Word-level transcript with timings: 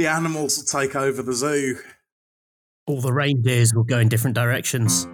The 0.00 0.06
animals 0.06 0.56
will 0.56 0.64
take 0.64 0.96
over 0.96 1.22
the 1.22 1.34
zoo. 1.34 1.76
All 2.86 3.02
the 3.02 3.12
reindeers 3.12 3.74
will 3.74 3.84
go 3.84 3.98
in 3.98 4.08
different 4.08 4.34
directions. 4.34 5.06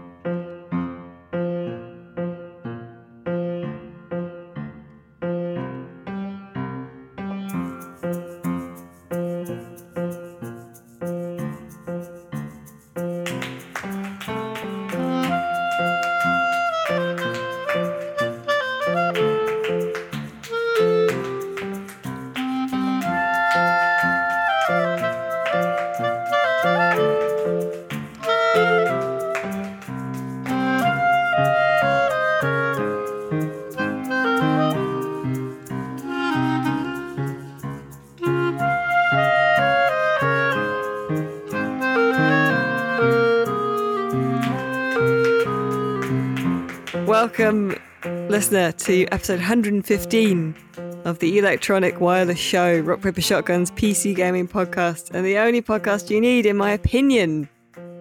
Listener, 48.37 48.71
to 48.71 49.07
episode 49.07 49.39
115 49.39 50.55
of 51.07 51.19
the 51.21 51.39
Electronic 51.39 52.03
Wireless 52.03 52.39
Show, 52.39 52.81
Rock 52.81 53.01
Paper 53.01 53.23
Shotgun's 53.23 53.71
PC 53.71 54.15
gaming 54.15 54.47
podcast, 54.47 55.11
and 55.15 55.25
the 55.25 55.39
only 55.39 55.63
podcast 55.63 56.11
you 56.11 56.21
need, 56.21 56.45
in 56.45 56.55
my 56.55 56.73
opinion. 56.73 57.49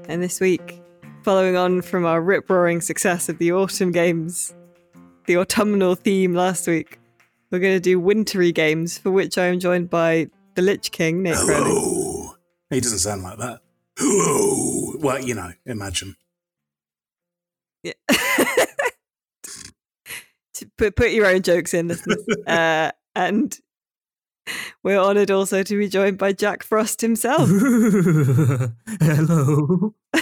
And 0.10 0.22
this 0.22 0.42
week, 0.42 0.84
following 1.24 1.55
on 1.55 1.82
from 1.82 2.05
our 2.05 2.22
rip 2.22 2.50
roaring 2.50 2.82
success 2.82 3.30
of 3.30 3.38
the 3.38 3.54
autumn 3.54 3.94
games, 3.94 4.54
the 5.26 5.38
autumnal 5.38 5.96
theme 5.96 6.34
last 6.34 6.68
week, 6.68 6.99
we're 7.49 7.60
going 7.60 7.77
to 7.77 7.80
do 7.80 7.98
wintry 7.98 8.52
games, 8.52 8.98
for 8.98 9.12
which 9.12 9.38
I 9.38 9.46
am 9.46 9.62
joined 9.62 9.90
by 9.90 10.27
the 10.55 10.62
Lich 10.62 10.92
King, 10.92 11.24
Nate 11.24 11.38
Crowley. 11.38 11.70
Hello. 11.70 12.36
He 12.72 12.82
doesn't 12.82 12.99
sound 12.99 13.24
like 13.24 13.38
that. 13.38 13.62
Hello. 13.98 14.96
Well, 14.99 15.22
you 15.22 15.34
know, 15.34 15.54
imagine. 15.66 16.18
Yeah. 17.84 17.94
To 20.56 20.70
put 20.78 20.96
put 20.96 21.12
your 21.12 21.26
own 21.26 21.42
jokes 21.42 21.74
in, 21.74 21.90
listeners. 21.90 22.24
uh, 22.48 22.92
and 23.14 23.60
we're 24.84 24.98
honoured 25.00 25.32
also 25.32 25.64
to 25.64 25.78
be 25.78 25.90
joined 25.90 26.18
by 26.18 26.32
Jack 26.32 26.64
Frost 26.64 27.02
himself. 27.02 27.50
Hello. 29.02 29.96
uh, 30.16 30.22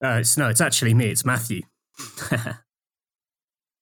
it's, 0.00 0.36
no, 0.36 0.48
it's 0.48 0.60
actually 0.60 0.94
me. 0.94 1.06
It's 1.06 1.24
Matthew. 1.24 1.62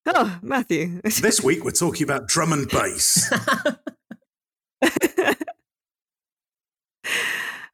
oh, 0.06 0.38
Matthew. 0.40 1.02
This 1.02 1.42
week 1.42 1.62
we're 1.64 1.72
talking 1.72 2.04
about 2.04 2.26
drum 2.26 2.54
and 2.54 2.66
bass. 2.68 3.30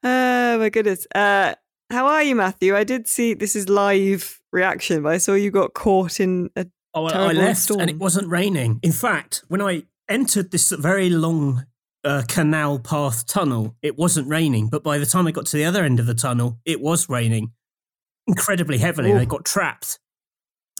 oh 0.03 0.59
my 0.59 0.70
goodness. 0.70 1.07
Uh, 1.14 1.55
how 1.91 2.07
are 2.07 2.23
you, 2.23 2.34
Matthew? 2.34 2.75
I 2.75 2.83
did 2.83 3.07
see 3.07 3.34
this 3.34 3.55
is 3.55 3.69
live 3.69 4.41
reaction, 4.53 5.03
but 5.03 5.12
I 5.12 5.19
saw 5.19 5.34
you 5.34 5.53
got 5.53 5.75
caught 5.75 6.19
in 6.19 6.51
a 6.57 6.67
Oh, 6.97 7.05
I- 7.05 7.28
I 7.28 7.33
left 7.33 7.61
storm. 7.61 7.80
and 7.80 7.91
it 7.91 7.98
wasn't 7.98 8.28
raining. 8.28 8.80
In 8.83 8.91
fact, 8.92 9.44
when 9.48 9.61
I 9.62 9.84
entered 10.08 10.50
this 10.50 10.70
very 10.72 11.11
long 11.11 11.66
uh, 12.05 12.22
canal 12.27 12.78
path 12.78 13.27
tunnel, 13.27 13.77
it 13.83 13.97
wasn't 13.98 14.28
raining. 14.28 14.69
But 14.69 14.83
by 14.83 14.98
the 14.98 15.06
time 15.06 15.27
I 15.27 15.30
got 15.33 15.47
to 15.47 15.56
the 15.56 15.64
other 15.64 15.84
end 15.84 16.00
of 16.00 16.06
the 16.06 16.14
tunnel, 16.14 16.58
it 16.64 16.80
was 16.80 17.08
raining 17.08 17.52
incredibly 18.27 18.78
heavily. 18.78 19.11
and 19.11 19.20
I 19.20 19.24
got 19.24 19.44
trapped. 19.44 19.98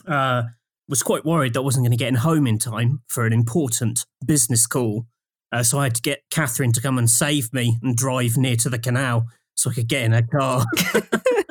Uh, 0.05 0.43
was 0.89 1.03
quite 1.03 1.25
worried 1.25 1.53
that 1.53 1.59
I 1.59 1.63
wasn't 1.63 1.83
going 1.83 1.91
to 1.91 1.97
get 1.97 2.07
in 2.07 2.15
home 2.15 2.47
in 2.47 2.57
time 2.59 3.01
for 3.09 3.25
an 3.25 3.33
important 3.33 4.05
business 4.25 4.65
call. 4.65 5.05
Uh, 5.51 5.63
so 5.63 5.79
I 5.79 5.83
had 5.85 5.95
to 5.95 6.01
get 6.01 6.23
Catherine 6.31 6.71
to 6.73 6.81
come 6.81 6.97
and 6.97 7.09
save 7.09 7.53
me 7.53 7.77
and 7.83 7.95
drive 7.95 8.37
near 8.37 8.55
to 8.57 8.69
the 8.69 8.79
canal 8.79 9.27
so 9.55 9.69
I 9.69 9.73
could 9.73 9.87
get 9.87 10.03
in 10.03 10.13
her 10.13 10.21
car. 10.23 10.63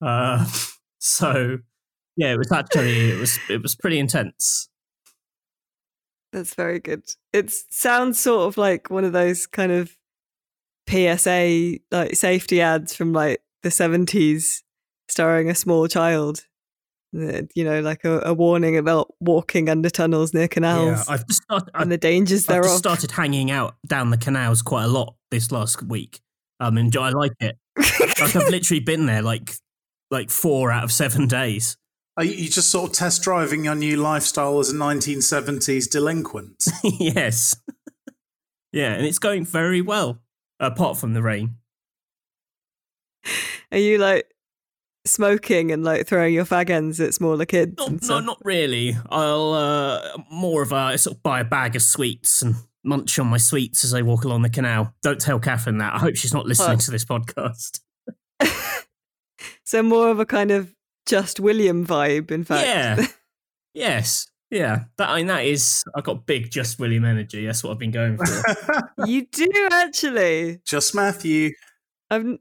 uh, 0.02 0.46
so 0.98 1.58
yeah, 2.16 2.32
it 2.32 2.38
was 2.38 2.50
actually 2.52 3.10
it 3.10 3.18
was 3.18 3.38
it 3.48 3.62
was 3.62 3.74
pretty 3.74 3.98
intense. 3.98 4.68
That's 6.32 6.54
very 6.54 6.80
good. 6.80 7.02
It 7.32 7.50
sounds 7.70 8.18
sort 8.20 8.48
of 8.48 8.56
like 8.58 8.90
one 8.90 9.04
of 9.04 9.12
those 9.12 9.46
kind 9.46 9.72
of 9.72 9.96
PSA 10.88 11.78
like 11.90 12.14
safety 12.14 12.60
ads 12.60 12.94
from 12.94 13.12
like 13.12 13.40
the 13.62 13.70
seventies, 13.70 14.62
starring 15.08 15.48
a 15.50 15.54
small 15.54 15.88
child. 15.88 16.44
Uh, 17.16 17.42
You 17.54 17.64
know, 17.64 17.80
like 17.80 18.04
a, 18.04 18.20
a 18.24 18.34
warning 18.34 18.76
about 18.76 19.14
walking 19.20 19.68
under 19.68 19.88
tunnels 19.88 20.34
near 20.34 20.42
Yeah, 20.42 20.48
canals 20.48 21.08
I've 21.08 21.26
just 21.26 21.42
started, 21.44 21.70
I've, 21.74 21.82
and 21.82 21.92
the 21.92 21.98
dangers 21.98 22.48
I've 22.48 22.62
thereof. 22.62 22.78
started 22.78 23.10
hanging 23.12 23.50
out 23.50 23.76
down 23.86 24.10
the 24.10 24.18
canals 24.18 24.62
quite 24.62 24.84
a 24.84 24.88
lot 24.88 25.14
this 25.30 25.50
last 25.50 25.82
week. 25.82 26.20
Um, 26.60 26.76
and 26.76 26.94
I 26.96 27.10
like 27.10 27.32
it. 27.40 27.56
Like 27.78 28.20
I've 28.20 28.34
literally 28.50 28.80
been 28.80 29.06
there 29.06 29.22
like 29.22 29.54
like 30.10 30.30
four 30.30 30.70
out 30.70 30.84
of 30.84 30.92
seven 30.92 31.26
days. 31.26 31.76
Are 32.16 32.24
you 32.24 32.32
you 32.32 32.48
just 32.48 32.70
sort 32.70 32.90
of 32.90 32.96
test 32.96 33.22
driving 33.22 33.64
your 33.64 33.74
new 33.74 33.96
lifestyle 33.96 34.58
as 34.58 34.70
a 34.70 34.74
1970s 34.74 35.88
delinquent? 35.90 36.64
yes, 36.82 37.56
yeah, 38.72 38.92
and 38.94 39.04
it's 39.06 39.18
going 39.18 39.44
very 39.44 39.80
well. 39.82 40.20
Apart 40.58 40.96
from 40.96 41.12
the 41.12 41.22
rain. 41.22 41.56
Are 43.72 43.78
you 43.78 43.98
like 43.98 44.26
smoking 45.04 45.70
and 45.72 45.84
like 45.84 46.06
throwing 46.06 46.32
your 46.32 46.44
fag 46.46 46.70
ends 46.70 47.00
at 47.00 47.12
smaller 47.14 47.44
kids? 47.44 47.74
Not, 47.76 48.02
no, 48.02 48.20
not 48.20 48.38
really. 48.44 48.96
I'll 49.10 49.52
uh, 49.52 50.16
more 50.30 50.62
of 50.62 50.72
a 50.72 50.96
sort 50.96 51.16
of 51.16 51.22
buy 51.22 51.40
a 51.40 51.44
bag 51.44 51.76
of 51.76 51.82
sweets 51.82 52.40
and 52.42 52.54
munch 52.84 53.18
on 53.18 53.26
my 53.26 53.36
sweets 53.36 53.84
as 53.84 53.92
I 53.92 54.02
walk 54.02 54.24
along 54.24 54.42
the 54.42 54.48
canal. 54.48 54.94
Don't 55.02 55.20
tell 55.20 55.38
Catherine 55.40 55.78
that. 55.78 55.94
I 55.94 55.98
hope 55.98 56.16
she's 56.16 56.32
not 56.32 56.46
listening 56.46 56.76
Oh. 56.76 56.80
to 56.80 56.90
this 56.90 57.04
podcast. 57.04 57.80
so 59.64 59.82
more 59.82 60.08
of 60.10 60.20
a 60.20 60.26
kind 60.26 60.50
of 60.52 60.72
just 61.06 61.40
William 61.40 61.86
vibe, 61.86 62.30
in 62.30 62.44
fact. 62.44 62.66
Yeah. 62.66 63.06
yes. 63.74 64.28
Yeah. 64.50 64.84
That 64.98 65.10
I 65.10 65.16
mean 65.18 65.26
that 65.28 65.44
is 65.44 65.82
I've 65.94 66.04
got 66.04 66.26
big 66.26 66.50
just 66.50 66.78
William 66.78 67.04
energy. 67.04 67.46
That's 67.46 67.64
what 67.64 67.72
I've 67.72 67.78
been 67.78 67.90
going 67.90 68.16
for. 68.16 68.92
you 69.06 69.26
do 69.26 69.68
actually. 69.72 70.60
just 70.64 70.94
Matthew. 70.94 71.52
I've 72.10 72.24
n- 72.24 72.38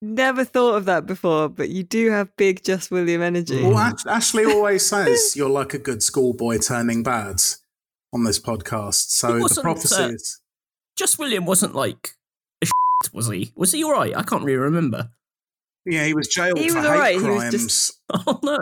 never 0.00 0.44
thought 0.44 0.76
of 0.76 0.84
that 0.84 1.06
before, 1.06 1.48
but 1.48 1.70
you 1.70 1.82
do 1.82 2.10
have 2.10 2.34
big 2.36 2.62
just 2.62 2.90
William 2.90 3.22
energy. 3.22 3.62
Well, 3.62 3.78
Ash- 3.78 4.06
Ashley 4.06 4.44
always 4.44 4.86
says 4.86 5.32
you're 5.36 5.50
like 5.50 5.74
a 5.74 5.78
good 5.78 6.02
schoolboy 6.02 6.58
turning 6.58 7.02
bad 7.02 7.42
on 8.12 8.24
this 8.24 8.38
podcast. 8.38 9.10
So 9.10 9.38
the 9.38 9.60
prophecy 9.60 10.02
uh, 10.02 10.08
is. 10.10 10.40
just 10.96 11.18
William 11.18 11.46
wasn't 11.46 11.74
like 11.74 12.10
a 12.62 12.66
was 13.12 13.28
he? 13.28 13.52
Was 13.56 13.72
he 13.72 13.82
alright? 13.82 14.16
I 14.16 14.22
can't 14.22 14.44
really 14.44 14.58
remember. 14.58 15.10
Yeah, 15.86 16.04
he 16.04 16.14
was 16.14 16.28
jailed 16.28 16.58
He 16.58 16.68
for 16.68 16.76
was 16.76 16.84
hate 16.84 16.90
alright, 16.92 17.14
he 17.20 17.26
was 17.28 17.36
crimes. 17.38 17.52
just- 17.52 18.00
Oh 18.26 18.38
no. 18.42 18.58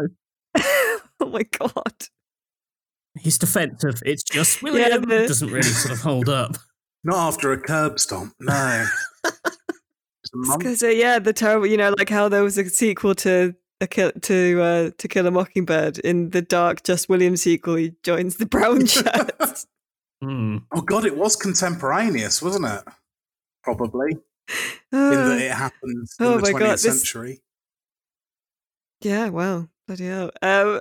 oh 1.21 1.29
my 1.31 1.43
god. 1.43 1.95
His 3.17 3.39
defense 3.39 3.83
of 3.84 4.03
it's 4.06 4.23
just 4.23 4.62
William 4.62 5.03
the- 5.03 5.27
doesn't 5.27 5.49
really 5.51 5.62
sort 5.62 5.93
of 5.95 6.01
hold 6.01 6.28
up. 6.28 6.57
Not 7.05 7.17
after 7.28 7.53
a 7.53 7.61
curb 7.61 7.99
stomp, 8.01 8.34
no. 8.41 8.87
It's 9.25 10.33
a 10.34 10.37
month- 10.37 10.59
Because 10.61 10.83
uh, 10.83 10.89
yeah, 10.89 11.19
the 11.19 11.33
terrible, 11.33 11.67
you 11.67 11.77
know, 11.77 11.95
like 11.99 12.09
how 12.11 12.28
there 12.28 12.43
was 12.43 12.59
a 12.59 12.69
sequel 12.69 13.15
to 13.17 13.55
a 13.81 13.87
kill, 13.87 14.11
to 14.12 14.61
uh, 14.61 14.91
to 14.99 15.09
Kill 15.09 15.27
a 15.27 15.31
Mockingbird. 15.31 15.99
In 16.01 16.31
the 16.31 16.43
dark, 16.43 16.83
just 16.83 17.09
William 17.09 17.37
sequel, 17.37 17.77
he 17.77 17.93
joins 18.03 18.37
the 18.37 18.47
brown 18.47 18.87
shirts. 18.87 19.67
Hmm. 20.21 20.59
Oh 20.75 20.81
god, 20.83 21.05
it 21.05 21.17
was 21.17 21.37
contemporaneous, 21.37 22.43
wasn't 22.43 22.67
it? 22.67 22.83
Probably 23.62 24.16
in 24.92 24.98
Uh, 24.98 25.28
that 25.28 25.41
it 25.41 25.53
happened 25.53 26.09
in 26.21 26.27
oh 26.27 26.36
the 26.36 26.42
my 26.42 26.50
20th 26.53 26.59
God, 26.59 26.72
this- 26.78 26.83
century. 26.83 27.41
yeah, 29.03 29.28
well, 29.28 29.68
bloody 29.86 30.06
hell. 30.06 30.30
Um, 30.42 30.80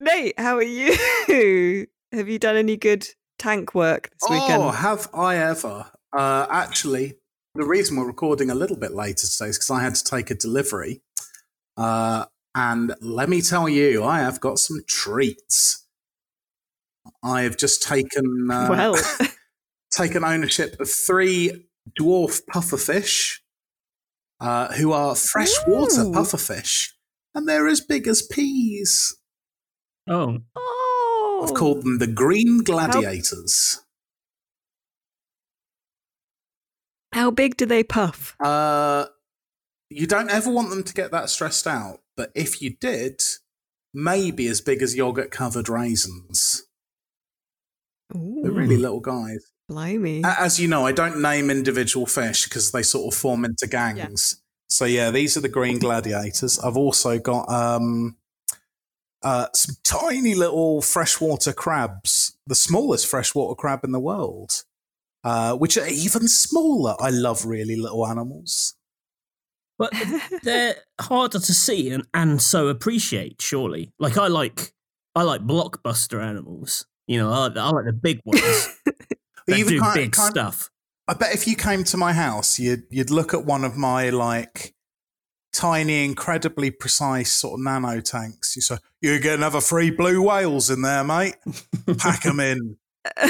Nate, 0.00 0.38
how 0.38 0.56
are 0.56 0.62
you? 0.62 0.96
Have 2.12 2.28
you 2.28 2.38
done 2.38 2.56
any 2.56 2.76
good 2.76 3.06
tank 3.38 3.74
work 3.74 4.10
this 4.10 4.30
weekend? 4.30 4.62
Oh, 4.62 4.70
have 4.70 5.08
I 5.12 5.36
ever? 5.36 5.86
Uh, 6.16 6.46
actually, 6.48 7.14
the 7.56 7.64
reason 7.64 7.96
we're 7.96 8.06
recording 8.06 8.50
a 8.50 8.54
little 8.54 8.76
bit 8.76 8.92
later 8.92 9.26
today 9.26 9.46
is 9.48 9.58
because 9.58 9.70
I 9.70 9.82
had 9.82 9.96
to 9.96 10.04
take 10.04 10.30
a 10.30 10.34
delivery. 10.36 11.02
Uh, 11.76 12.26
and 12.54 12.94
let 13.00 13.28
me 13.28 13.40
tell 13.42 13.68
you, 13.68 14.04
I 14.04 14.20
have 14.20 14.38
got 14.40 14.60
some 14.60 14.82
treats. 14.86 15.86
I 17.24 17.42
have 17.42 17.56
just 17.56 17.82
taken 17.82 18.48
uh, 18.52 18.68
well, 18.70 18.96
taken 19.90 20.24
ownership 20.24 20.78
of 20.78 20.88
three 20.88 21.66
dwarf 21.98 22.42
pufferfish, 22.52 23.38
uh, 24.40 24.72
who 24.74 24.92
are 24.92 25.14
freshwater 25.14 26.02
Ooh. 26.02 26.12
pufferfish, 26.12 26.88
and 27.34 27.48
they're 27.48 27.68
as 27.68 27.80
big 27.80 28.06
as 28.06 28.22
peas. 28.22 29.16
Oh. 30.08 30.38
oh, 30.56 31.40
I've 31.44 31.54
called 31.54 31.82
them 31.82 31.98
the 31.98 32.06
green 32.06 32.62
gladiators. 32.62 33.80
How 37.12 37.30
big 37.30 37.56
do 37.56 37.64
they 37.64 37.84
puff? 37.84 38.34
Uh, 38.40 39.06
you 39.88 40.06
don't 40.06 40.30
ever 40.30 40.50
want 40.50 40.70
them 40.70 40.82
to 40.82 40.92
get 40.92 41.12
that 41.12 41.30
stressed 41.30 41.66
out, 41.66 42.00
but 42.16 42.32
if 42.34 42.60
you 42.60 42.76
did, 42.80 43.22
maybe 43.94 44.48
as 44.48 44.60
big 44.60 44.82
as 44.82 44.96
yogurt 44.96 45.30
covered 45.30 45.68
raisins. 45.68 46.64
Ooh, 48.14 48.40
They're 48.42 48.52
really 48.52 48.76
little 48.76 49.00
guys. 49.00 49.53
Blimey. 49.68 50.22
As 50.24 50.60
you 50.60 50.68
know, 50.68 50.86
I 50.86 50.92
don't 50.92 51.20
name 51.20 51.50
individual 51.50 52.06
fish 52.06 52.44
because 52.44 52.72
they 52.72 52.82
sort 52.82 53.12
of 53.12 53.18
form 53.18 53.44
into 53.44 53.66
gangs. 53.66 54.40
So 54.68 54.84
yeah, 54.84 55.10
these 55.10 55.36
are 55.36 55.40
the 55.40 55.48
green 55.48 55.78
gladiators. 55.78 56.58
I've 56.58 56.76
also 56.76 57.18
got 57.18 57.48
um, 57.48 58.16
uh, 59.22 59.46
some 59.54 59.76
tiny 59.84 60.34
little 60.34 60.82
freshwater 60.82 61.52
crabs, 61.52 62.36
the 62.46 62.54
smallest 62.54 63.06
freshwater 63.06 63.54
crab 63.54 63.84
in 63.84 63.92
the 63.92 64.00
world, 64.00 64.64
uh, 65.22 65.54
which 65.54 65.76
are 65.76 65.86
even 65.86 66.28
smaller. 66.28 66.96
I 67.00 67.10
love 67.10 67.44
really 67.44 67.76
little 67.76 68.06
animals. 68.06 68.74
But 69.78 69.92
they're 70.42 70.76
harder 71.00 71.40
to 71.40 71.54
see 71.54 71.90
and, 71.90 72.06
and 72.14 72.40
so 72.40 72.68
appreciate, 72.68 73.42
surely. 73.42 73.92
Like 73.98 74.16
I 74.16 74.28
like 74.28 74.72
I 75.16 75.22
like 75.22 75.40
blockbuster 75.42 76.22
animals. 76.22 76.86
You 77.06 77.18
know, 77.18 77.30
I, 77.30 77.46
I 77.46 77.70
like 77.70 77.84
the 77.86 77.92
big 77.92 78.20
ones 78.24 78.68
that 79.46 79.58
Even 79.58 79.74
do 79.74 79.80
kind- 79.80 79.94
big 79.94 80.12
kind- 80.12 80.30
stuff. 80.30 80.70
I 81.06 81.14
bet 81.14 81.34
if 81.34 81.46
you 81.46 81.54
came 81.56 81.84
to 81.84 81.96
my 81.98 82.12
house, 82.14 82.58
you'd 82.58 82.84
you'd 82.90 83.10
look 83.10 83.34
at 83.34 83.44
one 83.44 83.62
of 83.64 83.76
my 83.76 84.08
like 84.10 84.74
tiny, 85.52 86.04
incredibly 86.04 86.70
precise 86.70 87.32
sort 87.32 87.60
of 87.60 87.64
nano 87.64 88.00
tanks. 88.00 88.56
You 88.56 88.62
say, 88.62 88.78
"You 89.02 89.18
get 89.18 89.34
another 89.34 89.60
three 89.60 89.90
blue 89.90 90.22
whales 90.22 90.70
in 90.70 90.80
there, 90.82 91.04
mate. 91.04 91.36
Pack 91.98 92.22
them 92.22 92.40
in." 92.40 92.76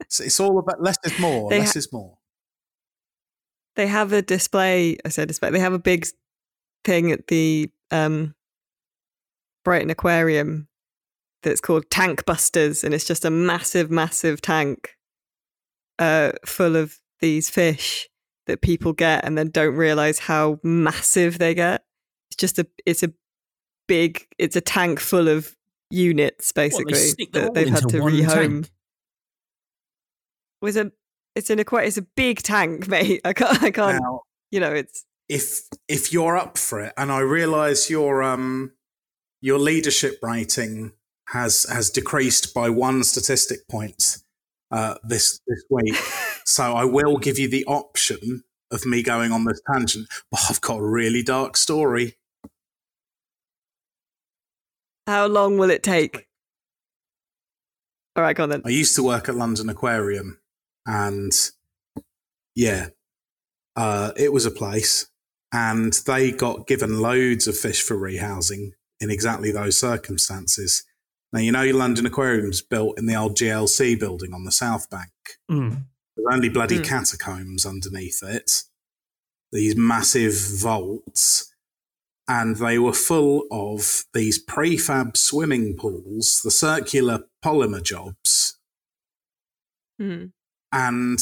It's, 0.00 0.20
it's 0.20 0.40
all 0.40 0.58
about 0.58 0.82
less 0.82 0.96
is 1.04 1.18
more. 1.18 1.48
They 1.48 1.60
less 1.60 1.72
ha- 1.74 1.78
is 1.78 1.92
more. 1.92 2.18
they 3.76 3.86
have 3.86 4.12
a 4.12 4.20
display. 4.20 4.98
I 5.04 5.08
said 5.08 5.28
display. 5.28 5.50
They 5.50 5.58
have 5.60 5.72
a 5.72 5.78
big 5.78 6.06
thing 6.84 7.12
at 7.12 7.28
the 7.28 7.70
um, 7.90 8.34
Brighton 9.64 9.88
Aquarium 9.90 10.68
that's 11.42 11.60
called 11.62 11.88
Tank 11.88 12.26
Busters, 12.26 12.84
and 12.84 12.92
it's 12.92 13.06
just 13.06 13.24
a 13.24 13.30
massive, 13.30 13.90
massive 13.90 14.42
tank 14.42 14.96
uh, 16.02 16.32
full 16.44 16.76
of 16.76 16.98
these 17.20 17.48
fish 17.48 18.08
that 18.46 18.60
people 18.60 18.92
get 18.92 19.24
and 19.24 19.38
then 19.38 19.50
don't 19.50 19.76
realize 19.76 20.18
how 20.18 20.58
massive 20.62 21.38
they 21.38 21.54
get. 21.54 21.84
It's 22.30 22.36
just 22.36 22.58
a, 22.58 22.66
it's 22.84 23.02
a 23.02 23.12
big, 23.86 24.26
it's 24.38 24.56
a 24.56 24.60
tank 24.60 24.98
full 24.98 25.28
of 25.28 25.54
units 25.90 26.52
What, 26.54 26.72
they 26.72 26.92
basically 26.92 27.40
that 27.40 27.54
they've 27.54 27.68
had 27.68 27.88
to 27.90 28.00
one 28.00 28.12
rehome. 28.12 28.34
tank? 28.62 28.70
Was 30.60 30.76
a, 30.76 30.90
it's 31.36 31.50
an 31.50 31.58
aquarium. 31.58 31.88
It's 31.88 31.98
a 31.98 32.06
big 32.16 32.42
tank, 32.42 32.88
mate. 32.94 33.20
I 33.24 33.32
can't, 33.32 33.62
I 33.62 33.70
can't. 33.70 34.02
Now, 34.02 34.22
You 34.50 34.60
know, 34.60 34.72
it's 34.72 35.04
if 35.28 35.62
if 35.88 36.12
you're 36.12 36.36
up 36.36 36.58
for 36.58 36.80
it, 36.80 36.92
and 36.96 37.10
I 37.10 37.20
realise 37.20 37.88
your 37.88 38.22
um 38.22 38.72
your 39.40 39.58
leadership 39.58 40.18
rating 40.22 40.92
has 41.28 41.64
has 41.64 41.90
decreased 41.90 42.54
by 42.54 42.68
one 42.70 43.02
statistic 43.02 43.66
point 43.68 44.21
uh, 44.72 44.94
this 45.04 45.40
this 45.46 45.62
week, 45.70 45.94
so 46.44 46.72
I 46.74 46.84
will 46.84 47.18
give 47.18 47.38
you 47.38 47.48
the 47.48 47.64
option 47.66 48.42
of 48.70 48.86
me 48.86 49.02
going 49.02 49.30
on 49.30 49.44
this 49.44 49.60
tangent. 49.70 50.08
But 50.30 50.40
I've 50.48 50.60
got 50.60 50.78
a 50.78 50.82
really 50.82 51.22
dark 51.22 51.56
story. 51.56 52.16
How 55.06 55.26
long 55.26 55.58
will 55.58 55.70
it 55.70 55.82
take? 55.82 56.28
All 58.16 58.22
right, 58.22 58.36
go 58.36 58.44
on 58.44 58.48
then. 58.50 58.62
I 58.64 58.70
used 58.70 58.94
to 58.96 59.02
work 59.02 59.28
at 59.28 59.34
London 59.34 59.68
Aquarium, 59.68 60.38
and 60.86 61.32
yeah, 62.54 62.88
uh, 63.76 64.12
it 64.16 64.32
was 64.32 64.46
a 64.46 64.50
place, 64.50 65.08
and 65.52 65.92
they 66.06 66.30
got 66.30 66.66
given 66.66 67.00
loads 67.00 67.46
of 67.46 67.56
fish 67.56 67.82
for 67.82 67.96
rehousing 67.96 68.72
in 69.00 69.10
exactly 69.10 69.50
those 69.50 69.78
circumstances. 69.78 70.84
Now 71.32 71.40
you 71.40 71.52
know 71.52 71.62
your 71.62 71.76
London 71.76 72.04
Aquarium's 72.06 72.60
built 72.60 72.98
in 72.98 73.06
the 73.06 73.14
old 73.14 73.36
GLC 73.36 73.98
building 73.98 74.34
on 74.34 74.44
the 74.44 74.52
South 74.52 74.90
Bank. 74.90 75.10
Mm. 75.50 75.84
There's 76.16 76.26
only 76.34 76.48
bloody 76.50 76.78
Mm. 76.78 76.84
catacombs 76.84 77.64
underneath 77.64 78.22
it. 78.22 78.64
These 79.50 79.76
massive 79.76 80.34
vaults. 80.60 81.48
And 82.28 82.56
they 82.56 82.78
were 82.78 82.92
full 82.92 83.46
of 83.50 84.04
these 84.14 84.38
prefab 84.42 85.16
swimming 85.16 85.76
pools, 85.76 86.40
the 86.44 86.50
circular 86.52 87.24
polymer 87.44 87.82
jobs, 87.82 88.58
Hmm. 89.98 90.26
and 90.70 91.18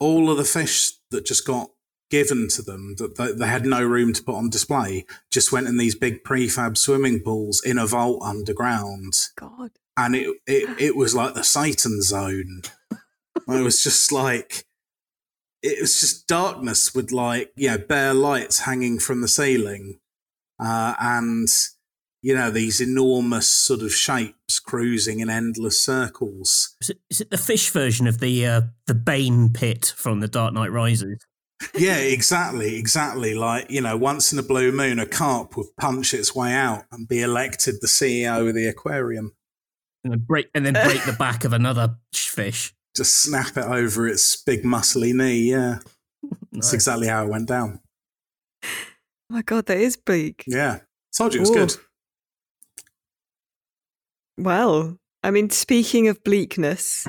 all 0.00 0.30
of 0.30 0.36
the 0.36 0.44
fish 0.44 0.92
that 1.10 1.24
just 1.26 1.46
got 1.46 1.70
given 2.10 2.48
to 2.48 2.62
them 2.62 2.94
that 2.98 3.16
they, 3.16 3.32
they 3.32 3.46
had 3.46 3.66
no 3.66 3.82
room 3.82 4.12
to 4.12 4.22
put 4.22 4.36
on 4.36 4.48
display 4.48 5.04
just 5.30 5.52
went 5.52 5.66
in 5.66 5.76
these 5.76 5.94
big 5.94 6.22
prefab 6.22 6.76
swimming 6.76 7.20
pools 7.20 7.62
in 7.64 7.78
a 7.78 7.86
vault 7.86 8.22
underground 8.22 9.14
God. 9.36 9.72
and 9.96 10.14
it 10.14 10.28
it, 10.46 10.80
it 10.80 10.96
was 10.96 11.14
like 11.14 11.34
the 11.34 11.44
Satan 11.44 12.02
zone. 12.02 12.62
it 12.90 13.62
was 13.62 13.82
just 13.82 14.12
like 14.12 14.64
it 15.62 15.80
was 15.80 16.00
just 16.00 16.26
darkness 16.26 16.94
with 16.94 17.10
like 17.10 17.52
you 17.56 17.70
know 17.70 17.78
bare 17.78 18.14
lights 18.14 18.60
hanging 18.60 18.98
from 18.98 19.20
the 19.20 19.28
ceiling, 19.28 19.98
uh, 20.62 20.94
and 21.00 21.48
you 22.22 22.34
know 22.34 22.50
these 22.50 22.80
enormous 22.80 23.48
sort 23.48 23.82
of 23.82 23.92
shapes 23.92 24.60
cruising 24.60 25.20
in 25.20 25.30
endless 25.30 25.82
circles. 25.82 26.76
Is 26.80 26.90
it, 26.90 26.98
is 27.10 27.20
it 27.20 27.30
the 27.30 27.38
fish 27.38 27.70
version 27.70 28.06
of 28.06 28.20
the 28.20 28.46
uh, 28.46 28.60
the 28.86 28.94
Bane 28.94 29.52
pit 29.52 29.92
from 29.96 30.20
The 30.20 30.28
Dark 30.28 30.54
Knight 30.54 30.72
Rises? 30.72 31.24
Yeah, 31.74 31.98
exactly, 31.98 32.76
exactly. 32.76 33.34
Like 33.34 33.70
you 33.70 33.80
know, 33.80 33.96
once 33.96 34.32
in 34.32 34.38
a 34.38 34.42
blue 34.42 34.72
moon, 34.72 34.98
a 34.98 35.06
carp 35.06 35.56
would 35.56 35.68
punch 35.78 36.14
its 36.14 36.34
way 36.34 36.52
out 36.52 36.84
and 36.92 37.08
be 37.08 37.22
elected 37.22 37.76
the 37.80 37.86
CEO 37.86 38.48
of 38.48 38.54
the 38.54 38.66
aquarium. 38.66 39.34
And 40.04 40.12
then 40.12 40.20
break 40.20 40.48
and 40.54 40.64
then 40.64 40.74
break 40.74 41.04
the 41.04 41.16
back 41.18 41.44
of 41.44 41.52
another 41.52 41.96
fish. 42.14 42.74
Just 42.96 43.14
snap 43.14 43.56
it 43.56 43.64
over 43.64 44.06
its 44.06 44.36
big 44.42 44.62
muscly 44.62 45.12
knee. 45.14 45.50
Yeah, 45.50 45.78
that's 46.52 46.72
exactly 46.72 47.08
how 47.08 47.24
it 47.24 47.30
went 47.30 47.48
down. 47.48 47.80
Oh 48.64 49.34
my 49.34 49.42
God, 49.42 49.66
that 49.66 49.78
is 49.78 49.96
bleak. 49.96 50.44
Yeah. 50.46 50.80
Told 51.16 51.34
you 51.34 51.40
it 51.40 51.48
was 51.48 51.50
Ooh. 51.50 51.54
good. 51.54 51.76
Well, 54.38 54.98
I 55.22 55.30
mean, 55.30 55.50
speaking 55.50 56.08
of 56.08 56.22
bleakness, 56.22 57.06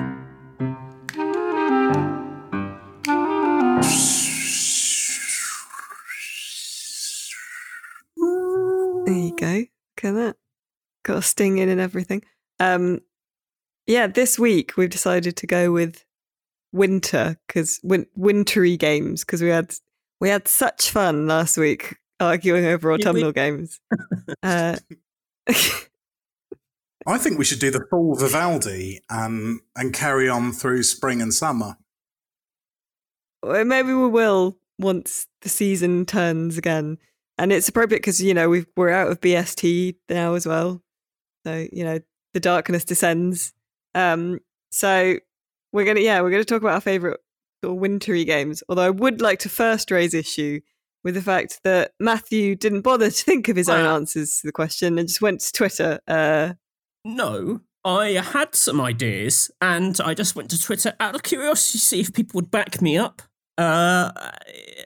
go. 9.38 9.54
Look 9.54 10.04
at 10.04 10.12
that. 10.12 10.36
Got 11.04 11.18
a 11.18 11.22
sting 11.22 11.58
in 11.58 11.68
and 11.68 11.80
everything. 11.80 12.22
Um, 12.60 13.00
yeah, 13.86 14.06
this 14.06 14.38
week 14.38 14.76
we've 14.76 14.90
decided 14.90 15.36
to 15.36 15.46
go 15.46 15.72
with 15.72 16.04
winter 16.72 17.38
because 17.46 17.80
win- 17.82 18.06
wintry 18.14 18.76
games 18.76 19.24
because 19.24 19.40
we 19.40 19.48
had 19.48 19.74
we 20.20 20.28
had 20.28 20.46
such 20.46 20.90
fun 20.90 21.26
last 21.26 21.56
week 21.56 21.96
arguing 22.20 22.66
over 22.66 22.90
Did 22.96 23.04
we? 23.04 23.10
autumnal 23.10 23.32
games. 23.32 23.80
Uh, 24.42 24.76
I 27.06 27.16
think 27.16 27.38
we 27.38 27.44
should 27.44 27.60
do 27.60 27.70
the 27.70 27.86
full 27.88 28.14
Vivaldi 28.14 29.00
and 29.08 29.60
and 29.74 29.94
carry 29.94 30.28
on 30.28 30.52
through 30.52 30.82
spring 30.82 31.22
and 31.22 31.32
summer. 31.32 31.76
Well, 33.42 33.64
maybe 33.64 33.94
we 33.94 34.08
will 34.08 34.58
once 34.78 35.26
the 35.40 35.48
season 35.48 36.04
turns 36.04 36.58
again. 36.58 36.98
And 37.38 37.52
it's 37.52 37.68
appropriate 37.68 38.00
because, 38.00 38.20
you 38.20 38.34
know, 38.34 38.48
we've, 38.48 38.66
we're 38.76 38.90
out 38.90 39.10
of 39.10 39.20
BST 39.20 39.94
now 40.08 40.34
as 40.34 40.46
well. 40.46 40.82
So, 41.46 41.66
you 41.72 41.84
know, 41.84 42.00
the 42.34 42.40
darkness 42.40 42.84
descends. 42.84 43.52
Um, 43.94 44.40
so 44.70 45.16
we're 45.72 45.84
going 45.84 45.96
to, 45.96 46.02
yeah, 46.02 46.20
we're 46.20 46.30
to 46.30 46.44
talk 46.44 46.60
about 46.62 46.74
our 46.74 46.80
favorite 46.80 47.20
sort 47.62 47.76
of 47.76 47.80
wintry 47.80 48.24
games. 48.24 48.62
Although 48.68 48.82
I 48.82 48.90
would 48.90 49.20
like 49.20 49.38
to 49.40 49.48
first 49.48 49.90
raise 49.90 50.14
issue 50.14 50.60
with 51.04 51.14
the 51.14 51.22
fact 51.22 51.60
that 51.64 51.92
Matthew 52.00 52.56
didn't 52.56 52.82
bother 52.82 53.10
to 53.10 53.24
think 53.24 53.48
of 53.48 53.56
his 53.56 53.68
own 53.68 53.84
answers 53.86 54.40
to 54.40 54.48
the 54.48 54.52
question 54.52 54.98
and 54.98 55.08
just 55.08 55.22
went 55.22 55.40
to 55.40 55.52
Twitter. 55.52 56.00
Uh, 56.08 56.54
No, 57.04 57.60
I 57.84 58.08
had 58.08 58.54
some 58.54 58.80
ideas, 58.80 59.50
and 59.60 59.98
I 60.00 60.14
just 60.14 60.34
went 60.36 60.50
to 60.50 60.60
Twitter 60.60 60.94
out 61.00 61.14
of 61.14 61.22
curiosity 61.22 61.78
to 61.78 61.84
see 61.84 62.00
if 62.00 62.12
people 62.12 62.38
would 62.38 62.50
back 62.50 62.82
me 62.82 62.98
up. 62.98 63.22
Uh, 63.56 64.10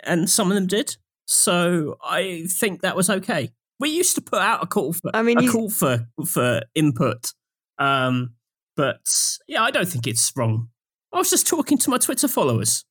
and 0.04 0.30
some 0.30 0.50
of 0.50 0.54
them 0.54 0.66
did. 0.66 0.96
So 1.34 1.96
I 2.04 2.44
think 2.46 2.82
that 2.82 2.94
was 2.94 3.08
okay. 3.08 3.50
We 3.80 3.88
used 3.88 4.14
to 4.16 4.20
put 4.20 4.40
out 4.40 4.62
a 4.62 4.66
call 4.66 4.92
for 4.92 5.10
I 5.14 5.22
mean, 5.22 5.38
a 5.38 5.48
call 5.50 5.70
for 5.70 6.06
for 6.26 6.60
input. 6.74 7.32
Um, 7.78 8.34
but 8.76 9.00
yeah, 9.48 9.62
I 9.62 9.70
don't 9.70 9.88
think 9.88 10.06
it's 10.06 10.30
wrong. 10.36 10.68
I 11.12 11.16
was 11.18 11.30
just 11.30 11.46
talking 11.46 11.78
to 11.78 11.90
my 11.90 11.96
Twitter 11.98 12.28
followers. 12.28 12.84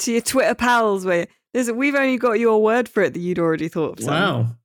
to 0.00 0.12
your 0.12 0.22
Twitter 0.22 0.54
pals, 0.54 1.04
where 1.04 1.26
there's, 1.52 1.70
we've 1.70 1.94
only 1.94 2.16
got 2.16 2.38
your 2.40 2.62
word 2.62 2.88
for 2.88 3.02
it 3.02 3.12
that 3.12 3.20
you'd 3.20 3.38
already 3.38 3.68
thought 3.68 3.98
of. 3.98 4.04
something. 4.04 4.14
Wow. 4.14 4.56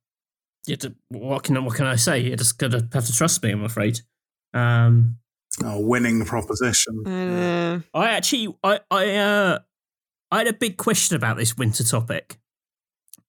You 0.66 0.72
have 0.72 0.78
to, 0.80 0.94
what 1.08 1.42
can 1.42 1.62
what 1.64 1.76
can 1.76 1.86
I 1.86 1.96
say? 1.96 2.20
You're 2.20 2.36
just 2.36 2.58
gotta 2.58 2.88
have 2.92 3.04
to 3.06 3.12
trust 3.12 3.42
me. 3.42 3.50
I'm 3.50 3.64
afraid. 3.64 4.00
Um, 4.54 5.18
Oh, 5.62 5.80
winning 5.80 6.24
proposition. 6.24 7.06
Uh, 7.06 7.80
I 7.92 8.10
actually, 8.12 8.56
I, 8.64 8.80
I, 8.90 9.16
uh, 9.16 9.58
I 10.32 10.38
had 10.38 10.48
a 10.48 10.54
big 10.54 10.78
question 10.78 11.14
about 11.14 11.36
this 11.36 11.58
winter 11.58 11.84
topic. 11.84 12.38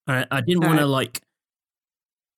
I, 0.07 0.25
I 0.31 0.39
didn't 0.39 0.63
want 0.65 0.79
to 0.79 0.85
like 0.85 1.21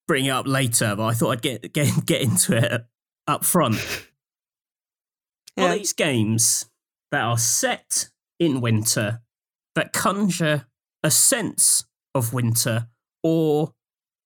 bring 0.07 0.25
it 0.25 0.31
up 0.31 0.47
later, 0.47 0.95
but 0.95 1.05
I 1.05 1.13
thought 1.13 1.31
I'd 1.31 1.41
get 1.43 1.71
get 1.71 1.93
get 2.05 2.21
into 2.21 2.57
it 2.57 2.85
up 3.27 3.45
front. 3.45 3.77
Yeah. 5.57 5.71
Are 5.71 5.77
these 5.77 5.93
games 5.93 6.69
that 7.13 7.21
are 7.21 7.37
set 7.37 8.09
in 8.41 8.59
winter 8.59 9.21
that 9.75 9.93
conjure 9.93 10.65
a 11.01 11.09
sense 11.09 11.85
of 12.13 12.33
winter, 12.33 12.89
or 13.23 13.73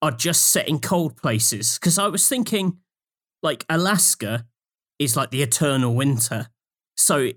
are 0.01 0.09
just 0.09 0.47
set 0.47 0.67
in 0.67 0.79
cold 0.79 1.15
places? 1.17 1.77
Because 1.77 1.99
I 1.99 2.07
was 2.07 2.27
thinking, 2.27 2.79
like 3.43 3.63
Alaska 3.69 4.47
is 4.97 5.15
like 5.15 5.29
the 5.29 5.43
eternal 5.43 5.93
winter. 5.93 6.47
So 6.97 7.29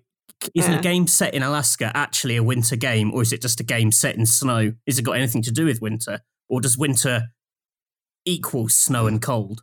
is 0.54 0.68
Yeah. 0.68 0.78
a 0.78 0.82
game 0.82 1.06
set 1.06 1.34
in 1.34 1.42
Alaska 1.42 1.90
actually 1.94 2.36
a 2.36 2.42
winter 2.42 2.76
game, 2.76 3.12
or 3.12 3.22
is 3.22 3.32
it 3.32 3.42
just 3.42 3.60
a 3.60 3.64
game 3.64 3.92
set 3.92 4.16
in 4.16 4.26
snow? 4.26 4.72
Is 4.86 4.98
it 4.98 5.02
got 5.02 5.12
anything 5.16 5.42
to 5.42 5.50
do 5.52 5.64
with 5.66 5.80
winter, 5.82 6.20
or 6.48 6.60
does 6.60 6.76
winter 6.78 7.28
equal 8.24 8.68
snow 8.68 9.06
and 9.06 9.20
cold? 9.20 9.62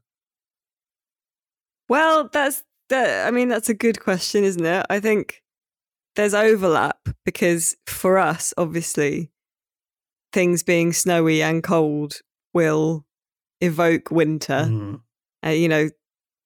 Well, 1.87 2.29
that's 2.31 2.63
that. 2.89 3.27
I 3.27 3.31
mean, 3.31 3.47
that's 3.49 3.69
a 3.69 3.73
good 3.73 3.99
question, 3.99 4.43
isn't 4.43 4.65
it? 4.65 4.85
I 4.89 4.99
think 4.99 5.41
there's 6.15 6.33
overlap 6.33 6.99
because 7.25 7.75
for 7.87 8.17
us, 8.17 8.53
obviously, 8.57 9.31
things 10.33 10.63
being 10.63 10.93
snowy 10.93 11.41
and 11.41 11.63
cold 11.63 12.21
will 12.53 13.05
evoke 13.61 14.11
winter. 14.11 14.65
Mm. 14.67 15.01
Uh, 15.45 15.49
you 15.49 15.67
know, 15.67 15.89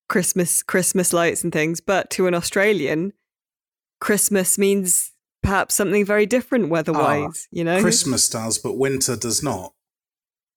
Christmas, 0.09 0.63
Christmas 0.63 1.11
lights 1.13 1.43
and 1.43 1.51
things. 1.51 1.81
But 1.81 2.09
to 2.11 2.27
an 2.27 2.33
Australian, 2.33 3.13
Christmas 4.03 4.57
means 4.57 5.13
perhaps 5.41 5.75
something 5.75 6.05
very 6.05 6.25
different 6.25 6.67
weather-wise. 6.67 7.47
Ah, 7.47 7.47
you 7.51 7.63
know, 7.63 7.79
Christmas 7.79 8.27
does, 8.27 8.57
but 8.57 8.77
winter 8.77 9.15
does 9.15 9.41
not. 9.41 9.71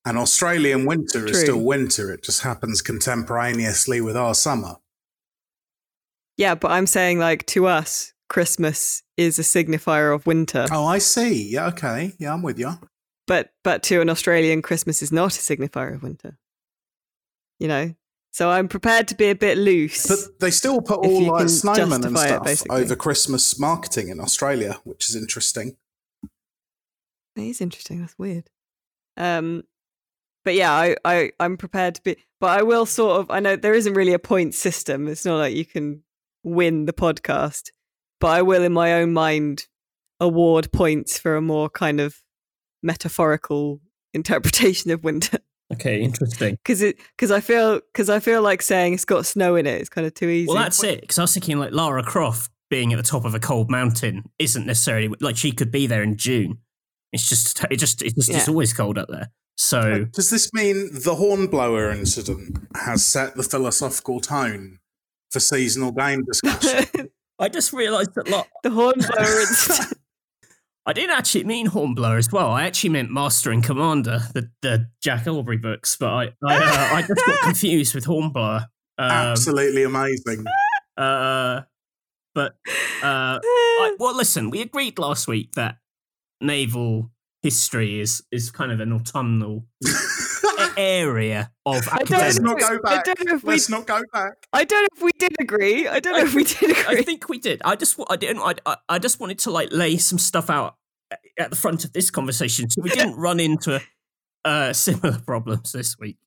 And 0.04 0.18
Australian 0.18 0.84
winter 0.84 1.26
is 1.26 1.40
still 1.42 1.60
winter. 1.60 2.12
It 2.12 2.24
just 2.24 2.42
happens 2.42 2.82
contemporaneously 2.82 4.00
with 4.00 4.16
our 4.16 4.34
summer. 4.34 4.74
yeah. 6.36 6.56
But 6.56 6.72
I'm 6.72 6.86
saying, 6.88 7.20
like 7.20 7.46
to 7.46 7.66
us, 7.66 8.12
Christmas 8.28 9.04
is 9.16 9.38
a 9.38 9.42
signifier 9.42 10.12
of 10.12 10.26
winter. 10.26 10.66
Oh, 10.72 10.84
I 10.84 10.98
see. 10.98 11.48
Yeah, 11.48 11.68
okay. 11.68 12.14
Yeah, 12.18 12.32
I'm 12.34 12.42
with 12.42 12.58
you. 12.58 12.72
but 13.28 13.50
but 13.62 13.82
to 13.84 14.00
an 14.00 14.10
Australian, 14.10 14.60
Christmas 14.60 15.02
is 15.02 15.12
not 15.12 15.36
a 15.36 15.40
signifier 15.40 15.94
of 15.94 16.02
winter. 16.02 16.36
You 17.60 17.68
know, 17.68 17.94
so 18.36 18.50
I'm 18.50 18.68
prepared 18.68 19.08
to 19.08 19.14
be 19.14 19.30
a 19.30 19.34
bit 19.34 19.56
loose. 19.56 20.06
But 20.06 20.40
they 20.40 20.50
still 20.50 20.82
put 20.82 20.98
all 20.98 21.22
like 21.32 21.46
snowmen 21.46 22.04
and 22.04 22.14
justify 22.14 22.50
it, 22.50 22.56
stuff 22.58 22.70
over 22.70 22.94
Christmas 22.94 23.58
marketing 23.58 24.10
in 24.10 24.20
Australia, 24.20 24.78
which 24.84 25.08
is 25.08 25.16
interesting. 25.16 25.78
That 27.34 27.44
is 27.44 27.62
interesting. 27.62 28.02
That's 28.02 28.18
weird. 28.18 28.50
Um, 29.16 29.62
but 30.44 30.52
yeah, 30.52 30.70
I, 30.70 30.96
I 31.02 31.30
I'm 31.40 31.56
prepared 31.56 31.94
to 31.94 32.02
be. 32.02 32.16
But 32.38 32.58
I 32.58 32.62
will 32.62 32.84
sort 32.84 33.20
of. 33.20 33.30
I 33.30 33.40
know 33.40 33.56
there 33.56 33.72
isn't 33.72 33.94
really 33.94 34.12
a 34.12 34.18
point 34.18 34.54
system. 34.54 35.08
It's 35.08 35.24
not 35.24 35.38
like 35.38 35.56
you 35.56 35.64
can 35.64 36.02
win 36.44 36.84
the 36.84 36.92
podcast. 36.92 37.70
But 38.20 38.32
I 38.32 38.42
will, 38.42 38.62
in 38.62 38.74
my 38.74 39.00
own 39.00 39.14
mind, 39.14 39.66
award 40.20 40.70
points 40.72 41.18
for 41.18 41.36
a 41.36 41.40
more 41.40 41.70
kind 41.70 42.00
of 42.00 42.20
metaphorical 42.82 43.80
interpretation 44.12 44.90
of 44.90 45.04
winter. 45.04 45.38
Okay, 45.72 46.00
interesting. 46.00 46.54
Because 46.62 46.80
it 46.82 46.98
because 47.16 47.30
I 47.30 47.40
feel 47.40 47.80
because 47.92 48.08
I 48.08 48.20
feel 48.20 48.40
like 48.42 48.62
saying 48.62 48.94
it's 48.94 49.04
got 49.04 49.26
snow 49.26 49.56
in 49.56 49.66
it. 49.66 49.76
it 49.76 49.82
is 49.82 49.88
kind 49.88 50.06
of 50.06 50.14
too 50.14 50.28
easy. 50.28 50.46
Well, 50.46 50.56
that's 50.56 50.82
it. 50.84 51.00
Because 51.00 51.18
I 51.18 51.22
was 51.22 51.34
thinking, 51.34 51.58
like 51.58 51.72
Lara 51.72 52.04
Croft 52.04 52.50
being 52.70 52.92
at 52.92 52.96
the 52.96 53.02
top 53.02 53.24
of 53.24 53.34
a 53.34 53.40
cold 53.40 53.70
mountain 53.70 54.24
isn't 54.38 54.66
necessarily 54.66 55.12
like 55.20 55.36
she 55.36 55.52
could 55.52 55.70
be 55.70 55.86
there 55.86 56.02
in 56.02 56.16
June. 56.16 56.58
It's 57.12 57.28
just, 57.28 57.64
it 57.70 57.76
just, 57.76 58.02
it's 58.02 58.14
just, 58.14 58.28
it's 58.28 58.48
always 58.48 58.72
cold 58.72 58.98
up 58.98 59.08
there. 59.08 59.30
So 59.56 59.78
uh, 59.80 60.04
Does 60.12 60.30
this 60.30 60.52
mean 60.52 60.90
the 60.92 61.14
hornblower 61.14 61.90
incident 61.90 62.58
has 62.74 63.06
set 63.06 63.36
the 63.36 63.42
philosophical 63.42 64.20
tone 64.20 64.78
for 65.30 65.40
seasonal 65.40 65.92
game 65.92 66.24
discussion? 66.32 67.10
I 67.38 67.48
just 67.48 67.72
realised 67.72 68.14
that 68.16 68.28
like, 68.28 68.50
the 68.62 68.70
hornblower 68.70 69.40
incident. 69.40 69.98
I 70.88 70.92
didn't 70.92 71.16
actually 71.16 71.44
mean 71.44 71.66
Hornblower 71.66 72.16
as 72.16 72.30
well. 72.30 72.52
I 72.52 72.64
actually 72.64 72.90
meant 72.90 73.10
Master 73.10 73.50
and 73.50 73.62
Commander, 73.62 74.20
the, 74.34 74.48
the 74.62 74.88
Jack 75.02 75.26
Aubrey 75.26 75.56
books, 75.56 75.96
but 75.96 76.08
I 76.08 76.22
I, 76.46 76.56
uh, 76.56 76.94
I 76.96 77.02
just 77.02 77.26
got 77.26 77.40
confused 77.42 77.94
with 77.94 78.04
Hornblower. 78.04 78.66
Um, 78.96 79.10
Absolutely 79.10 79.82
amazing. 79.82 80.44
uh, 80.96 81.62
but 82.34 82.52
uh, 83.02 83.40
I, 83.42 83.96
well, 83.98 84.16
listen, 84.16 84.50
we 84.50 84.60
agreed 84.60 84.98
last 84.98 85.26
week 85.26 85.52
that 85.52 85.78
naval 86.40 87.10
history 87.42 88.00
is 88.00 88.22
is 88.30 88.50
kind 88.50 88.70
of 88.70 88.80
an 88.80 88.92
autumnal 88.92 89.66
area 90.76 91.50
of 91.64 91.88
I 91.90 91.98
don't 91.98 92.18
Let's 92.18 92.38
not 92.40 92.58
go 92.58 92.78
I 92.84 92.96
back. 92.96 93.04
don't 93.04 93.26
know 93.26 93.34
if 93.36 93.42
we. 93.42 93.50
Let's 93.50 93.68
not 93.68 93.86
go 93.86 94.00
back. 94.12 94.34
I 94.52 94.64
don't 94.64 94.82
know 94.82 94.88
if 94.96 95.02
we 95.02 95.10
did 95.18 95.34
agree. 95.40 95.88
I 95.88 96.00
don't 96.00 96.12
know 96.16 96.24
if 96.24 96.34
we 96.34 96.44
did 96.44 96.70
agree. 96.70 96.98
I 96.98 97.02
think 97.02 97.28
we 97.28 97.38
did. 97.38 97.62
I 97.64 97.76
just, 97.76 97.98
I 98.10 98.16
didn't. 98.16 98.42
I, 98.42 98.54
I, 98.64 98.76
I 98.88 98.98
just 98.98 99.20
wanted 99.20 99.38
to 99.40 99.50
like 99.50 99.68
lay 99.72 99.96
some 99.96 100.18
stuff 100.18 100.50
out 100.50 100.76
at 101.38 101.50
the 101.50 101.56
front 101.56 101.84
of 101.84 101.92
this 101.92 102.10
conversation, 102.10 102.68
so 102.70 102.82
we 102.82 102.90
didn't 102.90 103.16
run 103.16 103.40
into 103.40 103.80
uh, 104.44 104.72
similar 104.72 105.18
problems 105.20 105.72
this 105.72 105.98
week. 105.98 106.18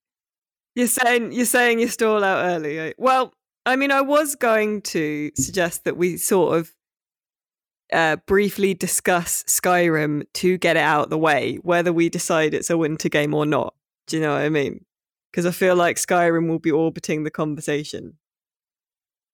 You're 0.76 0.88
saying 0.88 1.32
you're 1.32 1.46
saying 1.46 1.80
you 1.80 1.88
stall 1.88 2.24
out 2.24 2.46
early. 2.46 2.80
eh? 2.80 2.94
Well, 2.98 3.34
I 3.66 3.76
mean, 3.76 3.92
I 3.92 4.02
was 4.02 4.36
going 4.36 4.82
to 4.84 5.32
suggest 5.36 5.84
that 5.84 5.98
we 5.98 6.18
sort 6.18 6.58
of 6.58 6.74
uh, 7.92 8.18
briefly 8.28 8.74
discuss 8.74 9.44
Skyrim 9.44 10.24
to 10.36 10.58
get 10.58 10.78
it 10.78 10.82
out 10.84 11.06
of 11.06 11.10
the 11.10 11.18
way, 11.18 11.56
whether 11.64 11.92
we 11.92 12.08
decide 12.10 12.54
it's 12.54 12.70
a 12.70 12.78
winter 12.78 13.10
game 13.10 13.34
or 13.34 13.46
not. 13.46 13.74
Do 14.10 14.18
you 14.18 14.24
know 14.24 14.34
what 14.34 14.42
I 14.42 14.50
mean? 14.50 14.86
Because 15.32 15.46
I 15.46 15.52
feel 15.52 15.76
like 15.76 15.98
Skyrim 15.98 16.50
will 16.50 16.60
be 16.60 16.72
orbiting 16.72 17.24
the 17.24 17.30
conversation. 17.30 18.18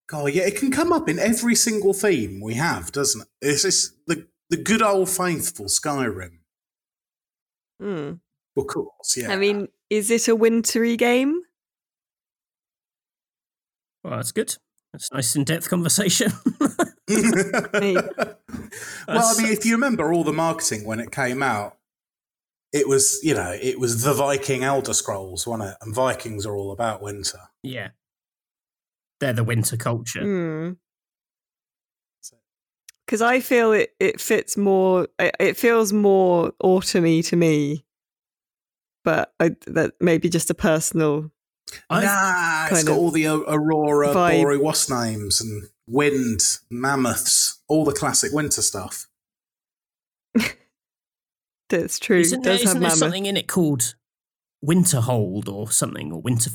God, 0.08 0.34
yeah, 0.34 0.44
it 0.44 0.58
can 0.58 0.70
come 0.70 0.92
up 0.92 1.08
in 1.08 1.18
every 1.18 1.56
single 1.56 1.94
theme 1.94 2.42
we 2.42 2.56
have, 2.56 2.92
doesn't 2.92 3.22
it? 3.22 3.28
It's 3.42 3.62
just 3.62 3.94
the 4.06 4.28
the 4.50 4.58
good 4.58 4.82
old 4.82 5.10
faithful 5.10 5.66
Skyrim. 5.66 6.40
Hmm. 7.82 8.14
Of 8.58 8.68
course, 8.68 9.18
yeah. 9.18 9.32
I 9.32 9.38
mean, 9.38 9.70
is 9.90 10.12
it 10.12 10.28
a 10.28 10.36
wintry 10.36 10.98
game? 10.98 11.42
Well, 14.04 14.18
that's 14.18 14.34
good. 14.34 14.58
That's 14.92 15.10
a 15.10 15.16
nice 15.16 15.36
in-depth 15.36 15.70
conversation. 15.70 16.32
well, 16.60 16.76
I 19.08 19.34
mean, 19.38 19.52
if 19.52 19.66
you 19.66 19.74
remember 19.74 20.14
all 20.14 20.24
the 20.24 20.34
marketing 20.34 20.86
when 20.86 21.00
it 21.00 21.12
came 21.12 21.42
out, 21.42 21.75
it 22.76 22.88
was 22.88 23.20
you 23.24 23.34
know 23.34 23.58
it 23.60 23.80
was 23.80 24.04
the 24.04 24.14
Viking 24.14 24.64
Elder 24.64 24.94
Scrolls, 24.94 25.48
wasn't 25.48 25.70
it? 25.72 25.78
And 25.82 25.96
Vikings 25.96 26.46
are 26.46 26.56
all 26.56 26.72
about 26.72 27.02
winter. 27.02 27.40
yeah, 27.64 27.90
they're 29.20 29.34
the 29.34 29.44
winter 29.44 29.78
culture. 29.78 30.22
Hmm. 30.22 30.74
Because 33.06 33.22
I 33.22 33.40
feel 33.40 33.72
it, 33.72 33.92
it 34.00 34.20
fits 34.20 34.58
more. 34.58 35.08
It, 35.20 35.36
it 35.40 35.58
feels 35.58 35.94
more 35.94 36.52
autumny 36.64 37.24
to 37.28 37.36
me, 37.36 37.86
but 39.04 39.32
I, 39.40 39.52
that 39.68 39.94
may 40.02 40.18
be 40.18 40.28
just 40.28 40.50
a 40.50 40.56
personal. 40.56 41.30
I've- 41.90 42.06
nah, 42.06 42.66
it's 42.66 42.74
kind 42.76 42.88
got 42.88 42.94
of 42.94 42.98
all 43.00 43.12
the 43.12 43.28
Aurora, 43.28 44.08
vibe. 44.10 44.42
Boreal 44.42 44.64
Wasp 44.64 44.90
names 44.90 45.40
and 45.40 45.64
wind, 45.88 46.42
mammoths, 46.72 47.62
all 47.68 47.86
the 47.86 47.94
classic 47.94 48.32
winter 48.34 48.62
stuff. 48.64 49.08
That's 51.70 52.00
true. 52.00 52.20
Isn't 52.20 52.44
there, 52.44 52.54
isn't 52.54 52.80
there 52.80 52.90
something 52.92 53.26
in 53.26 53.38
it 53.38 53.48
called 53.48 53.96
Winterhold 54.64 55.50
or 55.50 55.72
something 55.72 56.12
or 56.12 56.22
Winter? 56.22 56.52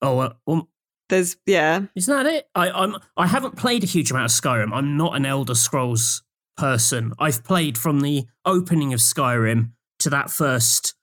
Oh, 0.00 0.18
uh, 0.18 0.32
um, 0.46 0.68
There's 1.08 1.36
yeah. 1.46 1.82
isn't 1.94 2.14
that 2.14 2.26
it? 2.26 2.48
I, 2.54 2.70
I'm 2.70 2.96
I 3.16 3.26
haven't 3.26 3.56
played 3.56 3.84
a 3.84 3.86
huge 3.86 4.10
amount 4.10 4.26
of 4.26 4.30
Skyrim. 4.30 4.72
I'm 4.72 4.96
not 4.96 5.16
an 5.16 5.26
Elder 5.26 5.54
Scrolls 5.54 6.22
person. 6.56 7.12
I've 7.18 7.44
played 7.44 7.78
from 7.78 8.00
the 8.00 8.26
opening 8.44 8.92
of 8.92 9.00
Skyrim 9.00 9.72
to 10.00 10.10
that 10.10 10.30
first 10.30 10.94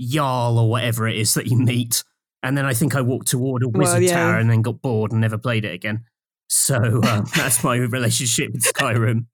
Jarl 0.00 0.58
or 0.58 0.68
whatever 0.68 1.06
it 1.08 1.16
is 1.16 1.34
that 1.34 1.46
you 1.46 1.58
meet, 1.58 2.04
and 2.42 2.58
then 2.58 2.66
I 2.66 2.74
think 2.74 2.94
I 2.94 3.00
walked 3.00 3.28
toward 3.28 3.62
a 3.62 3.68
Well, 3.68 3.80
wizard 3.80 4.02
yeah. 4.02 4.14
tower 4.14 4.38
and 4.38 4.50
then 4.50 4.62
got 4.62 4.82
bored 4.82 5.12
and 5.12 5.20
never 5.20 5.38
played 5.38 5.64
it 5.64 5.72
again. 5.72 6.04
So 6.48 6.76
um, 6.76 7.26
that's 7.36 7.64
my 7.64 7.76
relationship 7.76 8.52
with 8.52 8.62
Skyrim. 8.62 9.26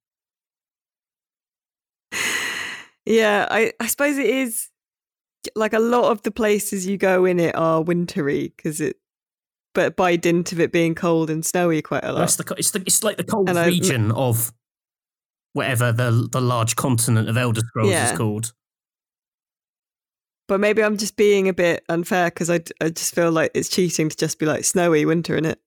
Yeah, 3.08 3.46
I, 3.50 3.72
I 3.80 3.86
suppose 3.86 4.18
it 4.18 4.26
is 4.28 4.68
like 5.54 5.72
a 5.72 5.78
lot 5.78 6.10
of 6.10 6.22
the 6.22 6.30
places 6.30 6.86
you 6.86 6.96
go 6.98 7.24
in 7.24 7.40
it 7.40 7.54
are 7.56 7.80
wintry 7.82 8.52
because 8.56 8.80
it, 8.80 8.96
but 9.74 9.96
by 9.96 10.16
dint 10.16 10.52
of 10.52 10.60
it 10.60 10.72
being 10.72 10.94
cold 10.94 11.30
and 11.30 11.44
snowy 11.46 11.80
quite 11.80 12.04
a 12.04 12.12
lot. 12.12 12.18
That's 12.20 12.36
the 12.36 12.54
it's 12.58 12.70
the 12.72 12.80
it's 12.80 13.02
like 13.02 13.16
the 13.16 13.24
cold 13.24 13.48
And 13.48 13.58
I- 13.58 13.66
region 13.66 14.12
of 14.12 14.52
whatever 15.54 15.90
the 15.92 16.28
the 16.30 16.40
large 16.40 16.76
continent 16.76 17.28
of 17.28 17.36
Elder 17.36 17.62
Scrolls 17.66 17.90
Yeah. 17.90 18.10
is 18.12 18.16
called. 18.18 18.52
But 20.46 20.60
maybe 20.60 20.82
I'm 20.82 20.96
just 20.96 21.16
being 21.16 21.48
a 21.48 21.52
bit 21.54 21.84
unfair 21.88 22.26
because 22.26 22.48
I, 22.50 22.60
I 22.80 22.88
just 22.90 23.14
feel 23.14 23.30
like 23.30 23.50
it's 23.54 23.68
cheating 23.68 24.08
to 24.08 24.16
just 24.16 24.38
be 24.38 24.46
like 24.46 24.64
snowy 24.64 25.04
winter 25.06 25.36
in 25.36 25.44
it. 25.44 25.60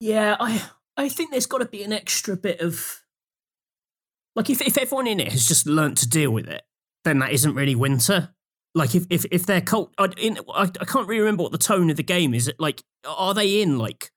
Yeah, 0.00 0.36
I 0.38 0.62
I 0.96 1.08
think 1.08 1.30
there's 1.30 1.46
got 1.46 1.58
to 1.58 1.64
be 1.66 1.82
an 1.82 1.92
extra 1.92 2.36
bit 2.36 2.60
of 2.60 3.02
like 4.38 4.50
if, 4.50 4.62
if 4.62 4.78
everyone 4.78 5.08
in 5.08 5.18
it 5.18 5.32
has 5.32 5.46
just 5.46 5.66
learnt 5.66 5.98
to 5.98 6.08
deal 6.08 6.30
with 6.30 6.46
it, 6.46 6.62
then 7.04 7.18
that 7.18 7.32
isn't 7.32 7.54
really 7.54 7.74
winter. 7.74 8.32
Like 8.72 8.94
if 8.94 9.04
if 9.10 9.24
if 9.32 9.46
they're 9.46 9.60
cult, 9.60 9.92
I, 9.98 10.06
in, 10.16 10.38
I, 10.54 10.70
I 10.80 10.84
can't 10.84 11.08
really 11.08 11.22
remember 11.22 11.42
what 11.42 11.50
the 11.50 11.58
tone 11.58 11.90
of 11.90 11.96
the 11.96 12.04
game 12.04 12.34
is. 12.34 12.50
Like, 12.60 12.84
are 13.04 13.34
they 13.34 13.60
in 13.60 13.78
like, 13.78 14.12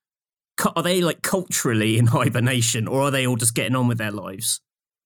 are 0.76 0.84
they 0.84 1.02
like 1.02 1.24
culturally 1.24 1.98
in 1.98 2.06
hibernation, 2.18 2.88
or 2.88 3.02
are 3.02 3.12
they 3.12 3.26
all 3.26 3.36
just 3.36 3.56
getting 3.56 3.76
on 3.76 3.88
with 3.88 3.98
their 3.98 4.12
lives? 4.12 4.62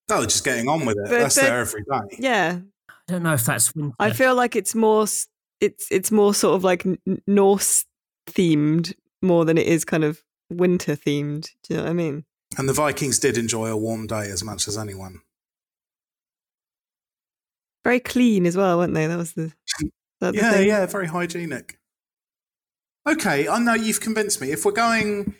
Oh, 0.09 0.23
just 0.23 0.43
getting 0.43 0.67
on 0.67 0.85
with 0.85 0.97
it. 0.97 1.05
But- 1.09 1.19
That's 1.19 1.35
but- 1.35 1.41
there 1.43 1.59
every 1.61 1.83
day. 1.83 2.17
Yeah, 2.19 2.59
I 2.89 2.93
don't 3.07 3.23
know 3.23 3.33
if 3.33 3.45
that's 3.45 3.73
winter. 3.73 3.95
I 3.99 4.11
feel 4.11 4.35
like 4.35 4.57
it's 4.57 4.75
more 4.75 5.05
it's 5.61 5.87
it's 5.89 6.11
more 6.11 6.33
sort 6.33 6.55
of 6.55 6.65
like 6.65 6.85
Norse 7.25 7.85
themed 8.29 8.93
more 9.21 9.45
than 9.45 9.57
it 9.57 9.67
is 9.67 9.85
kind 9.85 10.03
of 10.03 10.21
winter 10.49 10.97
themed. 10.97 11.51
Do 11.63 11.73
you 11.73 11.77
know 11.77 11.83
what 11.83 11.89
I 11.89 11.93
mean? 11.93 12.25
And 12.57 12.69
the 12.69 12.73
Vikings 12.73 13.19
did 13.19 13.37
enjoy 13.37 13.67
a 13.67 13.77
warm 13.77 14.07
day 14.07 14.29
as 14.29 14.43
much 14.43 14.67
as 14.67 14.77
anyone. 14.77 15.21
Very 17.83 17.99
clean 17.99 18.45
as 18.45 18.57
well, 18.57 18.79
weren't 18.79 18.93
they? 18.93 19.07
That 19.07 19.17
was 19.17 19.33
the, 19.33 19.53
that 20.19 20.33
Yeah, 20.33 20.59
yeah, 20.59 20.85
very 20.85 21.07
hygienic. 21.07 21.79
Okay, 23.07 23.47
I 23.47 23.59
know 23.59 23.75
you've 23.75 24.01
convinced 24.01 24.41
me. 24.41 24.51
If 24.51 24.65
we're 24.65 24.71
going, 24.71 25.35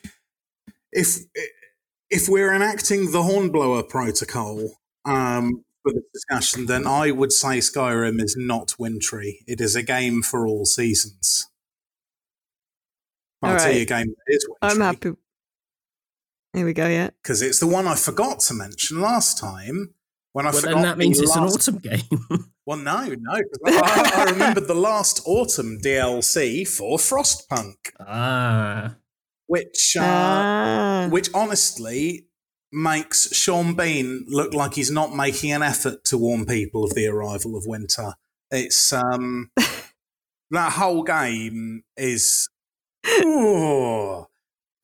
if 0.92 1.18
if 2.12 2.30
we're 2.30 2.54
enacting 2.54 3.12
the 3.12 3.24
Hornblower 3.24 3.82
Protocol 3.82 4.74
um, 5.06 5.64
for 5.82 5.92
the 5.92 6.04
discussion, 6.14 6.68
then 6.68 6.86
I 6.86 7.10
would 7.10 7.34
say 7.34 7.58
Skyrim 7.58 8.22
is 8.22 8.36
not 8.38 8.76
wintry. 8.78 9.40
It 9.48 9.60
is 9.60 9.76
a 9.76 9.82
game 9.82 10.22
for 10.22 10.46
all 10.46 10.66
seasons. 10.66 11.48
I'll 13.42 13.54
All 13.54 13.60
tell 13.60 13.74
you 13.74 13.82
a 13.82 13.86
game 13.86 14.08
that 14.08 14.34
is 14.36 14.48
I'm 14.62 14.80
happy. 14.82 15.14
Here 16.56 16.66
we 16.66 16.74
go. 16.74 16.88
Yeah. 16.88 17.10
because 17.22 17.42
it's 17.42 17.60
the 17.60 17.68
one 17.68 17.86
I 17.88 17.96
forgot 17.96 18.40
to 18.42 18.54
mention 18.54 19.02
last 19.02 19.38
time. 19.38 19.94
When 20.34 20.46
I 20.46 20.52
well, 20.52 20.62
forgot 20.62 20.74
then 20.76 20.84
that 20.84 20.98
means 20.98 21.18
the 21.18 21.24
it's 21.24 21.36
an 21.36 21.44
autumn 21.44 21.78
game. 21.80 22.46
Well, 22.68 22.80
no, 22.80 23.06
no. 23.06 23.42
I, 23.68 24.12
I 24.16 24.32
remembered 24.32 24.68
the 24.68 24.74
last 24.74 25.22
autumn 25.28 25.78
DLC 25.80 26.68
for 26.68 26.98
Frostpunk, 26.98 27.76
ah, 28.00 28.96
which 29.46 29.96
uh, 30.00 30.04
Ah. 30.04 31.08
which 31.12 31.30
honestly 31.32 32.26
makes 32.72 33.32
Sean 33.36 33.76
Bean 33.76 34.26
look 34.28 34.56
like 34.56 34.74
he's 34.74 34.90
not 34.90 35.16
making 35.16 35.52
an 35.52 35.62
effort 35.62 36.04
to 36.06 36.18
warn 36.18 36.48
people 36.48 36.84
of 36.84 36.96
the 36.96 37.06
arrival 37.06 37.56
of 37.56 37.68
winter. 37.68 38.14
It's 38.50 38.92
um 38.92 39.52
that 40.50 40.72
whole 40.72 41.04
game 41.04 41.84
is 41.96 42.50
Ooh. 43.08 44.26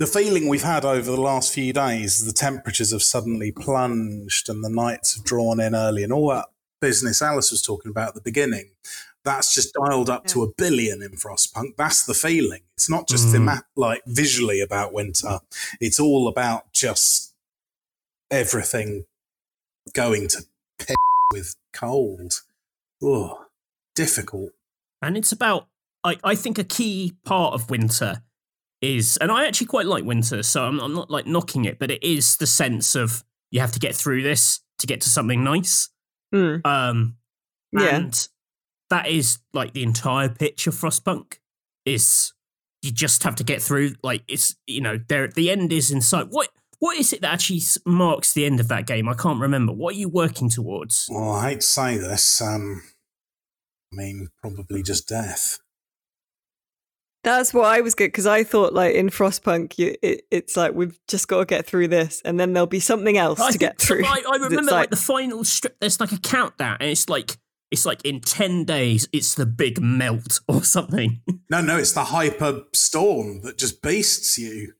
The 0.02 0.08
feeling 0.08 0.48
we've 0.48 0.64
had 0.64 0.84
over 0.84 1.12
the 1.12 1.22
last 1.22 1.54
few 1.54 1.72
days. 1.72 2.26
The 2.26 2.34
temperatures 2.34 2.92
have 2.92 3.04
suddenly 3.04 3.52
plunged, 3.52 4.50
and 4.50 4.64
the 4.64 4.70
nights 4.70 5.16
have 5.16 5.24
drawn 5.24 5.60
in 5.60 5.76
early, 5.76 6.04
and 6.04 6.12
all 6.12 6.30
that 6.30 6.48
business 6.82 7.22
Alice 7.22 7.52
was 7.52 7.62
talking 7.62 7.92
about 7.92 8.10
at 8.10 8.16
the 8.16 8.22
beginning. 8.22 8.72
That's 9.24 9.54
just 9.54 9.76
dialed 9.76 10.10
up 10.10 10.26
to 10.34 10.42
a 10.42 10.52
billion 10.52 11.04
in 11.04 11.12
Frostpunk. 11.12 11.76
That's 11.78 12.04
the 12.04 12.16
feeling. 12.16 12.62
It's 12.76 12.90
not 12.90 13.08
just 13.08 13.28
Mm. 13.28 13.32
thema- 13.34 13.66
like 13.76 14.02
visually 14.08 14.60
about 14.60 14.92
winter. 14.92 15.42
It's 15.80 16.00
all 16.00 16.28
about 16.28 16.74
just 16.74 17.36
everything 18.32 19.06
going 19.94 20.28
to 20.30 20.46
piss 20.80 20.96
with 21.32 21.56
cold. 21.74 22.42
Oh, 23.04 23.46
difficult. 23.96 24.52
and 25.04 25.16
it's 25.18 25.32
about. 25.32 25.68
I 26.04 26.18
I 26.24 26.34
think 26.36 26.58
a 26.58 26.64
key 26.64 27.14
part 27.24 27.54
of 27.54 27.70
winter 27.70 28.24
is, 28.82 29.18
and 29.18 29.32
I 29.32 29.46
actually 29.46 29.68
quite 29.68 29.86
like 29.86 30.04
winter, 30.04 30.42
so 30.44 30.64
I'm, 30.64 30.80
I'm 30.80 30.94
not 30.94 31.10
like 31.12 31.28
knocking 31.28 31.66
it, 31.66 31.80
but 31.80 31.92
it 31.92 32.04
is 32.04 32.38
the 32.38 32.48
sense 32.48 32.96
of 32.96 33.24
you 33.52 33.60
have 33.60 33.72
to 33.74 33.80
get 33.80 33.96
through 33.96 34.24
this 34.24 34.60
to 34.80 34.88
get 34.88 35.02
to 35.02 35.10
something 35.10 35.44
nice. 35.44 35.90
Mm. 36.34 36.66
Um, 36.66 37.18
Yeah. 37.72 37.96
and 37.96 38.28
that 38.90 39.08
is 39.08 39.40
like 39.54 39.74
the 39.74 39.84
entire 39.84 40.30
pitch 40.30 40.68
of 40.68 40.74
Frostpunk 40.74 41.36
is 41.86 42.34
you 42.82 42.92
just 42.92 43.24
have 43.24 43.36
to 43.36 43.44
get 43.44 43.62
through. 43.62 43.94
Like 44.04 44.24
it's 44.28 44.56
you 44.68 44.82
know 44.82 44.98
there 45.08 45.28
the 45.28 45.52
end 45.52 45.72
is 45.72 45.92
in 45.92 46.02
sight. 46.02 46.28
What 46.30 46.50
what 46.80 46.98
is 46.98 47.14
it 47.14 47.22
that 47.22 47.32
actually 47.34 47.62
marks 47.86 48.34
the 48.34 48.46
end 48.46 48.60
of 48.60 48.68
that 48.70 48.88
game? 48.88 49.08
I 49.08 49.14
can't 49.14 49.40
remember. 49.40 49.72
What 49.72 49.94
are 49.96 49.98
you 50.00 50.10
working 50.10 50.50
towards? 50.50 51.08
Well, 51.12 51.32
I 51.32 51.50
hate 51.50 51.62
to 51.62 51.68
say 51.68 51.98
this. 51.98 52.42
Um, 52.42 52.82
I 53.94 53.96
mean, 53.98 54.30
probably 54.42 54.82
just 54.82 55.08
death. 55.08 55.60
That's 57.24 57.54
what 57.54 57.66
I 57.66 57.82
was 57.82 57.94
good 57.94 58.08
because 58.08 58.26
I 58.26 58.44
thought 58.44 58.74
like 58.74 58.96
in 58.96 59.10
Frostpunk, 59.10 59.78
you, 59.78 59.96
it, 60.02 60.24
it's 60.32 60.58
like 60.58 60.74
we've 60.74 60.98
just 61.08 61.28
got 61.28 61.40
to 61.40 61.46
get 61.46 61.66
through 61.68 61.88
this, 61.90 62.22
and 62.26 62.40
then 62.40 62.54
there'll 62.54 62.66
be 62.68 62.80
something 62.80 63.18
else 63.18 63.40
I 63.40 63.52
to 63.52 63.58
get 63.60 63.78
through. 63.80 64.04
I, 64.06 64.24
I 64.28 64.38
remember 64.38 64.72
like, 64.72 64.90
the 64.90 64.96
final 64.96 65.44
strip. 65.44 65.78
There's 65.80 66.00
like 66.00 66.12
a 66.12 66.18
countdown, 66.20 66.78
and 66.80 66.90
it's 66.90 67.08
like 67.10 67.38
it's 67.70 67.86
like 67.86 68.04
in 68.04 68.22
ten 68.22 68.66
days, 68.66 69.08
it's 69.14 69.36
the 69.36 69.46
big 69.46 69.80
melt 69.80 70.40
or 70.48 70.64
something. 70.64 71.22
No, 71.50 71.62
no, 71.62 71.78
it's 71.78 71.92
the 71.94 72.06
hyper 72.06 72.64
storm 72.74 73.42
that 73.44 73.58
just 73.58 73.82
beasts 73.84 74.38
you. 74.40 74.74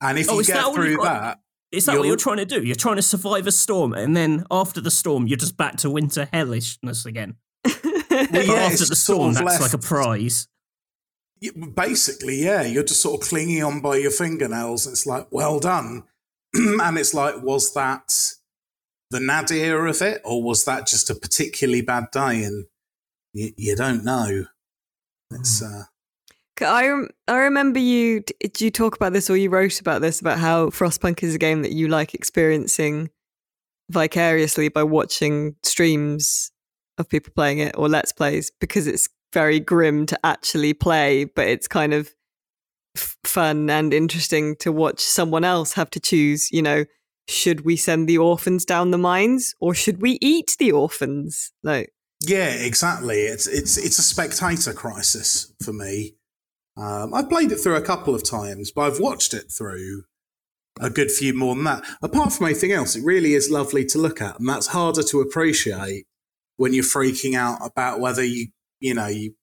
And 0.00 0.18
if 0.18 0.28
Oh, 0.28 0.34
you 0.34 0.40
is 0.40 0.46
that 0.48 0.54
get 0.54 0.64
all 0.64 0.68
you've 0.70 0.76
through 0.84 0.96
got? 0.96 1.04
that, 1.22 1.38
Is 1.70 1.86
that 1.86 1.92
what 1.92 1.96
You're- 1.98 2.08
you're 2.08 2.16
trying 2.16 2.36
to 2.38 2.44
do? 2.44 2.62
You're 2.64 2.74
trying 2.76 2.96
to 2.96 3.02
survive 3.02 3.46
a 3.46 3.52
storm, 3.52 3.92
and 3.94 4.16
then 4.16 4.44
after 4.50 4.80
the 4.80 4.90
storm, 4.90 5.26
you're 5.28 5.36
just 5.38 5.56
back 5.56 5.76
to 5.78 5.90
winter 5.90 6.28
hellishness 6.32 7.06
again. 7.06 7.36
Well, 8.10 8.26
yeah, 8.32 8.52
after 8.54 8.72
it's 8.72 8.88
the 8.88 8.96
sort 8.96 8.96
storm, 8.96 9.28
of 9.30 9.36
that's 9.36 9.60
like 9.60 9.72
a 9.74 9.78
prize. 9.78 10.48
Basically, 11.74 12.44
yeah, 12.44 12.62
you're 12.62 12.84
just 12.84 13.02
sort 13.02 13.20
of 13.20 13.28
clinging 13.28 13.62
on 13.62 13.80
by 13.80 13.96
your 13.96 14.10
fingernails. 14.10 14.86
It's 14.86 15.06
like, 15.06 15.28
well 15.30 15.60
done. 15.60 16.04
and 16.54 16.98
it's 16.98 17.14
like, 17.14 17.42
was 17.42 17.74
that 17.74 18.12
the 19.10 19.20
nadir 19.20 19.86
of 19.86 20.02
it, 20.02 20.20
or 20.24 20.42
was 20.42 20.64
that 20.64 20.86
just 20.86 21.10
a 21.10 21.14
particularly 21.14 21.82
bad 21.82 22.10
day? 22.10 22.42
And 22.44 22.66
you, 23.32 23.52
you 23.56 23.76
don't 23.76 24.04
know. 24.04 24.46
It's 25.30 25.62
uh, 25.62 25.84
I 26.60 26.88
rem- 26.88 27.10
I 27.26 27.36
remember 27.36 27.78
you. 27.78 28.22
Did 28.40 28.60
you 28.60 28.70
talk 28.70 28.96
about 28.96 29.12
this 29.12 29.30
or 29.30 29.36
you 29.36 29.50
wrote 29.50 29.80
about 29.80 30.00
this 30.00 30.20
about 30.20 30.38
how 30.38 30.66
Frostpunk 30.68 31.22
is 31.22 31.34
a 31.34 31.38
game 31.38 31.62
that 31.62 31.72
you 31.72 31.88
like 31.88 32.14
experiencing 32.14 33.10
vicariously 33.90 34.68
by 34.68 34.82
watching 34.82 35.56
streams 35.62 36.50
of 36.98 37.08
people 37.08 37.32
playing 37.34 37.58
it 37.58 37.76
or 37.78 37.88
let's 37.88 38.12
plays 38.12 38.50
because 38.60 38.86
it's 38.86 39.08
very 39.32 39.60
grim 39.60 40.06
to 40.06 40.18
actually 40.24 40.74
play, 40.74 41.24
but 41.24 41.46
it's 41.46 41.68
kind 41.68 41.92
of 41.94 42.10
f- 42.96 43.16
fun 43.24 43.68
and 43.70 43.92
interesting 43.92 44.56
to 44.56 44.72
watch 44.72 45.00
someone 45.00 45.44
else 45.44 45.72
have 45.74 45.90
to 45.90 46.00
choose. 46.00 46.50
You 46.52 46.62
know, 46.62 46.84
should 47.28 47.64
we 47.64 47.76
send 47.76 48.08
the 48.08 48.18
orphans 48.18 48.64
down 48.64 48.90
the 48.90 48.98
mines 48.98 49.54
or 49.60 49.74
should 49.74 50.00
we 50.00 50.18
eat 50.20 50.56
the 50.58 50.72
orphans? 50.72 51.52
Like, 51.62 51.92
Yeah, 52.20 52.50
exactly. 52.50 53.20
It's 53.20 53.46
it's 53.46 53.76
it's 53.76 53.98
a 53.98 54.02
spectator 54.02 54.72
crisis 54.72 55.52
for 55.62 55.72
me. 55.72 56.14
Um, 56.76 57.12
I've 57.12 57.28
played 57.28 57.52
it 57.52 57.56
through 57.56 57.76
a 57.76 57.82
couple 57.82 58.14
of 58.14 58.28
times, 58.28 58.70
but 58.70 58.82
I've 58.82 59.00
watched 59.00 59.34
it 59.34 59.50
through 59.50 60.04
a 60.80 60.90
good 60.90 61.10
few 61.10 61.34
more 61.34 61.54
than 61.54 61.64
that. 61.64 61.84
Apart 62.02 62.32
from 62.32 62.46
anything 62.46 62.70
else, 62.70 62.94
it 62.94 63.04
really 63.04 63.34
is 63.34 63.50
lovely 63.50 63.84
to 63.86 63.98
look 63.98 64.22
at, 64.22 64.38
and 64.38 64.48
that's 64.48 64.68
harder 64.68 65.02
to 65.02 65.20
appreciate 65.20 66.06
when 66.56 66.72
you're 66.72 66.84
freaking 66.84 67.34
out 67.34 67.58
about 67.64 68.00
whether 68.00 68.24
you 68.24 68.48
you 68.80 68.94
know 68.94 69.06
you 69.06 69.34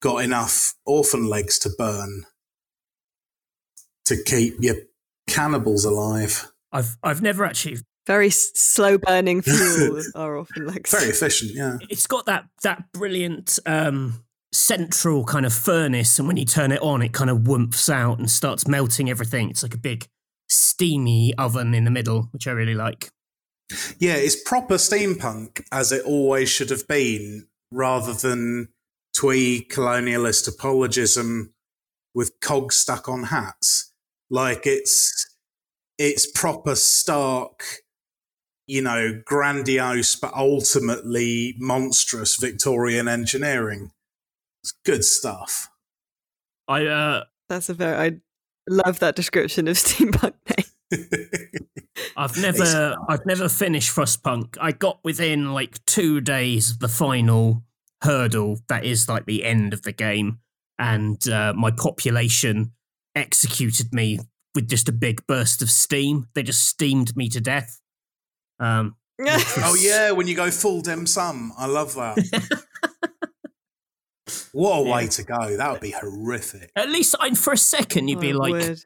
got 0.00 0.24
enough 0.24 0.74
orphan 0.86 1.26
legs 1.26 1.58
to 1.60 1.70
burn 1.76 2.24
to 4.06 4.22
keep 4.24 4.54
your 4.60 4.76
cannibals 5.28 5.84
alive. 5.84 6.50
I've 6.72 6.96
I've 7.02 7.22
never 7.22 7.44
actually. 7.44 7.78
very 8.06 8.30
slow 8.30 8.98
burning 8.98 9.42
fuel 9.46 10.02
are 10.14 10.38
often 10.38 10.66
like 10.66 10.88
Very 10.88 11.10
efficient, 11.10 11.52
yeah. 11.54 11.78
It's 11.88 12.06
got 12.06 12.26
that 12.26 12.46
that 12.62 12.92
brilliant 12.92 13.58
um, 13.66 14.24
central 14.52 15.24
kind 15.24 15.46
of 15.46 15.52
furnace, 15.52 16.18
and 16.18 16.26
when 16.26 16.36
you 16.36 16.44
turn 16.44 16.72
it 16.72 16.82
on, 16.82 17.02
it 17.02 17.12
kind 17.12 17.30
of 17.30 17.38
whoomps 17.38 17.88
out 17.88 18.18
and 18.18 18.30
starts 18.30 18.66
melting 18.66 19.08
everything. 19.10 19.50
It's 19.50 19.62
like 19.62 19.74
a 19.74 19.78
big 19.78 20.08
steamy 20.48 21.32
oven 21.38 21.74
in 21.74 21.84
the 21.84 21.90
middle, 21.90 22.28
which 22.32 22.46
I 22.46 22.52
really 22.52 22.74
like. 22.74 23.10
Yeah, 23.98 24.16
it's 24.16 24.42
proper 24.42 24.74
steampunk 24.74 25.62
as 25.70 25.92
it 25.92 26.04
always 26.04 26.48
should 26.48 26.70
have 26.70 26.88
been, 26.88 27.46
rather 27.70 28.12
than 28.12 28.68
twee 29.14 29.66
colonialist 29.70 30.48
apologism 30.48 31.52
with 32.14 32.32
cogs 32.40 32.76
stuck 32.76 33.08
on 33.08 33.24
hats. 33.24 33.92
Like 34.30 34.66
it's 34.66 35.36
it's 35.98 36.30
proper 36.30 36.74
stark, 36.74 37.62
you 38.66 38.82
know, 38.82 39.20
grandiose 39.24 40.16
but 40.16 40.32
ultimately 40.34 41.54
monstrous 41.58 42.36
Victorian 42.36 43.08
engineering. 43.08 43.90
It's 44.62 44.72
good 44.84 45.04
stuff. 45.04 45.68
I 46.68 46.86
uh, 46.86 47.24
That's 47.48 47.68
a 47.68 47.74
very. 47.74 47.96
I 47.96 48.20
love 48.68 49.00
that 49.00 49.16
description 49.16 49.68
of 49.68 49.76
steampunk. 49.76 50.34
Name. 50.92 51.66
I've 52.16 52.36
never 52.40 52.96
I've 53.08 53.24
never 53.26 53.48
finished 53.48 53.94
Frostpunk. 53.94 54.56
I 54.60 54.72
got 54.72 55.00
within 55.04 55.52
like 55.52 55.84
two 55.86 56.20
days 56.20 56.70
of 56.70 56.78
the 56.80 56.88
final 56.88 57.62
hurdle 58.02 58.58
that 58.68 58.84
is 58.84 59.08
like 59.08 59.26
the 59.26 59.44
end 59.44 59.72
of 59.72 59.82
the 59.82 59.92
game, 59.92 60.38
and 60.78 61.26
uh, 61.28 61.52
my 61.56 61.70
population 61.70 62.72
executed 63.14 63.92
me 63.92 64.18
with 64.54 64.68
just 64.68 64.88
a 64.88 64.92
big 64.92 65.26
burst 65.26 65.62
of 65.62 65.70
steam. 65.70 66.26
They 66.34 66.42
just 66.42 66.66
steamed 66.66 67.16
me 67.16 67.28
to 67.30 67.40
death. 67.40 67.80
Um, 68.58 68.96
Oh 69.20 69.76
yeah, 69.78 70.12
when 70.12 70.26
you 70.26 70.34
go 70.34 70.50
full 70.50 70.80
dim 70.80 71.06
sum, 71.06 71.52
I 71.58 71.66
love 71.66 71.94
that. 71.94 72.16
what 74.52 74.78
a 74.78 74.82
way 74.82 75.02
Yeah. 75.04 75.08
to 75.08 75.22
go! 75.24 75.56
That 75.56 75.72
would 75.72 75.80
be 75.80 75.90
horrific. 75.90 76.70
at 76.76 76.88
least 76.88 77.14
I, 77.20 77.30
for 77.34 77.52
a 77.52 77.56
second, 77.58 78.08
you'd 78.08 78.20
be 78.20 78.32
Oh, 78.32 78.38
like, 78.38 78.52
word. 78.52 78.80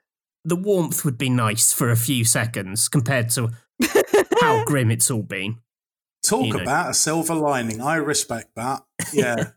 The 0.44 0.56
warmth 0.56 1.04
would 1.04 1.16
be 1.18 1.30
nice 1.30 1.72
for 1.72 1.90
a 1.90 1.96
few 1.96 2.24
seconds 2.24 2.88
compared 2.88 3.30
to 3.30 3.50
how 4.40 4.64
grim 4.66 4.90
it's 4.90 5.10
all 5.10 5.22
been. 5.22 5.58
Talk 6.22 6.46
You 6.46 6.52
know. 6.54 6.62
about 6.62 6.90
a 6.90 6.94
silver 6.94 7.34
lining. 7.34 7.80
I 7.80 7.96
respect 7.96 8.50
that. 8.56 8.82
Yeah. 9.12 9.50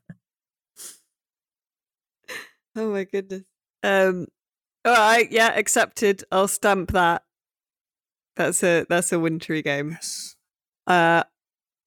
Oh 2.76 2.91
my 2.91 3.06
goodness. 3.06 3.43
Um 3.84 4.28
all 4.86 4.93
right, 4.93 5.30
yeah, 5.32 5.52
accepted. 5.58 6.23
I'll 6.32 6.47
stamp 6.47 6.91
that. 6.91 7.23
That's 8.36 8.63
a 8.63 8.86
that's 8.88 9.12
a 9.12 9.19
wintry 9.19 9.62
game. 9.62 9.91
yes. 9.91 10.36
Uh 10.86 11.23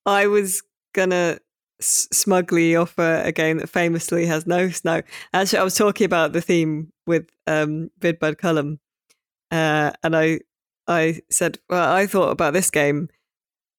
I 0.04 0.26
was 0.26 0.62
gonna 0.94 1.38
s- 1.80 2.08
smugly 2.12 2.74
offer 2.74 3.22
a 3.24 3.30
game 3.32 3.58
that 3.58 3.68
famously 3.68 4.26
has 4.26 4.46
no 4.46 4.68
snow. 4.70 5.02
Actually, 5.32 5.60
I 5.60 5.64
was 5.64 5.76
talking 5.76 6.04
about 6.04 6.32
the 6.32 6.40
theme 6.40 6.92
with 7.06 7.28
um 7.46 7.90
Vidbud 8.00 8.38
Cullum. 8.38 8.80
Uh 9.50 9.92
and 10.02 10.16
I 10.16 10.40
I 10.86 11.20
said, 11.30 11.58
Well, 11.68 11.92
I 11.92 12.06
thought 12.06 12.30
about 12.30 12.52
this 12.52 12.70
game 12.70 13.08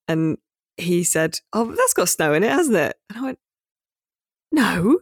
and 0.07 0.37
he 0.77 1.03
said, 1.03 1.39
Oh, 1.53 1.65
but 1.65 1.77
that's 1.77 1.93
got 1.93 2.09
snow 2.09 2.33
in 2.33 2.43
it, 2.43 2.51
hasn't 2.51 2.77
it? 2.77 2.97
And 3.09 3.19
I 3.19 3.21
went, 3.23 3.39
No. 4.51 4.99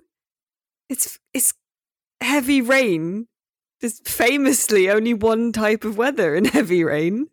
It's 0.89 1.19
it's 1.33 1.53
heavy 2.21 2.61
rain. 2.61 3.27
There's 3.81 3.99
famously 4.01 4.89
only 4.89 5.13
one 5.13 5.51
type 5.53 5.85
of 5.85 5.97
weather 5.97 6.35
in 6.35 6.45
heavy 6.57 6.83
rain. 6.83 7.27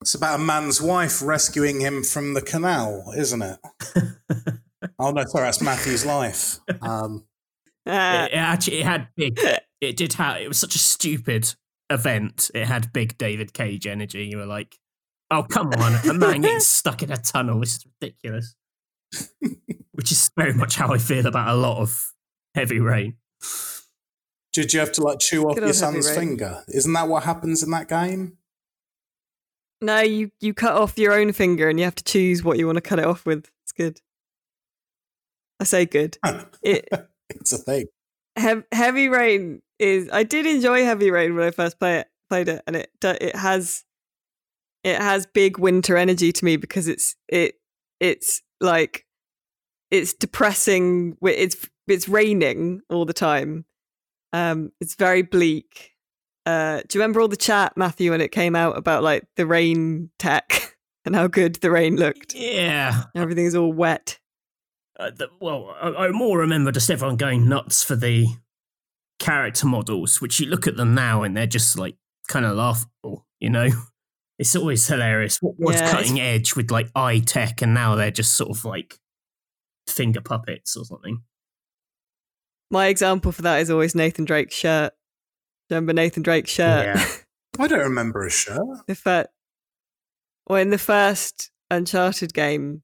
It's 0.00 0.14
about 0.14 0.40
a 0.40 0.42
man's 0.42 0.80
wife 0.82 1.22
rescuing 1.22 1.80
him 1.80 2.02
from 2.02 2.34
the 2.34 2.42
canal, 2.42 3.12
isn't 3.16 3.42
it? 3.42 3.58
oh 4.98 5.10
no, 5.10 5.24
sorry, 5.24 5.44
that's 5.44 5.62
Matthew's 5.62 6.04
life. 6.04 6.58
Um, 6.82 7.24
Uh, 7.86 8.26
it, 8.30 8.34
it 8.34 8.36
actually 8.36 8.78
it 8.80 8.84
had 8.86 9.08
big. 9.14 9.38
It 9.80 9.96
did 9.96 10.14
have. 10.14 10.40
It 10.40 10.48
was 10.48 10.58
such 10.58 10.74
a 10.74 10.78
stupid 10.78 11.54
event. 11.90 12.50
It 12.54 12.66
had 12.66 12.92
big 12.92 13.16
David 13.18 13.52
Cage 13.52 13.86
energy. 13.86 14.24
You 14.26 14.38
were 14.38 14.46
like, 14.46 14.78
"Oh 15.30 15.42
come 15.42 15.72
on, 15.74 15.94
a 16.08 16.14
man 16.14 16.40
getting 16.42 16.60
stuck 16.60 17.02
in 17.02 17.10
a 17.12 17.16
tunnel. 17.16 17.60
This 17.60 17.76
is 17.76 17.86
ridiculous." 18.00 18.54
Which 19.92 20.12
is 20.12 20.30
very 20.36 20.52
much 20.52 20.76
how 20.76 20.92
I 20.92 20.98
feel 20.98 21.26
about 21.26 21.48
a 21.48 21.54
lot 21.54 21.78
of 21.78 22.12
heavy 22.54 22.80
rain. 22.80 23.16
did 24.52 24.72
you 24.74 24.80
have 24.80 24.92
to 24.92 25.02
like 25.02 25.20
chew 25.20 25.44
off 25.48 25.54
Good 25.54 25.64
your 25.64 25.72
son's 25.72 26.10
finger? 26.10 26.64
Isn't 26.68 26.92
that 26.92 27.08
what 27.08 27.22
happens 27.22 27.62
in 27.62 27.70
that 27.70 27.88
game? 27.88 28.36
no, 29.80 30.00
you 30.00 30.30
you 30.40 30.54
cut 30.54 30.74
off 30.74 30.98
your 30.98 31.12
own 31.12 31.32
finger 31.32 31.68
and 31.68 31.78
you 31.78 31.84
have 31.84 31.94
to 31.94 32.04
choose 32.04 32.42
what 32.42 32.58
you 32.58 32.66
want 32.66 32.76
to 32.76 32.82
cut 32.82 32.98
it 32.98 33.04
off 33.04 33.24
with. 33.26 33.50
It's 33.64 33.72
good. 33.72 34.00
I 35.60 35.64
say 35.64 35.86
good. 35.86 36.18
It 36.62 36.88
it's 37.30 37.52
a 37.52 37.58
thing. 37.58 37.86
hev- 38.36 38.64
heavy 38.72 39.08
rain 39.08 39.62
is. 39.78 40.08
I 40.12 40.22
did 40.22 40.46
enjoy 40.46 40.84
heavy 40.84 41.10
rain 41.10 41.34
when 41.34 41.46
I 41.46 41.50
first 41.50 41.78
play 41.78 41.98
it, 41.98 42.08
played 42.28 42.48
it, 42.48 42.62
and 42.66 42.76
it 42.76 42.90
it 43.02 43.36
has 43.36 43.84
it 44.84 45.00
has 45.00 45.26
big 45.26 45.58
winter 45.58 45.96
energy 45.96 46.32
to 46.32 46.44
me 46.44 46.56
because 46.56 46.88
it's 46.88 47.16
it 47.28 47.56
it's 48.00 48.42
like 48.60 49.04
it's 49.90 50.14
depressing. 50.14 51.16
It's 51.22 51.68
it's 51.88 52.08
raining 52.08 52.82
all 52.90 53.04
the 53.04 53.12
time. 53.12 53.64
Um, 54.32 54.72
it's 54.80 54.94
very 54.94 55.22
bleak. 55.22 55.92
Uh, 56.44 56.82
do 56.86 56.96
you 56.96 57.00
remember 57.00 57.20
all 57.20 57.28
the 57.28 57.36
chat, 57.36 57.76
Matthew, 57.76 58.12
when 58.12 58.20
it 58.20 58.30
came 58.30 58.54
out 58.54 58.78
about 58.78 59.02
like 59.02 59.24
the 59.36 59.46
rain 59.46 60.10
tech 60.18 60.76
and 61.04 61.14
how 61.14 61.26
good 61.26 61.56
the 61.56 61.70
rain 61.70 61.96
looked? 61.96 62.34
Yeah. 62.34 63.04
Everything's 63.14 63.54
all 63.54 63.72
wet. 63.72 64.18
Uh, 64.98 65.10
the, 65.10 65.28
well, 65.40 65.74
I, 65.80 66.06
I 66.06 66.10
more 66.10 66.38
remember 66.38 66.70
just 66.70 66.90
everyone 66.90 67.16
going 67.16 67.48
nuts 67.48 67.82
for 67.82 67.96
the 67.96 68.28
character 69.18 69.66
models, 69.66 70.20
which 70.20 70.40
you 70.40 70.46
look 70.46 70.66
at 70.66 70.76
them 70.76 70.94
now 70.94 71.22
and 71.22 71.36
they're 71.36 71.46
just 71.46 71.78
like 71.78 71.96
kind 72.28 72.44
of 72.44 72.56
laughable, 72.56 73.26
you 73.40 73.50
know? 73.50 73.68
It's 74.38 74.54
always 74.54 74.86
hilarious. 74.86 75.38
What 75.40 75.54
was 75.58 75.76
Yeah, 75.76 75.90
cutting 75.90 76.20
edge 76.20 76.54
with 76.56 76.70
like 76.70 76.90
eye 76.94 77.20
tech 77.20 77.62
and 77.62 77.72
now 77.72 77.94
they're 77.94 78.10
just 78.10 78.36
sort 78.36 78.50
of 78.50 78.66
like 78.66 78.98
finger 79.88 80.20
puppets 80.20 80.76
or 80.76 80.84
something. 80.84 81.22
My 82.70 82.88
example 82.88 83.32
for 83.32 83.40
that 83.40 83.62
is 83.62 83.70
always 83.70 83.94
Nathan 83.94 84.26
Drake's 84.26 84.54
shirt. 84.54 84.92
Do 85.70 85.74
you 85.74 85.76
Remember 85.76 85.94
Nathan 85.94 86.22
Drake's 86.22 86.50
shirt? 86.50 86.84
Yeah. 86.84 87.06
I 87.58 87.66
don't 87.66 87.78
remember 87.78 88.26
a 88.26 88.30
shirt. 88.30 88.60
the 88.86 88.94
first, 88.94 89.28
well, 90.46 90.60
in 90.60 90.68
the 90.68 90.76
first 90.76 91.50
Uncharted 91.70 92.34
game, 92.34 92.82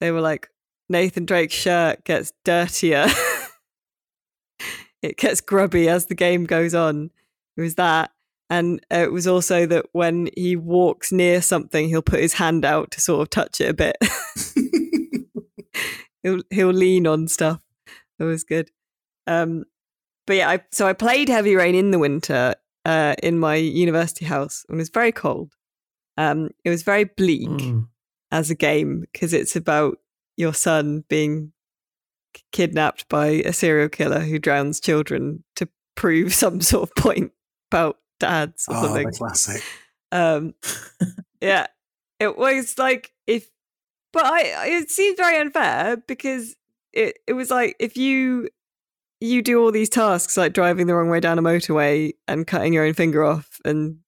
they 0.00 0.10
were 0.10 0.20
like, 0.20 0.48
Nathan 0.88 1.24
Drake's 1.24 1.54
shirt 1.54 2.04
gets 2.04 2.32
dirtier. 2.44 3.06
it 5.02 5.16
gets 5.16 5.40
grubby 5.40 5.88
as 5.88 6.06
the 6.06 6.14
game 6.14 6.44
goes 6.44 6.74
on. 6.74 7.10
It 7.56 7.60
was 7.60 7.74
that. 7.76 8.10
And 8.48 8.84
it 8.90 9.12
was 9.12 9.28
also 9.28 9.64
that 9.66 9.86
when 9.92 10.28
he 10.36 10.56
walks 10.56 11.12
near 11.12 11.40
something, 11.40 11.88
he'll 11.88 12.02
put 12.02 12.20
his 12.20 12.34
hand 12.34 12.64
out 12.64 12.90
to 12.92 13.00
sort 13.00 13.22
of 13.22 13.30
touch 13.30 13.60
it 13.60 13.70
a 13.70 13.74
bit. 13.74 13.96
he'll 16.22 16.40
he'll 16.50 16.70
lean 16.72 17.06
on 17.06 17.28
stuff. 17.28 17.60
That 18.18 18.24
was 18.24 18.44
good. 18.44 18.70
Um, 19.26 19.64
but 20.26 20.36
yeah, 20.36 20.50
I, 20.50 20.60
so 20.72 20.86
I 20.86 20.92
played 20.92 21.28
Heavy 21.28 21.56
Rain 21.56 21.74
in 21.74 21.90
the 21.90 21.98
winter 21.98 22.54
uh, 22.84 23.14
in 23.22 23.38
my 23.38 23.56
university 23.56 24.24
house, 24.24 24.64
and 24.68 24.76
it 24.76 24.80
was 24.80 24.90
very 24.90 25.12
cold. 25.12 25.54
Um, 26.16 26.50
it 26.64 26.70
was 26.70 26.82
very 26.82 27.04
bleak 27.04 27.48
Mm. 27.48 27.88
as 28.30 28.50
a 28.50 28.54
game 28.54 29.04
because 29.12 29.32
it's 29.32 29.56
about 29.56 29.98
your 30.36 30.54
son 30.54 31.04
being 31.08 31.52
kidnapped 32.52 33.08
by 33.08 33.26
a 33.26 33.52
serial 33.52 33.88
killer 33.88 34.20
who 34.20 34.38
drowns 34.38 34.80
children 34.80 35.44
to 35.56 35.68
prove 35.96 36.32
some 36.42 36.60
sort 36.60 36.88
of 36.88 36.94
point 36.96 37.32
about 37.70 37.98
dads 38.18 38.66
or 38.68 38.76
Oh, 38.76 38.82
something. 38.84 39.06
the 39.06 39.12
classic. 39.16 39.62
Um, 40.12 40.54
yeah, 41.40 41.66
it 42.18 42.36
was 42.36 42.78
like 42.78 43.12
if, 43.26 43.48
but 44.12 44.24
I- 44.24 44.66
it 44.78 44.90
seemed 44.90 45.16
very 45.16 45.38
unfair 45.38 45.96
because 46.08 46.56
it 46.92 47.18
it 47.28 47.34
was 47.34 47.50
like 47.50 47.76
if 47.78 47.96
you 47.96 48.48
you 49.20 49.42
do 49.42 49.62
all 49.62 49.70
these 49.70 49.88
tasks 49.90 50.36
like 50.36 50.52
driving 50.52 50.86
the 50.86 50.94
wrong 50.94 51.08
way 51.10 51.20
down 51.20 51.38
a 51.38 51.42
motorway 51.42 52.12
and 52.26 52.46
cutting 52.46 52.72
your 52.72 52.84
own 52.84 52.94
finger 52.94 53.22
off 53.22 53.58
and 53.64 53.98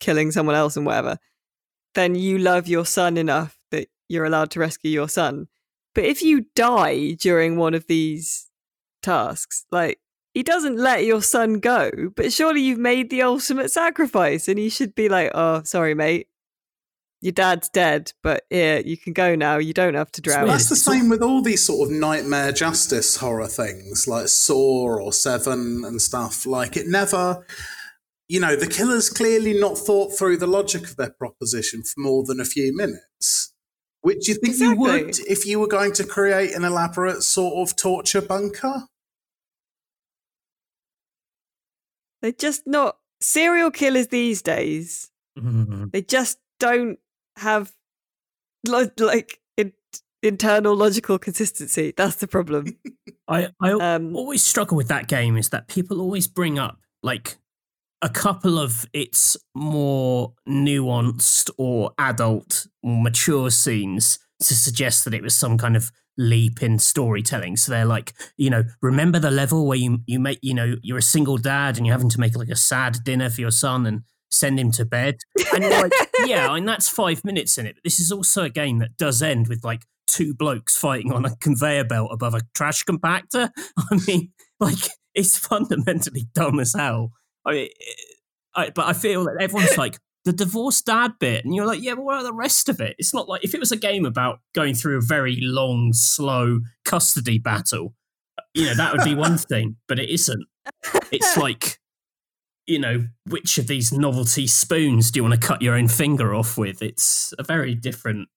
killing 0.00 0.32
someone 0.32 0.54
else 0.56 0.76
and 0.76 0.84
whatever, 0.86 1.18
then 1.94 2.14
you 2.14 2.38
love 2.38 2.66
your 2.66 2.84
son 2.86 3.16
enough 3.16 3.56
that 3.70 3.88
you're 4.08 4.24
allowed 4.24 4.50
to 4.50 4.58
rescue 4.60 4.90
your 4.90 5.08
son. 5.08 5.46
But 5.94 6.04
if 6.04 6.22
you 6.22 6.46
die 6.54 7.12
during 7.12 7.56
one 7.56 7.74
of 7.74 7.86
these 7.86 8.48
tasks, 9.02 9.66
like 9.70 9.98
he 10.34 10.42
doesn't 10.42 10.78
let 10.78 11.04
your 11.04 11.22
son 11.22 11.60
go, 11.60 11.90
but 12.16 12.32
surely 12.32 12.62
you've 12.62 12.78
made 12.78 13.10
the 13.10 13.22
ultimate 13.22 13.70
sacrifice 13.70 14.48
and 14.48 14.58
he 14.58 14.70
should 14.70 14.94
be 14.94 15.08
like, 15.08 15.30
oh, 15.34 15.62
sorry, 15.64 15.94
mate. 15.94 16.28
Your 17.20 17.32
dad's 17.32 17.68
dead, 17.68 18.12
but 18.24 18.42
here, 18.50 18.82
you 18.84 18.96
can 18.96 19.12
go 19.12 19.36
now. 19.36 19.58
You 19.58 19.72
don't 19.72 19.94
have 19.94 20.10
to 20.12 20.20
drown. 20.20 20.48
That's 20.48 20.68
the 20.68 20.74
same 20.74 21.08
with 21.08 21.22
all 21.22 21.40
these 21.40 21.64
sort 21.64 21.88
of 21.88 21.94
nightmare 21.94 22.50
justice 22.50 23.18
horror 23.18 23.46
things 23.46 24.08
like 24.08 24.26
Saw 24.26 24.98
or 24.98 25.12
Seven 25.12 25.84
and 25.84 26.02
stuff. 26.02 26.44
Like 26.46 26.76
it 26.76 26.88
never, 26.88 27.46
you 28.26 28.40
know, 28.40 28.56
the 28.56 28.66
killer's 28.66 29.08
clearly 29.08 29.56
not 29.56 29.78
thought 29.78 30.18
through 30.18 30.38
the 30.38 30.48
logic 30.48 30.82
of 30.82 30.96
their 30.96 31.10
proposition 31.10 31.84
for 31.84 32.00
more 32.00 32.24
than 32.24 32.40
a 32.40 32.44
few 32.44 32.74
minutes. 32.74 33.51
Which 34.02 34.28
you 34.28 34.34
think 34.34 34.58
you 34.58 34.76
would 34.76 35.18
if 35.20 35.46
you 35.46 35.58
were 35.60 35.68
going 35.68 35.92
to 35.94 36.04
create 36.04 36.54
an 36.54 36.64
elaborate 36.64 37.22
sort 37.22 37.54
of 37.68 37.76
torture 37.76 38.20
bunker? 38.20 38.82
They're 42.20 42.32
just 42.32 42.66
not 42.66 42.96
serial 43.20 43.70
killers 43.70 44.08
these 44.08 44.42
days. 44.42 45.10
Mm. 45.38 45.90
They 45.92 46.02
just 46.02 46.38
don't 46.60 46.98
have 47.36 47.72
lo- 48.66 48.90
like 48.98 49.40
in- 49.56 49.72
internal 50.22 50.76
logical 50.76 51.18
consistency. 51.18 51.92
That's 51.96 52.16
the 52.16 52.28
problem. 52.28 52.76
I, 53.28 53.48
I 53.60 53.72
Um, 53.72 54.14
always 54.14 54.42
struggle 54.42 54.76
with 54.76 54.88
that 54.88 55.08
game 55.08 55.36
is 55.36 55.48
that 55.50 55.68
people 55.68 56.00
always 56.00 56.26
bring 56.26 56.58
up 56.58 56.80
like 57.02 57.38
a 58.02 58.08
couple 58.08 58.58
of 58.58 58.84
its 58.92 59.36
more 59.54 60.34
nuanced 60.48 61.50
or 61.56 61.92
adult 61.98 62.66
or 62.82 63.00
mature 63.00 63.50
scenes 63.50 64.18
to 64.40 64.54
suggest 64.54 65.04
that 65.04 65.14
it 65.14 65.22
was 65.22 65.34
some 65.34 65.56
kind 65.56 65.76
of 65.76 65.90
leap 66.18 66.62
in 66.62 66.78
storytelling. 66.78 67.56
So 67.56 67.72
they're 67.72 67.86
like, 67.86 68.12
you 68.36 68.50
know, 68.50 68.64
remember 68.82 69.18
the 69.18 69.30
level 69.30 69.66
where 69.66 69.78
you 69.78 70.00
you 70.06 70.18
make, 70.18 70.40
you 70.42 70.52
know, 70.52 70.74
you're 70.82 70.98
a 70.98 71.02
single 71.02 71.38
dad 71.38 71.76
and 71.78 71.86
you're 71.86 71.94
having 71.94 72.10
to 72.10 72.20
make 72.20 72.36
like 72.36 72.48
a 72.48 72.56
sad 72.56 72.98
dinner 73.04 73.30
for 73.30 73.40
your 73.40 73.50
son 73.50 73.86
and 73.86 74.02
send 74.30 74.58
him 74.58 74.72
to 74.72 74.84
bed. 74.84 75.16
And 75.54 75.62
you're 75.62 75.82
like, 75.82 75.92
yeah, 76.26 76.54
and 76.54 76.68
that's 76.68 76.88
five 76.88 77.24
minutes 77.24 77.56
in 77.56 77.66
it. 77.66 77.76
But 77.76 77.84
this 77.84 78.00
is 78.00 78.10
also 78.10 78.44
a 78.44 78.50
game 78.50 78.78
that 78.80 78.96
does 78.96 79.22
end 79.22 79.48
with 79.48 79.64
like 79.64 79.82
two 80.06 80.34
blokes 80.34 80.76
fighting 80.76 81.12
on 81.12 81.24
a 81.24 81.36
conveyor 81.36 81.84
belt 81.84 82.10
above 82.12 82.34
a 82.34 82.42
trash 82.54 82.84
compactor. 82.84 83.50
I 83.78 83.98
mean, 84.06 84.32
like 84.60 84.78
it's 85.14 85.38
fundamentally 85.38 86.26
dumb 86.34 86.58
as 86.60 86.74
hell. 86.76 87.12
I, 87.46 87.58
eh, 87.58 87.68
I 88.54 88.70
but 88.70 88.86
I 88.86 88.92
feel 88.92 89.24
that 89.24 89.36
everyone's 89.40 89.78
like, 89.78 89.98
the 90.24 90.32
divorced 90.32 90.86
dad 90.86 91.12
bit, 91.18 91.44
and 91.44 91.54
you're 91.54 91.66
like, 91.66 91.82
yeah, 91.82 91.94
but 91.94 92.04
what 92.04 92.16
are 92.16 92.22
the 92.22 92.32
rest 92.32 92.68
of 92.68 92.80
it? 92.80 92.94
It's 92.98 93.12
not 93.12 93.28
like 93.28 93.44
if 93.44 93.54
it 93.54 93.60
was 93.60 93.72
a 93.72 93.76
game 93.76 94.04
about 94.04 94.40
going 94.54 94.74
through 94.74 94.98
a 94.98 95.02
very 95.02 95.38
long, 95.40 95.92
slow 95.92 96.60
custody 96.84 97.38
battle, 97.38 97.94
uh, 98.38 98.42
you 98.54 98.66
know, 98.66 98.74
that 98.74 98.92
would 98.92 99.04
be 99.04 99.14
one 99.14 99.38
thing, 99.50 99.76
but 99.88 99.98
it 99.98 100.08
isn't. 100.10 100.46
It's 101.10 101.36
like, 101.36 101.78
you 102.66 102.78
know, 102.78 103.06
which 103.28 103.58
of 103.58 103.66
these 103.66 103.92
novelty 103.92 104.46
spoons 104.46 105.10
do 105.10 105.18
you 105.18 105.24
want 105.24 105.40
to 105.40 105.46
cut 105.46 105.60
your 105.60 105.74
own 105.74 105.88
finger 105.88 106.34
off 106.34 106.56
with? 106.56 106.82
It's 106.82 107.34
a 107.38 107.42
very 107.42 107.74
different 107.74 108.28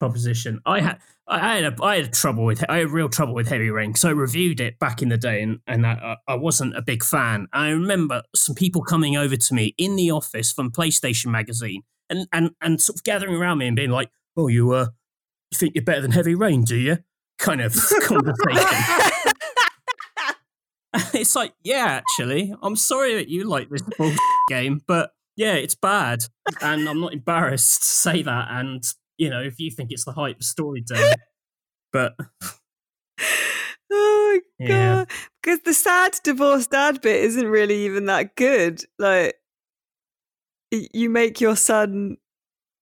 proposition. 0.00 0.60
I 0.64 0.80
had 0.80 0.98
I 1.32 1.60
had 1.60 1.64
a, 1.64 1.84
I 1.84 1.96
had 1.96 2.12
trouble 2.12 2.44
with 2.44 2.64
I 2.68 2.78
had 2.78 2.90
real 2.90 3.08
trouble 3.08 3.34
with 3.34 3.48
Heavy 3.48 3.70
Rain 3.70 3.90
because 3.90 4.04
I 4.04 4.10
reviewed 4.10 4.60
it 4.60 4.78
back 4.78 5.02
in 5.02 5.08
the 5.08 5.16
day 5.16 5.42
and 5.42 5.60
and 5.66 5.86
I, 5.86 6.16
I 6.28 6.34
wasn't 6.34 6.76
a 6.76 6.82
big 6.82 7.02
fan. 7.02 7.46
I 7.52 7.68
remember 7.70 8.22
some 8.34 8.54
people 8.54 8.82
coming 8.82 9.16
over 9.16 9.36
to 9.36 9.54
me 9.54 9.74
in 9.78 9.96
the 9.96 10.10
office 10.10 10.52
from 10.52 10.70
PlayStation 10.70 11.26
Magazine 11.26 11.82
and 12.10 12.26
and 12.32 12.50
and 12.60 12.80
sort 12.80 12.98
of 12.98 13.04
gathering 13.04 13.34
around 13.34 13.58
me 13.58 13.66
and 13.66 13.76
being 13.76 13.90
like, 13.90 14.10
"Oh, 14.36 14.48
you 14.48 14.72
uh, 14.72 14.88
you 15.50 15.58
think 15.58 15.74
you're 15.74 15.84
better 15.84 16.02
than 16.02 16.12
Heavy 16.12 16.34
Rain, 16.34 16.64
do 16.64 16.76
you?" 16.76 16.98
Kind 17.38 17.60
of 17.60 17.74
conversation. 18.02 19.10
it's 21.14 21.34
like, 21.34 21.54
yeah, 21.62 21.86
actually, 21.86 22.54
I'm 22.62 22.76
sorry 22.76 23.14
that 23.14 23.28
you 23.28 23.44
like 23.44 23.70
this 23.70 23.82
game, 24.48 24.82
but 24.86 25.12
yeah, 25.36 25.54
it's 25.54 25.74
bad, 25.74 26.24
and 26.60 26.88
I'm 26.88 27.00
not 27.00 27.14
embarrassed 27.14 27.80
to 27.80 27.88
say 27.88 28.22
that. 28.22 28.48
And 28.50 28.84
you 29.22 29.30
know, 29.30 29.40
if 29.40 29.54
you 29.60 29.70
think 29.70 29.92
it's 29.92 30.04
the 30.04 30.10
hype 30.12 30.38
of 30.38 30.44
storytelling, 30.44 31.14
but 31.92 32.14
oh 33.92 34.40
my 34.58 34.66
Yeah. 34.66 34.68
god! 35.04 35.10
Because 35.42 35.60
the 35.64 35.74
sad 35.74 36.18
divorced 36.24 36.70
dad 36.72 37.00
bit 37.00 37.22
isn't 37.24 37.46
really 37.46 37.84
even 37.84 38.06
that 38.06 38.34
good. 38.36 38.82
Like, 38.98 39.34
you 40.72 41.08
make 41.08 41.40
your 41.40 41.54
son. 41.56 42.16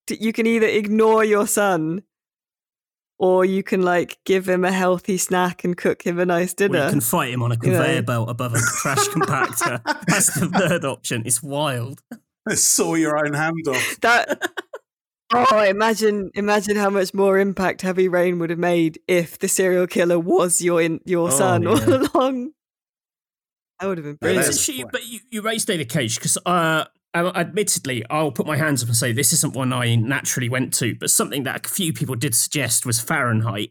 You 0.09 0.33
can 0.33 0.46
either 0.46 0.66
ignore 0.66 1.24
your 1.24 1.46
son, 1.46 2.03
or 3.18 3.44
you 3.44 3.62
can 3.62 3.83
like 3.83 4.18
give 4.24 4.48
him 4.48 4.64
a 4.64 4.72
healthy 4.72 5.18
snack 5.18 5.62
and 5.62 5.76
cook 5.76 6.03
him 6.03 6.18
a 6.18 6.24
nice 6.26 6.53
Or 6.53 6.57
dinner. 6.57 6.85
you 6.87 6.90
can 6.90 7.00
fight 7.03 7.31
him 7.33 7.42
on 7.42 7.53
a 7.53 7.59
You 7.62 7.72
know. 7.72 7.79
conveyor 7.79 8.03
belt 8.03 8.31
above 8.31 8.55
a 8.55 8.61
trash 8.81 9.07
compactor. 9.09 9.83
That's 10.07 10.35
the 10.40 10.48
third 10.48 10.85
option. 10.87 11.22
It's 11.26 11.42
wild. 11.42 12.00
Saw 12.48 12.94
your 12.94 13.18
own 13.24 13.35
hand 13.35 13.68
off. 13.68 13.98
that 14.00 14.50
oh 15.33 15.62
imagine 15.62 16.31
imagine 16.35 16.77
how 16.77 16.90
much 16.90 17.12
more 17.14 17.38
impact 17.38 17.83
heavy 17.83 18.09
rain 18.09 18.38
would 18.38 18.51
have 18.51 18.59
made 18.59 18.99
if 19.09 19.38
the 19.38 19.49
serial 19.49 19.87
killer 19.87 20.19
was 20.19 20.61
your 20.62 20.81
in, 20.83 21.01
your 21.05 21.29
Oh, 21.29 21.31
son 21.31 21.66
all 21.66 21.79
along 22.14 22.51
that 23.79 23.87
would 23.87 23.99
have 23.99 24.05
been 24.05 24.12
Yeah, 24.14 24.19
brilliant 24.21 24.45
that's- 24.47 24.69
Actually, 24.69 24.85
but 24.90 25.07
you, 25.07 25.21
you 25.31 25.43
raised 25.43 25.66
David 25.66 25.88
Cage 25.88 26.16
because, 26.16 26.37
uh, 26.45 26.85
admittedly, 27.14 28.05
I'll 28.11 28.31
put 28.31 28.47
my 28.47 28.57
hands 28.57 28.83
up 28.83 28.88
and 28.88 28.97
say 28.97 29.12
this 29.12 29.33
isn't 29.33 29.55
one 29.55 29.73
I 29.73 29.95
naturally 29.97 30.49
went 30.51 30.75
to, 30.75 30.95
but 30.95 31.11
something 31.11 31.45
that 31.45 31.64
a 31.64 31.69
few 31.69 31.93
people 31.95 32.14
did 32.14 32.35
suggest 32.35 32.85
was 32.85 33.01
Fahrenheit, 33.01 33.71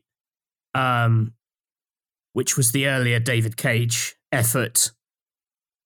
um, 0.74 1.34
which 2.34 2.58
was 2.58 2.72
the 2.72 2.88
earlier 2.88 3.20
David 3.20 3.56
Cage 3.56 4.16
effort. 4.32 4.92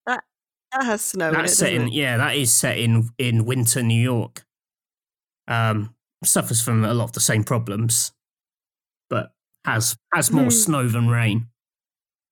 that 0.05 0.23
that 0.71 0.83
has 0.85 1.03
snow 1.03 1.27
in 1.29 1.35
it, 1.35 1.37
That's 1.39 1.57
set 1.57 1.73
in, 1.73 1.87
it? 1.87 1.93
yeah, 1.93 2.15
that 2.17 2.35
is 2.37 2.53
set 2.53 2.77
in 2.77 3.09
in 3.17 3.43
winter 3.45 3.83
New 3.83 4.01
York. 4.01 4.45
Um, 5.53 5.95
suffers 6.23 6.61
from 6.61 6.85
a 6.85 6.93
lot 6.93 7.05
of 7.05 7.11
the 7.13 7.19
same 7.19 7.43
problems, 7.43 8.13
but 9.09 9.33
has 9.65 9.97
has 10.13 10.31
more 10.31 10.45
Hmm. 10.45 10.49
snow 10.49 10.87
than 10.87 11.07
rain. 11.09 11.47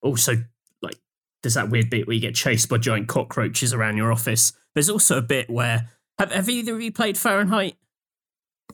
Also, 0.02 0.44
like 0.82 0.98
there's 1.44 1.54
that 1.56 1.70
weird 1.70 1.90
bit 1.90 2.08
where 2.08 2.14
you 2.16 2.22
get 2.22 2.36
chased 2.36 2.70
by 2.70 2.78
giant 2.78 3.08
cockroaches 3.08 3.74
around 3.74 3.98
your 3.98 4.12
office. 4.12 4.54
There's 4.74 4.90
also 4.90 5.18
a 5.18 5.22
bit 5.22 5.50
where 5.50 5.90
have 6.20 6.32
have 6.32 6.50
either 6.50 6.74
of 6.76 6.82
you 6.82 6.92
played 6.92 7.18
Fahrenheit? 7.18 7.76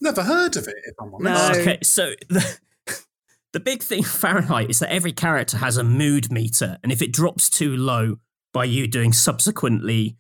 Never 0.02 0.22
heard 0.24 0.56
of 0.58 0.68
it, 0.68 0.76
if 0.86 0.94
I'm 1.02 1.14
honest. 1.16 1.54
No. 1.54 1.62
Okay, 1.62 1.80
so 1.82 2.14
the, 2.30 2.60
the 3.54 3.60
big 3.60 3.82
thing 3.82 4.04
Fahrenheit 4.04 4.70
is 4.70 4.80
that 4.80 4.92
every 4.92 5.12
character 5.12 5.58
has 5.58 5.78
a 5.78 5.84
mood 5.84 6.32
meter, 6.32 6.78
and 6.84 6.92
if 6.92 7.02
it 7.02 7.12
drops 7.12 7.50
too 7.50 7.76
low 7.76 8.20
by 8.54 8.66
you 8.66 8.88
doing 8.88 9.12
subsequently 9.14 10.18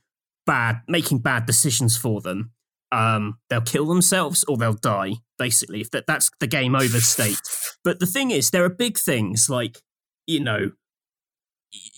bad, 0.47 0.81
making 0.87 1.19
bad 1.19 1.45
decisions 1.45 1.95
for 1.97 2.21
them, 2.21 2.51
um, 2.91 3.37
they'll 3.49 3.61
kill 3.61 3.85
themselves 3.85 4.43
or 4.45 4.57
they'll 4.57 4.73
die. 4.73 5.13
Basically, 5.37 5.81
if 5.81 5.91
that 5.91 6.07
that's 6.07 6.31
the 6.39 6.47
game 6.47 6.75
over 6.75 6.99
state. 6.99 7.39
But 7.83 8.01
the 8.01 8.05
thing 8.05 8.31
is, 8.31 8.49
there 8.49 8.65
are 8.65 8.69
big 8.69 8.97
things 8.97 9.49
like 9.49 9.77
you 10.25 10.41
know. 10.41 10.71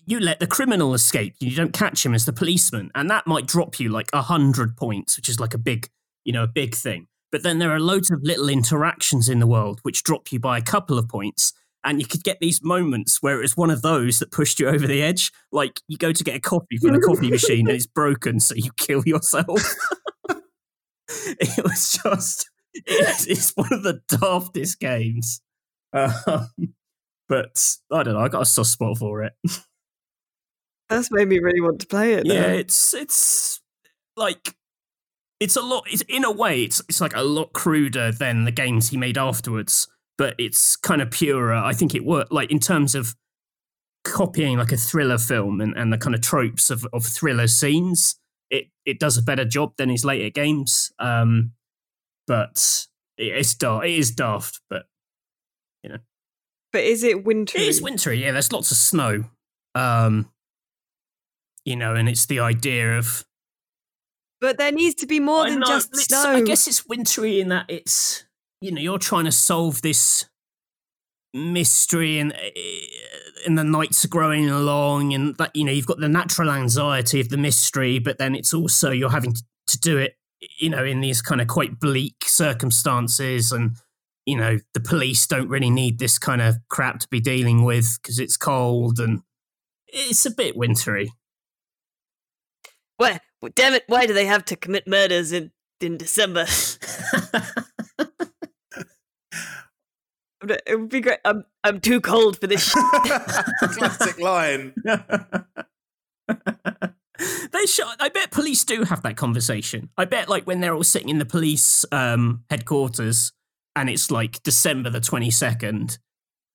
You 0.06 0.20
let 0.20 0.40
the 0.40 0.46
criminal 0.46 0.94
escape. 0.94 1.36
You 1.40 1.56
don't 1.56 1.74
catch 1.74 2.06
him 2.06 2.14
as 2.14 2.26
the 2.26 2.34
policeman, 2.34 2.92
and 2.94 3.10
that 3.10 3.26
might 3.26 3.48
drop 3.48 3.80
you 3.80 3.90
like 3.90 4.10
a 4.14 4.22
hundred 4.22 4.78
points, 4.78 5.18
which 5.18 5.30
is 5.30 5.40
like 5.40 5.56
a 5.56 5.58
big, 5.58 5.88
you 6.26 6.34
know, 6.34 6.44
a 6.44 6.48
big 6.48 6.76
thing. 6.76 7.08
But 7.32 7.44
then 7.44 7.60
there 7.60 7.72
are 7.72 7.80
loads 7.80 8.12
of 8.12 8.22
little 8.24 8.50
interactions 8.50 9.30
in 9.30 9.40
the 9.40 9.48
world 9.48 9.80
which 9.84 10.04
drop 10.04 10.32
you 10.32 10.40
by 10.40 10.58
a 10.58 10.62
couple 10.62 10.98
of 10.98 11.08
points. 11.08 11.54
And 11.84 12.02
you 12.02 12.06
could 12.06 12.24
get 12.24 12.40
these 12.40 12.62
moments 12.62 13.22
where 13.22 13.42
it's 13.42 13.56
one 13.56 13.70
of 13.70 13.82
those 13.82 14.20
that 14.20 14.32
pushed 14.32 14.60
you 14.60 14.68
over 14.68 14.86
the 14.86 15.02
edge. 15.02 15.32
Like 15.52 15.82
you 15.88 15.98
go 15.98 16.12
to 16.12 16.24
get 16.24 16.36
a 16.36 16.40
coffee 16.40 16.78
from 16.78 16.94
the 16.94 17.00
coffee 17.00 17.30
machine 17.32 17.68
and 17.68 17.76
it's 17.76 17.88
broken, 17.88 18.40
so 18.40 18.56
you 18.56 18.72
kill 18.78 19.04
yourself. 19.06 19.76
it 21.40 21.64
was 21.64 22.00
just, 22.04 22.50
it's, 22.74 23.28
it's 23.28 23.52
one 23.56 23.74
of 23.74 23.84
the 23.84 24.02
daftest 24.12 24.80
games. 24.80 25.42
Um, 25.92 26.76
but 27.28 27.64
I 27.92 28.04
don't 28.04 28.14
know, 28.14 28.20
I 28.20 28.28
got 28.28 28.44
a 28.44 28.46
soft 28.46 28.70
spot 28.70 28.98
for 28.98 29.24
it. 29.24 29.34
that's 30.90 31.12
made 31.12 31.28
me 31.28 31.40
really 31.40 31.62
want 31.62 31.80
to 31.82 31.88
play 31.88 32.14
it. 32.14 32.26
Yeah, 32.26 32.48
it's 32.48 32.94
it's 32.94 33.62
like 34.18 34.56
it's 35.40 35.56
a 35.56 35.62
lot. 35.62 35.86
It's 35.90 36.02
in 36.10 36.26
a 36.26 36.32
way, 36.32 36.64
it's 36.64 36.82
it's 36.90 37.00
like 37.00 37.16
a 37.16 37.22
lot 37.22 37.54
cruder 37.54 38.12
than 38.12 38.46
the 38.46 38.52
games 38.52 38.90
he 38.90 38.98
made 38.98 39.18
afterwards. 39.18 39.88
But 40.18 40.36
it's 40.38 40.76
kind 40.76 41.02
of 41.02 41.12
purer. 41.12 41.54
I 41.54 41.72
think 41.72 41.96
it 41.96 42.04
worked. 42.04 42.32
Like 42.32 42.52
in 42.52 42.60
terms 42.60 42.94
of 42.94 43.16
copying 44.04 44.58
like 44.58 44.72
a 44.72 44.78
thriller 44.78 45.18
film 45.18 45.62
and, 45.62 45.78
and 45.78 45.94
the 45.94 45.98
kind 45.98 46.16
of 46.16 46.22
tropes 46.22 46.70
of, 46.70 46.86
of 46.92 47.06
thriller 47.06 47.48
scenes, 47.48 48.20
it 48.50 48.66
it 48.86 49.00
does 49.00 49.18
a 49.18 49.24
better 49.24 49.46
job 49.46 49.74
than 49.78 49.90
his 49.90 50.06
later 50.06 50.30
games. 50.30 50.92
Um, 51.00 51.54
but 52.28 52.88
it's 53.18 53.54
daft. 53.56 53.86
It 53.86 53.92
is 53.92 54.12
daft, 54.12 54.62
but 54.70 54.84
you 55.84 55.90
know. 55.90 55.98
but 56.72 56.84
is 56.84 57.04
it 57.04 57.24
wintry 57.24 57.62
it 57.62 57.68
is 57.68 57.82
wintry. 57.82 58.24
Yeah, 58.24 58.32
there's 58.32 58.52
lots 58.52 58.72
of 58.72 58.78
snow. 58.78 59.26
Um, 59.76 60.32
you 61.66 61.76
know, 61.76 61.96
and 61.96 62.08
it's 62.08 62.26
the 62.26 62.40
idea 62.40 62.98
of 62.98 63.26
but 64.42 64.58
there 64.58 64.72
needs 64.72 64.96
to 64.96 65.06
be 65.06 65.20
more 65.20 65.46
I 65.46 65.50
than 65.50 65.60
know, 65.60 65.66
just 65.66 65.96
snow 65.96 66.36
I 66.36 66.42
guess 66.42 66.68
it's 66.68 66.86
wintry 66.86 67.42
in 67.42 67.50
that 67.50 67.66
it's 67.68 68.24
you 68.62 68.72
know 68.72 68.82
you're 68.82 69.00
trying 69.00 69.26
to 69.26 69.32
solve 69.32 69.82
this 69.82 70.29
mystery 71.34 72.20
and 72.20 72.34
and 73.46 73.58
the 73.58 73.64
nights 73.64 74.04
are 74.04 74.10
growing 74.10 74.50
along 74.50 75.14
and 75.14 75.36
that 75.38 75.56
you 75.56 75.64
know 75.64 75.72
you've 75.72 75.86
got 75.86 76.00
the 76.00 76.10
natural 76.10 76.50
anxiety 76.50 77.20
of 77.20 77.30
the 77.30 77.38
mystery 77.38 78.00
but 78.00 78.18
then 78.18 78.36
it's 78.36 78.54
also 78.54 78.92
you're 78.92 79.12
having 79.12 79.34
to, 79.34 79.44
to 79.68 79.80
do 79.80 79.98
it 79.98 80.16
you 80.60 80.70
know 80.70 80.84
in 80.84 81.02
these 81.02 81.22
kind 81.22 81.40
of 81.40 81.48
quite 81.48 81.80
bleak 81.80 82.16
circumstances 82.26 83.52
and 83.52 83.76
you 84.26 84.36
know 84.36 84.58
the 84.74 84.80
police 84.80 85.28
don't 85.28 85.50
really 85.50 85.70
need 85.70 86.00
this 86.00 86.18
kind 86.18 86.42
of 86.42 86.58
crap 86.70 87.00
to 87.00 87.08
be 87.10 87.20
dealing 87.20 87.64
with 87.64 88.00
because 88.02 88.18
it's 88.18 88.38
cold 88.38 89.00
and 89.00 89.22
it's 89.88 90.26
a 90.26 90.32
bit 90.32 90.58
wintry 90.58 91.12
Why, 93.00 93.22
well, 93.42 93.52
damn 93.56 93.74
it, 93.74 93.86
why 93.88 94.06
do 94.06 94.14
they 94.14 94.26
have 94.26 94.44
to 94.46 94.58
commit 94.58 94.86
murders 94.86 95.32
in, 95.32 95.52
in 95.80 95.96
December? 95.96 96.46
it 100.42 100.80
would 100.80 100.90
be 100.90 101.02
great. 101.02 101.20
I'm, 101.26 101.44
I'm 101.64 101.80
too 101.80 102.02
cold 102.02 102.40
for 102.40 102.48
this. 102.48 102.74
Classic 103.62 104.20
line. 104.20 104.74
they 106.28 107.66
should. 107.66 107.86
I 108.00 108.10
bet 108.10 108.32
police 108.32 108.64
do 108.64 108.84
have 108.84 109.04
that 109.04 109.18
conversation. 109.18 109.90
I 109.98 110.06
bet, 110.06 110.30
like 110.30 110.46
when 110.46 110.62
they're 110.62 110.74
all 110.74 110.84
sitting 110.84 111.10
in 111.10 111.20
the 111.20 111.26
police 111.26 111.86
um, 111.92 112.44
headquarters, 112.50 113.34
and 113.76 113.90
it's 113.90 114.12
like 114.12 114.42
December 114.44 114.90
the 114.90 115.02
twenty 115.02 115.32
second, 115.32 116.00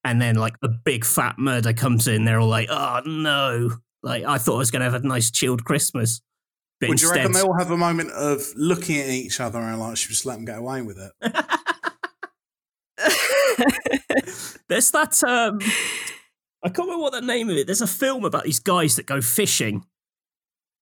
and 0.04 0.20
then 0.20 0.36
like 0.36 0.54
a 0.62 0.68
big 0.68 1.04
fat 1.04 1.38
murder 1.38 1.72
comes 1.72 2.08
in. 2.08 2.24
They're 2.24 2.40
all 2.40 2.48
like, 2.48 2.68
"Oh 2.70 3.02
no!" 3.04 3.70
Like 4.02 4.24
I 4.24 4.38
thought 4.38 4.56
I 4.56 4.58
was 4.58 4.70
going 4.70 4.80
to 4.80 4.90
have 4.90 5.02
a 5.02 5.06
nice 5.06 5.30
chilled 5.30 5.64
Christmas, 5.64 6.20
but 6.80 6.90
Would 6.90 7.00
you 7.00 7.08
instead, 7.08 7.20
reckon 7.20 7.32
they 7.32 7.40
all 7.40 7.58
have 7.58 7.70
a 7.70 7.76
moment 7.76 8.10
of 8.10 8.42
looking 8.56 8.98
at 9.00 9.08
each 9.08 9.40
other 9.40 9.58
and 9.58 9.78
like, 9.78 9.96
should 9.96 10.10
we 10.10 10.12
just 10.12 10.26
let 10.26 10.34
them 10.34 10.44
get 10.44 10.58
away 10.58 10.82
with 10.82 10.98
it? 10.98 11.12
There's 14.68 14.90
that. 14.90 15.22
Um, 15.24 15.58
I 16.62 16.68
can't 16.68 16.86
remember 16.86 17.02
what 17.02 17.12
the 17.12 17.20
name 17.20 17.50
of 17.50 17.56
it. 17.56 17.66
There's 17.66 17.80
a 17.80 17.86
film 17.86 18.24
about 18.24 18.44
these 18.44 18.60
guys 18.60 18.96
that 18.96 19.06
go 19.06 19.20
fishing, 19.20 19.84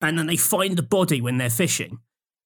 and 0.01 0.19
then 0.19 0.27
they 0.27 0.37
find 0.37 0.77
the 0.77 0.83
body 0.83 1.21
when 1.21 1.39
they're 1.39 1.51
fishing, 1.51 1.99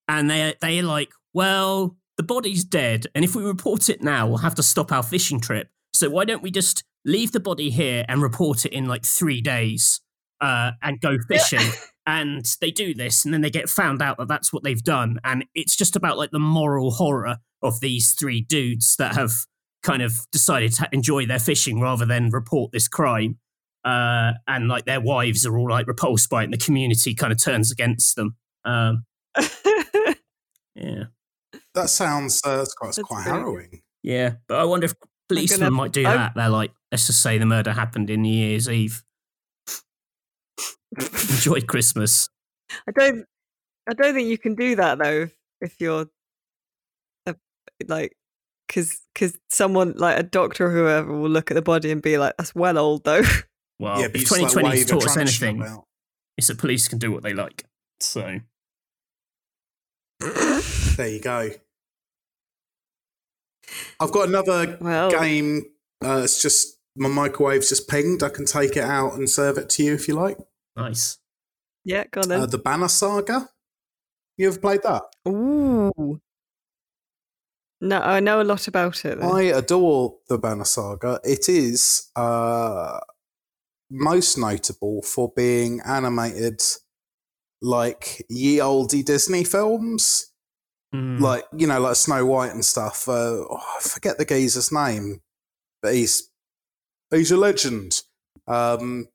and 0.09 0.31
they 0.31 0.55
they're 0.61 0.83
like, 0.83 1.11
"Well, 1.35 1.97
the 2.17 2.23
body's 2.23 2.65
dead, 2.65 3.07
and 3.15 3.25
if 3.25 3.35
we 3.35 3.43
report 3.43 3.89
it 3.89 4.03
now, 4.03 4.27
we'll 4.27 4.39
have 4.39 4.55
to 4.57 4.63
stop 4.63 4.93
our 4.93 5.03
fishing 5.03 5.41
trip. 5.41 5.69
So 5.93 6.11
why 6.11 6.25
don't 6.25 6.43
we 6.43 6.51
just 6.51 6.85
leave 7.05 7.33
the 7.33 7.41
body 7.41 7.71
here 7.71 8.05
and 8.09 8.23
report 8.23 8.65
it 8.65 8.73
in 8.73 8.87
like 8.87 9.05
three 9.05 9.41
days, 9.41 10.01
uh, 10.41 10.73
and 10.83 11.01
go 11.01 11.19
fishing?" 11.29 11.73
and 12.07 12.47
they 12.61 12.71
do 12.71 12.95
this, 12.95 13.25
and 13.25 13.35
then 13.35 13.41
they 13.41 13.51
get 13.51 13.69
found 13.69 14.01
out 14.01 14.17
that 14.19 14.29
that's 14.29 14.53
what 14.53 14.63
they've 14.63 14.83
done, 14.83 15.19
and 15.25 15.45
it's 15.55 15.77
just 15.77 15.97
about 15.97 16.17
like 16.17 16.31
the 16.31 16.39
moral 16.39 16.93
horror 16.93 17.39
of 17.63 17.81
these 17.81 18.13
three 18.13 18.41
dudes 18.41 18.97
that 18.97 19.15
have 19.17 19.33
kind 19.87 20.03
of 20.03 20.27
decided 20.33 20.73
to 20.75 20.89
enjoy 20.93 21.25
their 21.27 21.39
fishing 21.39 21.81
rather 21.81 22.05
than 22.05 22.31
report 22.31 22.73
this 22.73 22.89
crime. 22.89 23.39
Uh, 23.85 24.33
and 24.49 24.67
like 24.69 24.85
their 24.85 25.01
wives 25.01 25.47
are 25.47 25.57
all 25.57 25.71
like 25.71 25.87
repulsed 25.87 26.29
by 26.29 26.43
it, 26.43 26.47
and 26.47 26.53
the 26.53 26.59
community 26.59 27.15
kind 27.15 27.33
of 27.33 27.41
turns 27.43 27.71
against 27.71 28.17
them. 28.17 28.35
Um, 28.65 29.05
yeah, 30.75 31.05
That 31.75 31.89
sounds 31.89 32.41
uh, 32.45 32.57
that's 32.57 32.75
quite, 32.75 32.89
that's 32.89 32.97
That's 32.97 33.09
quite 33.09 33.25
brilliant. 33.25 33.47
harrowing. 33.47 33.83
yeah. 34.03 34.35
But 34.49 34.59
I 34.59 34.65
wonder 34.65 34.87
if 34.87 34.95
policemen 35.29 35.61
gonna- 35.61 35.71
might 35.71 35.93
do 35.93 36.05
I'm- 36.05 36.17
that. 36.17 36.33
They're 36.35 36.49
like, 36.49 36.73
let's 36.91 37.07
just 37.07 37.23
say 37.23 37.39
the 37.39 37.47
murder 37.47 37.73
happened 37.73 38.11
in 38.11 38.23
New 38.23 38.35
Year's 38.35 38.69
Eve. 38.69 39.05
Enjoy 40.99 41.61
Christmas. 41.61 42.29
I 42.89 42.93
don't. 42.93 43.25
I 43.89 43.93
don't 43.95 44.15
think 44.15 44.29
you 44.29 44.39
can 44.39 44.55
do 44.57 44.75
that 44.77 44.99
though. 44.99 45.23
If, 45.23 45.33
if 45.61 45.75
you're, 45.81 46.07
a, 47.27 47.35
like, 47.87 48.17
because 48.67 49.01
because 49.15 49.39
someone 49.49 49.95
like 49.97 50.19
a 50.19 50.23
doctor 50.23 50.67
or 50.67 50.71
whoever 50.71 51.13
will 51.13 51.31
look 51.31 51.51
at 51.51 51.55
the 51.55 51.63
body 51.63 51.91
and 51.91 52.03
be 52.03 52.19
like, 52.19 52.37
"That's 52.37 52.55
well 52.55 52.79
old 52.79 53.05
though." 53.05 53.23
Well, 53.79 54.01
yeah, 54.01 54.09
but 54.09 54.23
if 54.23 54.31
you 54.31 54.39
like, 54.39 54.53
2020 54.53 54.79
has 54.79 54.87
taught 54.87 55.05
us 55.05 55.17
anything, 55.19 55.61
about. 55.61 55.85
it's 56.39 56.47
that 56.47 56.57
police 56.57 56.89
can 56.89 56.99
do 56.99 57.13
what 57.13 57.23
they 57.23 57.35
like. 57.35 57.67
So 58.01 58.41
There 60.97 61.09
you 61.09 61.21
go. 61.21 61.51
I've 64.01 64.13
got 64.13 64.29
another 64.29 64.79
well, 64.81 65.11
game. 65.11 65.65
Uh, 66.03 66.23
it's 66.25 66.41
just 66.41 66.79
my 66.97 67.09
microwave's 67.09 67.69
just 67.69 67.89
pinged. 67.89 68.23
I 68.23 68.29
can 68.31 68.47
take 68.47 68.77
it 68.77 68.85
out 68.85 69.15
and 69.15 69.29
serve 69.29 69.59
it 69.59 69.69
to 69.71 69.83
you 69.83 69.95
if 69.95 70.09
you 70.09 70.15
like. 70.15 70.39
nice. 70.77 71.19
yeah, 71.85 72.05
go 72.11 72.23
on 72.23 72.29
then. 72.29 72.41
Uh, 72.41 72.47
the 72.47 72.59
Banner 72.59 72.89
Saga. 72.89 73.49
You 74.39 74.49
ever 74.49 74.59
played 74.59 74.83
that? 74.83 75.03
Ooh. 75.29 76.21
No, 77.81 78.01
I 78.01 78.21
know 78.21 78.41
a 78.41 78.45
lot 78.45 78.69
about 78.69 79.05
it. 79.05 79.21
Though. 79.21 79.31
I 79.37 79.43
adore 79.43 80.17
the 80.29 80.39
Banner 80.39 80.65
Saga. 80.65 81.21
It 81.25 81.49
is 81.49 82.11
uh, 82.17 82.99
most 83.91 84.39
notable 84.39 85.03
for 85.03 85.33
being 85.37 85.81
animated 85.85 86.63
like 87.63 88.25
ye 88.29 88.61
olde 88.61 89.05
Disney 89.05 89.45
films, 89.45 90.33
Mm. 90.95 91.21
like 91.21 91.45
you 91.55 91.67
know, 91.67 91.81
like 91.81 91.97
Snow 91.97 92.25
White 92.25 92.53
and 92.53 92.65
stuff. 92.65 93.09
Uh, 93.09 93.43
oh, 93.51 93.61
I 93.77 93.81
forget 93.83 94.19
the 94.19 94.25
geezer's 94.25 94.71
name, 94.71 95.21
but 95.83 95.95
he's 95.95 96.31
he's 97.11 97.33
a 97.33 97.37
legend. 97.37 98.03
Um, 98.47 99.09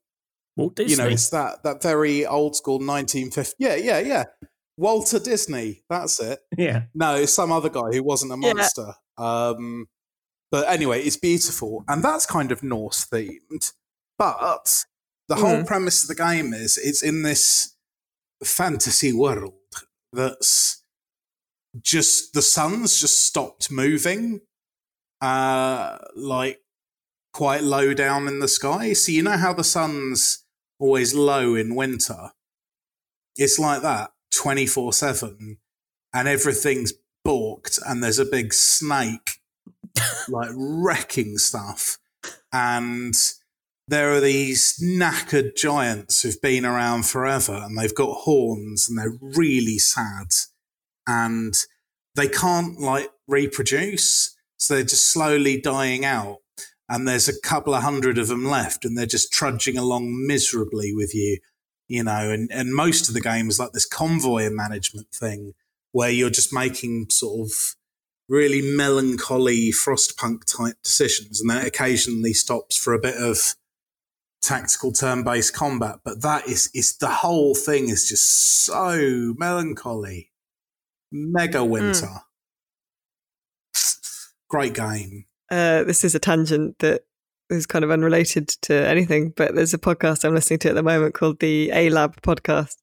Walt 0.54 0.76
Disney. 0.76 0.90
you 0.92 0.96
know, 0.98 1.08
it's 1.08 1.30
that 1.30 1.62
that 1.64 1.82
very 1.82 2.26
old 2.26 2.54
school 2.56 2.74
1950. 2.78 3.54
Yeah, 3.58 3.76
yeah, 3.76 4.00
yeah. 4.00 4.24
Walter 4.82 5.18
Disney. 5.20 5.82
That's 5.88 6.20
it. 6.20 6.40
yeah. 6.58 6.82
No, 6.94 7.14
it's 7.14 7.32
some 7.32 7.52
other 7.52 7.70
guy 7.70 7.90
who 7.92 8.02
wasn't 8.02 8.32
a 8.32 8.36
Yeah. 8.46 8.52
monster. 8.52 8.94
Um, 9.16 9.88
but 10.50 10.68
anyway, 10.68 11.02
it's 11.02 11.16
beautiful, 11.16 11.84
and 11.88 12.02
that's 12.04 12.26
kind 12.26 12.50
of 12.52 12.62
Norse 12.62 13.06
themed. 13.06 13.72
But 14.18 14.84
the 15.28 15.36
whole 15.36 15.62
Mm. 15.62 15.66
premise 15.66 16.02
of 16.02 16.08
the 16.08 16.14
game 16.14 16.52
is 16.52 16.76
it's 16.76 17.02
in 17.02 17.22
this 17.22 17.74
fantasy 18.44 19.12
world 19.12 19.54
that's 20.12 20.82
just 21.80 22.34
the 22.34 22.42
sun's 22.42 23.00
just 23.00 23.24
stopped 23.24 23.70
moving, 23.70 24.42
uh, 25.22 25.96
like 26.16 26.60
quite 27.32 27.62
low 27.62 27.94
down 27.94 28.28
in 28.28 28.40
the 28.40 28.48
sky. 28.48 28.92
So 28.92 29.12
you 29.12 29.22
know 29.22 29.38
how 29.38 29.52
the 29.54 29.64
sun's 29.64 30.44
always 30.78 31.14
low 31.14 31.54
in 31.54 31.74
winter. 31.74 32.32
It's 33.36 33.58
like 33.58 33.80
that 33.82 34.12
twenty 34.32 34.66
four 34.66 34.92
seven, 34.92 35.58
and 36.12 36.28
everything's 36.28 36.92
balked, 37.24 37.78
and 37.86 38.02
there's 38.02 38.18
a 38.18 38.24
big 38.24 38.52
snake 38.52 39.40
like 40.28 40.50
wrecking 40.54 41.38
stuff, 41.38 41.98
and 42.52 43.14
there 43.88 44.12
are 44.12 44.20
these 44.20 44.78
knackered 44.82 45.56
giants 45.56 46.22
who've 46.22 46.40
been 46.40 46.64
around 46.64 47.06
forever, 47.06 47.60
and 47.64 47.78
they've 47.78 47.94
got 47.94 48.20
horns, 48.20 48.88
and 48.88 48.98
they're 48.98 49.18
really 49.20 49.78
sad, 49.78 50.28
and 51.06 51.54
they 52.14 52.28
can't 52.28 52.80
like 52.80 53.10
reproduce, 53.26 54.36
so 54.56 54.74
they're 54.74 54.84
just 54.84 55.10
slowly 55.10 55.60
dying 55.60 56.04
out. 56.04 56.38
And 56.88 57.08
there's 57.08 57.28
a 57.28 57.40
couple 57.40 57.74
of 57.74 57.82
hundred 57.82 58.18
of 58.18 58.28
them 58.28 58.44
left, 58.44 58.84
and 58.84 58.98
they're 58.98 59.06
just 59.06 59.32
trudging 59.32 59.78
along 59.78 60.26
miserably 60.26 60.92
with 60.94 61.14
you 61.14 61.38
you 61.88 62.04
know, 62.04 62.30
and, 62.30 62.50
and 62.52 62.74
most 62.74 63.08
of 63.08 63.14
the 63.14 63.20
game 63.20 63.48
is 63.48 63.58
like 63.58 63.72
this 63.72 63.86
convoy 63.86 64.48
management 64.50 65.08
thing 65.12 65.54
where 65.92 66.10
you're 66.10 66.30
just 66.30 66.52
making 66.52 67.10
sort 67.10 67.48
of 67.48 67.76
really 68.28 68.62
melancholy 68.62 69.70
frostpunk 69.70 70.44
type 70.44 70.76
decisions 70.82 71.40
and 71.40 71.50
that 71.50 71.66
occasionally 71.66 72.32
stops 72.32 72.76
for 72.76 72.94
a 72.94 72.98
bit 72.98 73.16
of 73.16 73.54
tactical 74.40 74.90
turn-based 74.90 75.54
combat 75.54 75.96
but 76.04 76.22
that 76.22 76.48
is 76.48 76.70
is 76.74 76.96
the 76.96 77.08
whole 77.08 77.54
thing 77.54 77.88
is 77.88 78.08
just 78.08 78.64
so 78.64 79.34
melancholy. 79.36 80.30
Mega 81.10 81.62
winter. 81.64 82.22
Great 84.48 84.72
game. 84.72 85.26
Uh, 85.50 85.82
this 85.84 86.04
is 86.04 86.14
a 86.14 86.18
tangent 86.18 86.78
that 86.78 87.02
is 87.52 87.66
kind 87.66 87.84
of 87.84 87.90
unrelated 87.90 88.48
to 88.62 88.74
anything, 88.74 89.32
but 89.36 89.54
there's 89.54 89.74
a 89.74 89.78
podcast 89.78 90.24
I'm 90.24 90.34
listening 90.34 90.58
to 90.60 90.70
at 90.70 90.74
the 90.74 90.82
moment 90.82 91.14
called 91.14 91.40
the 91.40 91.70
A 91.72 91.90
Lab 91.90 92.20
podcast, 92.22 92.76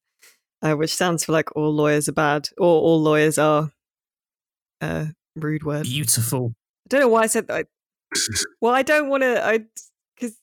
uh, 0.62 0.74
which 0.76 0.94
stands 0.94 1.26
for 1.26 1.32
like 1.32 1.56
all 1.56 1.74
lawyers 1.74 2.08
are 2.08 2.14
bad 2.14 2.50
or 2.58 2.82
all 2.82 3.02
lawyers 3.02 3.38
are. 3.38 3.72
Uh, 4.82 5.08
rude 5.36 5.64
word. 5.64 5.84
Beautiful. 5.84 6.54
I 6.56 6.90
don't 6.90 7.02
know 7.02 7.08
why 7.10 7.24
I 7.24 7.28
said 7.28 7.48
that. 7.48 7.68
Well, 8.62 8.74
I 8.74 8.82
don't 8.82 9.10
want 9.10 9.24
to. 9.24 9.46
I 9.46 9.60
because 10.16 10.38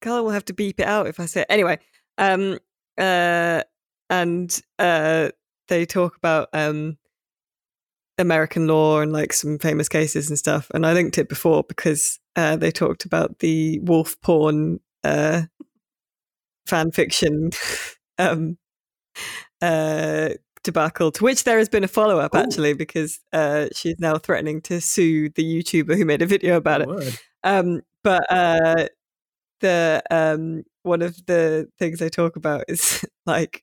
Carl 0.00 0.24
will 0.24 0.30
have 0.30 0.44
to 0.46 0.54
beep 0.54 0.80
it 0.80 0.86
out 0.86 1.06
if 1.06 1.20
I 1.20 1.26
say 1.26 1.42
it. 1.42 1.46
Anyway, 1.48 1.78
um, 2.18 2.58
uh, 2.98 3.62
and 4.10 4.62
uh, 4.78 5.30
they 5.68 5.86
talk 5.86 6.16
about 6.16 6.48
um 6.52 6.96
American 8.18 8.66
law 8.66 9.00
and 9.00 9.12
like 9.12 9.32
some 9.32 9.58
famous 9.58 9.88
cases 9.88 10.28
and 10.28 10.38
stuff. 10.38 10.70
And 10.74 10.86
I 10.86 10.92
linked 10.92 11.18
it 11.18 11.28
before 11.28 11.64
because 11.64 12.18
uh, 12.36 12.56
they 12.56 12.70
talked 12.70 13.04
about 13.04 13.38
the 13.40 13.78
wolf 13.80 14.20
porn 14.20 14.80
uh 15.04 15.42
fan 16.66 16.90
fiction 16.92 17.50
um 18.18 18.56
uh 19.60 20.30
debacle 20.62 21.10
to 21.10 21.24
which 21.24 21.42
there 21.44 21.58
has 21.58 21.68
been 21.68 21.82
a 21.82 21.88
follow-up 21.88 22.34
actually 22.36 22.72
because 22.72 23.18
uh 23.32 23.66
she's 23.74 23.98
now 23.98 24.16
threatening 24.16 24.60
to 24.60 24.80
sue 24.80 25.28
the 25.30 25.42
YouTuber 25.42 25.96
who 25.96 26.04
made 26.04 26.22
a 26.22 26.26
video 26.26 26.56
about 26.56 26.82
it. 26.82 27.20
Um, 27.44 27.82
but 28.02 28.24
uh, 28.30 28.86
the 29.60 30.02
um, 30.10 30.64
one 30.82 31.02
of 31.02 31.24
the 31.26 31.68
things 31.78 31.98
they 31.98 32.08
talk 32.08 32.36
about 32.36 32.64
is 32.68 33.04
like 33.26 33.62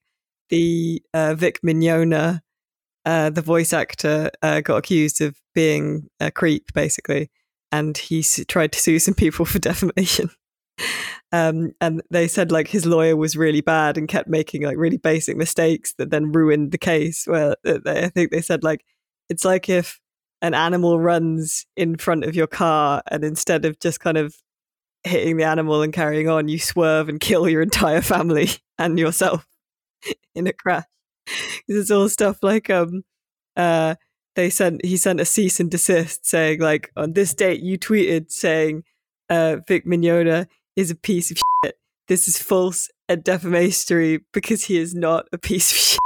the 0.49 1.01
uh, 1.13 1.35
Vic 1.35 1.59
Mignogna, 1.65 2.41
uh, 3.05 3.29
the 3.29 3.41
voice 3.41 3.73
actor, 3.73 4.31
uh, 4.41 4.61
got 4.61 4.77
accused 4.77 5.21
of 5.21 5.37
being 5.53 6.09
a 6.19 6.31
creep, 6.31 6.73
basically, 6.73 7.29
and 7.71 7.97
he 7.97 8.19
s- 8.19 8.43
tried 8.47 8.71
to 8.73 8.79
sue 8.79 8.99
some 8.99 9.13
people 9.13 9.45
for 9.45 9.59
defamation. 9.69 10.29
Um, 11.31 11.71
and 11.79 12.01
they 12.09 12.27
said 12.27 12.51
like 12.51 12.67
his 12.67 12.85
lawyer 12.85 13.15
was 13.15 13.37
really 13.37 13.61
bad 13.61 13.97
and 13.97 14.07
kept 14.07 14.27
making 14.27 14.63
like 14.63 14.77
really 14.77 14.97
basic 14.97 15.37
mistakes 15.37 15.93
that 15.97 16.09
then 16.09 16.31
ruined 16.31 16.71
the 16.71 16.77
case. 16.77 17.25
Well, 17.27 17.55
uh, 17.65 17.79
they, 17.85 18.05
I 18.05 18.09
think 18.09 18.31
they 18.31 18.41
said 18.41 18.63
like 18.63 18.83
it's 19.29 19.45
like 19.45 19.69
if 19.69 19.99
an 20.41 20.53
animal 20.53 20.99
runs 20.99 21.65
in 21.75 21.97
front 21.97 22.23
of 22.23 22.35
your 22.35 22.47
car 22.47 23.03
and 23.11 23.23
instead 23.23 23.65
of 23.65 23.79
just 23.79 23.99
kind 23.99 24.17
of 24.17 24.35
hitting 25.03 25.37
the 25.37 25.43
animal 25.45 25.81
and 25.81 25.93
carrying 25.93 26.29
on, 26.29 26.47
you 26.47 26.59
swerve 26.59 27.09
and 27.09 27.19
kill 27.19 27.49
your 27.49 27.61
entire 27.61 28.01
family 28.01 28.49
and 28.79 28.99
yourself 28.99 29.45
in 30.35 30.47
a 30.47 30.53
crash. 30.53 30.85
Is 31.67 31.91
all 31.91 32.09
stuff 32.09 32.39
like 32.41 32.69
um 32.69 33.03
uh 33.57 33.95
they 34.39 34.49
sent 34.49 34.85
he 34.85 34.95
sent 34.95 35.19
a 35.19 35.25
cease 35.25 35.59
and 35.59 35.69
desist 35.69 36.25
saying 36.25 36.61
like 36.61 36.91
on 36.95 37.11
this 37.11 37.33
date 37.33 37.61
you 37.61 37.77
tweeted 37.77 38.31
saying 38.31 38.83
uh 39.29 39.57
Vic 39.67 39.85
Mignogna 39.85 40.47
is 40.77 40.89
a 40.89 40.95
piece 40.95 41.29
of 41.29 41.37
shit. 41.65 41.75
This 42.07 42.25
is 42.29 42.37
false 42.41 42.89
and 43.09 43.21
defamatory 43.21 44.21
because 44.31 44.63
he 44.63 44.77
is 44.77 44.95
not 44.95 45.27
a 45.33 45.37
piece 45.37 45.71
of 45.73 45.77
shit. 45.77 45.99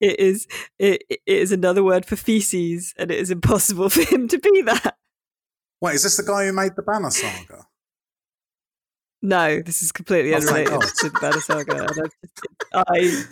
It 0.00 0.20
is 0.20 0.46
it, 0.78 1.02
it 1.08 1.20
is 1.24 1.50
another 1.50 1.82
word 1.82 2.04
for 2.04 2.16
feces, 2.16 2.92
and 2.98 3.10
it 3.10 3.18
is 3.18 3.30
impossible 3.30 3.88
for 3.96 4.02
him 4.02 4.28
to 4.28 4.38
be 4.38 4.60
that. 4.66 4.96
wait 5.80 5.94
is 5.94 6.02
this 6.02 6.18
the 6.18 6.24
guy 6.24 6.44
who 6.44 6.52
made 6.52 6.72
the 6.76 6.82
banner 6.82 7.10
saga 7.10 7.64
No, 9.22 9.62
this 9.62 9.82
is 9.82 9.92
completely 9.92 10.34
Oh, 10.34 10.36
unrelated 10.36 10.68
God. 10.72 10.82
to 10.98 11.08
the 11.08 11.18
Banner 11.20 11.40
Saga. 11.40 11.88
I, 12.74 12.84
I, 12.86 13.24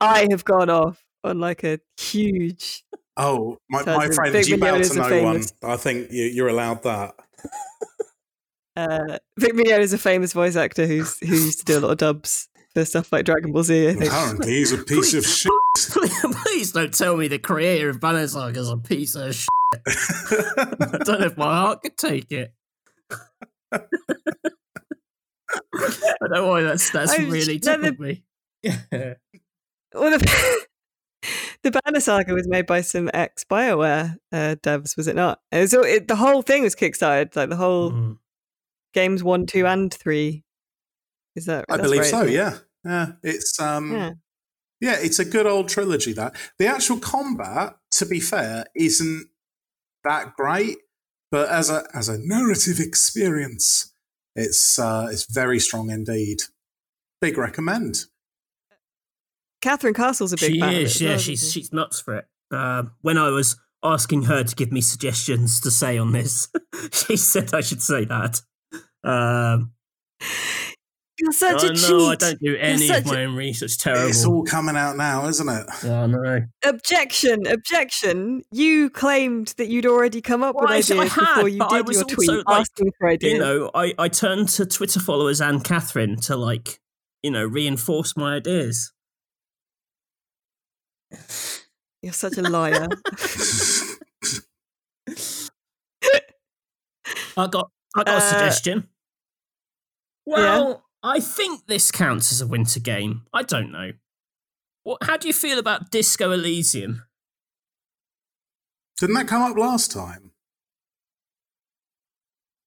I 0.00 0.26
have 0.30 0.44
gone 0.44 0.68
off 0.68 1.02
on 1.24 1.38
like 1.40 1.64
a 1.64 1.80
huge. 1.98 2.84
oh 3.16 3.58
my, 3.68 3.82
my 3.84 4.08
the 4.08 4.14
friend 4.14 4.32
Big 4.32 4.46
you 4.48 4.56
bow 4.58 4.74
Mignogna's 4.78 4.90
to 4.90 5.04
a 5.04 5.10
no 5.10 5.22
one 5.22 5.42
i 5.64 5.76
think 5.76 6.10
you, 6.12 6.24
you're 6.24 6.48
allowed 6.48 6.82
that 6.84 7.14
Uh, 8.76 9.18
Vic 9.38 9.52
Mignogna 9.52 9.80
is 9.80 9.92
a 9.92 9.98
famous 9.98 10.32
voice 10.32 10.56
actor 10.56 10.86
who's 10.86 11.18
who 11.18 11.26
used 11.34 11.58
to 11.58 11.64
do 11.64 11.78
a 11.78 11.80
lot 11.80 11.90
of 11.90 11.98
dubs 11.98 12.48
for 12.72 12.84
stuff 12.84 13.12
like 13.12 13.24
Dragon 13.24 13.50
Ball 13.52 13.64
Z. 13.64 13.88
I 13.88 13.92
think. 13.94 14.04
Apparently, 14.06 14.52
he's 14.52 14.72
a 14.72 14.78
piece 14.84 15.12
of 15.12 15.26
shit. 15.26 15.50
Please 16.44 16.70
don't 16.72 16.94
tell 16.94 17.16
me 17.16 17.26
the 17.26 17.38
creator 17.40 17.88
of 17.90 17.98
Banner 18.00 18.26
Saga 18.28 18.60
is 18.60 18.70
a 18.70 18.76
piece 18.78 19.16
of 19.16 19.34
shit. 19.34 19.48
I 19.86 20.98
don't 21.04 21.20
know 21.20 21.26
if 21.26 21.36
my 21.36 21.52
heart 21.52 21.82
could 21.82 21.96
take 21.98 22.30
it. 22.30 22.54
I 23.72 23.80
don't 26.20 26.30
know 26.30 26.46
why 26.46 26.62
that's 26.62 26.90
that's 26.90 27.12
I- 27.12 27.16
really 27.24 27.60
no, 27.64 27.76
the- 27.76 27.82
tickled 27.82 27.98
me. 28.00 28.22
Yeah. 28.62 29.14
Well, 29.94 30.18
the, 30.18 30.66
the 31.62 31.70
Banner 31.70 32.00
Saga 32.00 32.34
was 32.34 32.48
made 32.48 32.66
by 32.66 32.80
some 32.80 33.10
ex 33.12 33.44
Bioware 33.44 34.16
uh, 34.32 34.56
devs, 34.62 34.96
was 34.96 35.06
it 35.08 35.16
not? 35.16 35.40
It 35.52 35.60
was, 35.60 35.74
all- 35.74 35.84
it, 35.84 36.08
the 36.08 36.16
whole 36.16 36.42
thing 36.42 36.62
was 36.62 36.74
kickstarted, 36.74 37.36
like 37.36 37.48
the 37.50 37.56
whole 37.56 37.90
Mm. 37.92 38.18
games 38.94 39.22
one, 39.22 39.46
two, 39.46 39.66
and 39.66 39.92
three. 39.92 40.44
Is 41.36 41.46
that? 41.46 41.64
I 41.68 41.76
believe 41.76 42.00
right, 42.00 42.10
so. 42.10 42.22
Yeah, 42.24 42.58
yeah. 42.84 43.12
It's 43.22 43.60
um, 43.60 43.92
Yeah. 43.92 44.12
yeah. 44.80 44.96
it's 45.00 45.18
a 45.18 45.24
good 45.24 45.46
old 45.46 45.68
trilogy. 45.68 46.12
That 46.12 46.34
the 46.58 46.66
actual 46.66 46.98
combat, 46.98 47.76
to 47.92 48.06
be 48.06 48.20
fair, 48.20 48.64
isn't 48.74 49.28
that 50.02 50.34
great, 50.34 50.78
but 51.30 51.48
as 51.48 51.70
a 51.70 51.84
as 51.94 52.08
a 52.08 52.18
narrative 52.18 52.80
experience, 52.80 53.92
it's 54.34 54.78
uh, 54.78 55.08
it's 55.12 55.32
very 55.32 55.60
strong 55.60 55.90
indeed. 55.90 56.38
Big 57.20 57.36
recommend. 57.38 58.06
Catherine 59.60 59.94
Castle's 59.94 60.32
a 60.32 60.36
big 60.36 60.52
She 60.54 60.60
fan. 60.60 60.68
of 60.70 60.74
it 60.74 60.82
is, 60.82 60.94
as 60.96 61.00
yeah. 61.02 61.16
she's 61.16 61.52
she? 61.52 61.60
she's 61.60 61.72
nuts 61.72 62.00
for 62.00 62.16
it. 62.16 62.26
Uh, 62.50 62.84
when 63.02 63.18
I 63.18 63.28
was 63.30 63.56
asking 63.82 64.24
her 64.24 64.42
to 64.44 64.54
give 64.56 64.72
me 64.72 64.80
suggestions 64.80 65.60
to 65.60 65.70
say 65.70 65.96
on 65.98 66.12
this, 66.12 66.48
she 66.92 67.16
said 67.16 67.54
I 67.54 67.60
should 67.60 67.82
say 67.82 68.04
that. 68.06 68.40
Um, 69.04 69.72
You're 71.18 71.32
such 71.32 71.64
I 71.64 71.66
a 71.66 71.70
know 71.70 71.74
cheat. 71.74 72.08
I 72.08 72.14
don't 72.30 72.40
do 72.40 72.56
any 72.56 72.88
of 72.90 73.04
my 73.06 73.24
own 73.24 73.34
research. 73.34 73.76
Terrible. 73.78 74.08
It's 74.08 74.24
all 74.24 74.42
coming 74.44 74.74
out 74.76 74.96
now, 74.96 75.26
isn't 75.28 75.48
it? 75.48 75.66
Oh 75.84 76.06
no. 76.06 76.40
Objection! 76.64 77.46
Objection! 77.46 78.42
You 78.52 78.88
claimed 78.88 79.48
that 79.58 79.68
you'd 79.68 79.84
already 79.86 80.22
come 80.22 80.42
up 80.42 80.56
Well, 80.56 80.68
I- 80.68 80.78
with 80.78 80.90
I 80.90 80.94
ideas 80.94 81.12
had, 81.12 81.34
before 81.34 81.48
you 81.48 81.68
did 81.68 81.88
your 81.94 82.04
tweet 82.04 82.30
like, 82.30 82.44
asking 82.48 82.92
for 82.98 83.08
ideas. 83.08 83.32
You 83.34 83.38
know, 83.38 83.70
I, 83.74 83.94
I 83.98 84.08
turned 84.08 84.48
to 84.50 84.64
Twitter 84.66 84.98
followers 85.00 85.42
and 85.42 85.62
Catherine 85.62 86.16
to 86.22 86.36
like, 86.36 86.80
you 87.22 87.30
know, 87.30 87.44
reinforce 87.44 88.16
my 88.16 88.36
ideas. 88.36 88.92
You're 92.02 92.12
such 92.12 92.38
a 92.38 92.42
liar. 92.42 92.88
I 97.36 97.46
got 97.46 97.70
I 97.96 98.04
got 98.04 98.08
a 98.08 98.12
Uh, 98.16 98.20
suggestion. 98.20 98.88
Well, 100.26 100.84
I 101.02 101.20
think 101.20 101.66
this 101.66 101.90
counts 101.90 102.30
as 102.32 102.40
a 102.40 102.46
winter 102.46 102.80
game. 102.80 103.26
I 103.32 103.42
don't 103.42 103.72
know. 103.72 103.92
What? 104.84 105.02
How 105.02 105.16
do 105.16 105.26
you 105.28 105.34
feel 105.34 105.58
about 105.58 105.90
Disco 105.90 106.30
Elysium? 106.30 107.02
Didn't 108.98 109.14
that 109.16 109.28
come 109.28 109.42
up 109.42 109.56
last 109.56 109.90
time? 109.90 110.32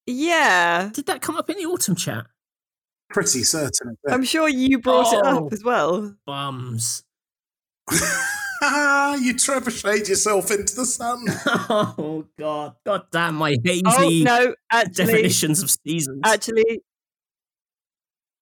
yeah, 0.06 0.90
Did 0.94 1.06
that 1.06 1.22
come 1.22 1.38
up 1.38 1.50
in 1.50 1.58
the 1.58 1.66
autumn 1.66 1.96
chat? 1.96 2.26
Pretty 3.10 3.44
certain. 3.44 3.96
I'm 4.10 4.24
sure 4.26 4.50
you 4.50 4.80
brought 4.80 5.14
it 5.14 5.22
Oh. 5.24 5.46
up 5.48 5.54
as 5.54 5.64
well. 5.64 6.18
Bums. 6.26 7.04
you 7.92 9.34
trebucheted 9.34 10.08
yourself 10.10 10.50
into 10.52 10.76
the 10.76 10.86
sun. 10.86 11.26
oh 11.48 12.26
God! 12.40 12.76
God 12.86 13.04
damn 13.12 13.36
my 13.36 13.56
hazy 13.64 13.82
Oh 13.86 14.10
no, 14.24 14.56
actually, 14.72 14.94
definitions 15.06 15.62
of 15.62 15.70
seasons. 15.86 16.22
actually, 16.26 16.64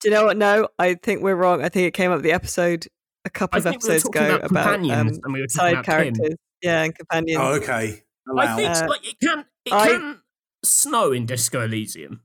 do 0.02 0.10
you 0.10 0.12
know 0.12 0.26
what? 0.26 0.38
No, 0.38 0.68
I 0.78 0.94
think 0.96 1.22
we're 1.24 1.36
wrong. 1.36 1.64
I 1.64 1.70
think 1.70 1.88
it 1.88 1.94
came 1.94 2.12
up 2.12 2.22
the 2.22 2.32
episode 2.32 2.88
a 3.26 3.30
couple 3.30 3.58
I 3.58 3.60
of 3.60 3.64
think 3.64 3.84
we 3.84 3.90
episodes 3.96 4.06
ago 4.16 4.26
about 4.36 4.52
about, 4.52 4.64
companions, 4.64 5.18
um, 5.18 5.22
and 5.26 5.34
we 5.34 5.42
were 5.42 5.48
talking 5.48 5.60
side 5.60 5.74
about 5.74 5.86
Kim. 5.86 5.94
characters. 6.16 6.36
Yeah, 6.62 6.84
and 6.84 6.96
companions. 6.96 7.38
oh, 7.42 7.54
okay. 7.56 8.04
I 8.38 8.56
think 8.56 8.70
Uh, 8.70 8.88
like 8.88 9.08
it 9.08 9.20
can 9.20 9.46
it 9.66 9.74
I- 9.74 9.88
can 9.88 10.22
snow 10.64 11.12
in 11.12 11.26
Disco 11.26 11.62
Elysium. 11.64 12.22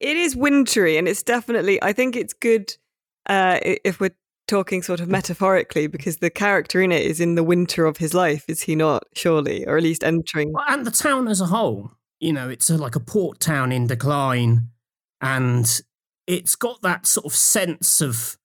It 0.00 0.16
is 0.16 0.34
wintry, 0.36 0.96
and 0.98 1.06
it's 1.08 1.22
definitely. 1.22 1.80
I 1.82 1.92
think 1.92 2.16
it's 2.16 2.32
good 2.34 2.76
uh, 3.26 3.58
if 3.62 4.00
we're 4.00 4.14
talking 4.46 4.82
sort 4.82 5.00
of 5.00 5.08
metaphorically, 5.08 5.86
because 5.86 6.18
the 6.18 6.30
character 6.30 6.82
in 6.82 6.92
it 6.92 7.02
is 7.02 7.20
in 7.20 7.34
the 7.34 7.42
winter 7.42 7.86
of 7.86 7.96
his 7.98 8.14
life, 8.14 8.44
is 8.48 8.62
he 8.62 8.74
not? 8.76 9.04
Surely, 9.14 9.64
or 9.66 9.76
at 9.76 9.82
least 9.82 10.04
entering. 10.04 10.52
Well, 10.52 10.64
and 10.68 10.86
the 10.86 10.90
town 10.90 11.28
as 11.28 11.40
a 11.40 11.46
whole. 11.46 11.92
You 12.20 12.32
know, 12.32 12.48
it's 12.48 12.70
a, 12.70 12.78
like 12.78 12.96
a 12.96 13.00
port 13.00 13.40
town 13.40 13.72
in 13.72 13.86
decline, 13.86 14.68
and 15.20 15.66
it's 16.26 16.56
got 16.56 16.80
that 16.82 17.06
sort 17.06 17.26
of 17.26 17.34
sense 17.34 18.00
of 18.00 18.38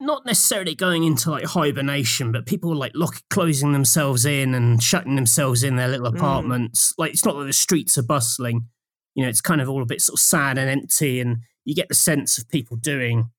not 0.00 0.26
necessarily 0.26 0.74
going 0.74 1.04
into 1.04 1.30
like 1.30 1.44
hibernation, 1.44 2.32
but 2.32 2.44
people 2.46 2.74
like 2.74 2.90
lock, 2.94 3.22
closing 3.30 3.72
themselves 3.72 4.24
in 4.24 4.52
and 4.52 4.82
shutting 4.82 5.14
themselves 5.14 5.62
in 5.62 5.76
their 5.76 5.86
little 5.86 6.10
Mm. 6.10 6.16
apartments. 6.16 6.92
Like 6.98 7.12
it's 7.12 7.24
not 7.24 7.38
that 7.38 7.44
the 7.44 7.52
streets 7.52 7.96
are 7.98 8.02
bustling. 8.02 8.66
You 9.14 9.22
know, 9.22 9.28
it's 9.28 9.40
kind 9.40 9.60
of 9.60 9.68
all 9.68 9.82
a 9.82 9.86
bit 9.86 10.00
sort 10.00 10.18
of 10.18 10.20
sad 10.20 10.58
and 10.58 10.68
empty, 10.68 11.20
and 11.20 11.38
you 11.64 11.74
get 11.74 11.88
the 11.88 11.94
sense 11.94 12.36
of 12.38 12.48
people 12.48 12.76
doing. 12.76 13.30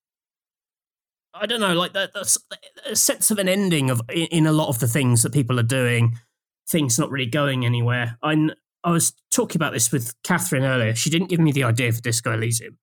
I 1.34 1.46
don't 1.46 1.62
know, 1.62 1.74
like 1.74 1.94
that. 1.94 2.14
That's 2.14 2.38
a 2.86 2.96
sense 2.96 3.32
of 3.32 3.40
an 3.40 3.50
ending 3.50 3.90
of 3.90 4.02
in, 4.10 4.28
in 4.28 4.48
a 4.48 4.52
lot 4.52 4.70
of 4.70 4.80
the 4.80 4.88
things 4.88 5.24
that 5.24 5.34
people 5.34 5.60
are 5.60 5.64
doing 5.64 6.18
things 6.70 6.98
not 6.98 7.12
really 7.12 7.26
going 7.26 7.66
anywhere. 7.66 8.18
I 8.22 8.50
I 8.84 8.92
was 8.92 9.14
talking 9.32 9.58
about 9.58 9.74
this 9.74 9.92
with 9.92 10.14
Catherine 10.24 10.64
earlier. 10.64 10.96
She 10.96 11.10
didn't 11.10 11.30
give 11.30 11.40
me 11.40 11.52
the 11.52 11.64
idea 11.64 11.92
for 11.92 12.02
Disco 12.02 12.34
Elysium. 12.34 12.78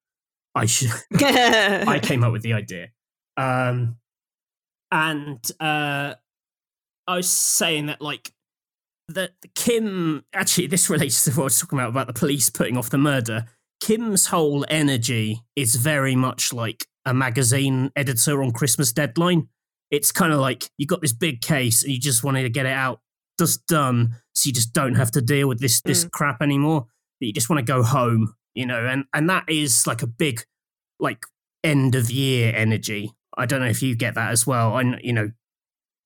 I 0.55 0.65
should. 0.65 0.91
I 1.13 1.99
came 2.01 2.23
up 2.23 2.31
with 2.31 2.41
the 2.41 2.53
idea, 2.53 2.87
um, 3.37 3.97
and 4.91 5.39
uh, 5.59 6.15
I 7.07 7.15
was 7.15 7.29
saying 7.29 7.85
that 7.87 8.01
like 8.01 8.31
that 9.09 9.31
Kim. 9.55 10.25
Actually, 10.33 10.67
this 10.67 10.89
relates 10.89 11.23
to 11.25 11.31
what 11.31 11.39
I 11.39 11.43
was 11.43 11.59
talking 11.59 11.79
about 11.79 11.89
about 11.89 12.07
the 12.07 12.13
police 12.13 12.49
putting 12.49 12.77
off 12.77 12.89
the 12.89 12.97
murder. 12.97 13.45
Kim's 13.79 14.27
whole 14.27 14.65
energy 14.69 15.41
is 15.55 15.75
very 15.75 16.15
much 16.15 16.53
like 16.53 16.85
a 17.05 17.13
magazine 17.13 17.91
editor 17.95 18.43
on 18.43 18.51
Christmas 18.51 18.91
deadline. 18.91 19.47
It's 19.89 20.11
kind 20.11 20.31
of 20.31 20.39
like 20.39 20.69
you 20.77 20.85
got 20.85 21.01
this 21.01 21.13
big 21.13 21.41
case 21.41 21.83
and 21.83 21.91
you 21.91 21.99
just 21.99 22.23
wanted 22.23 22.43
to 22.43 22.49
get 22.49 22.65
it 22.65 22.73
out 22.73 22.99
just 23.39 23.65
done 23.65 24.15
so 24.33 24.47
you 24.47 24.53
just 24.53 24.71
don't 24.71 24.95
have 24.95 25.09
to 25.11 25.21
deal 25.21 25.47
with 25.47 25.59
this 25.59 25.81
this 25.81 26.05
mm. 26.05 26.11
crap 26.11 26.41
anymore 26.41 26.85
that 27.19 27.25
you 27.25 27.33
just 27.33 27.49
want 27.49 27.57
to 27.57 27.63
go 27.63 27.81
home 27.81 28.35
you 28.53 28.65
know 28.65 28.85
and 28.85 29.05
and 29.15 29.29
that 29.29 29.43
is 29.47 29.87
like 29.87 30.03
a 30.03 30.07
big 30.07 30.43
like 30.99 31.25
end 31.63 31.95
of 31.95 32.11
year 32.11 32.53
energy. 32.55 33.11
I 33.35 33.45
don't 33.45 33.61
know 33.61 33.67
if 33.67 33.81
you 33.81 33.95
get 33.95 34.13
that 34.15 34.31
as 34.31 34.45
well. 34.45 34.77
And 34.77 34.99
you 35.01 35.13
know 35.13 35.31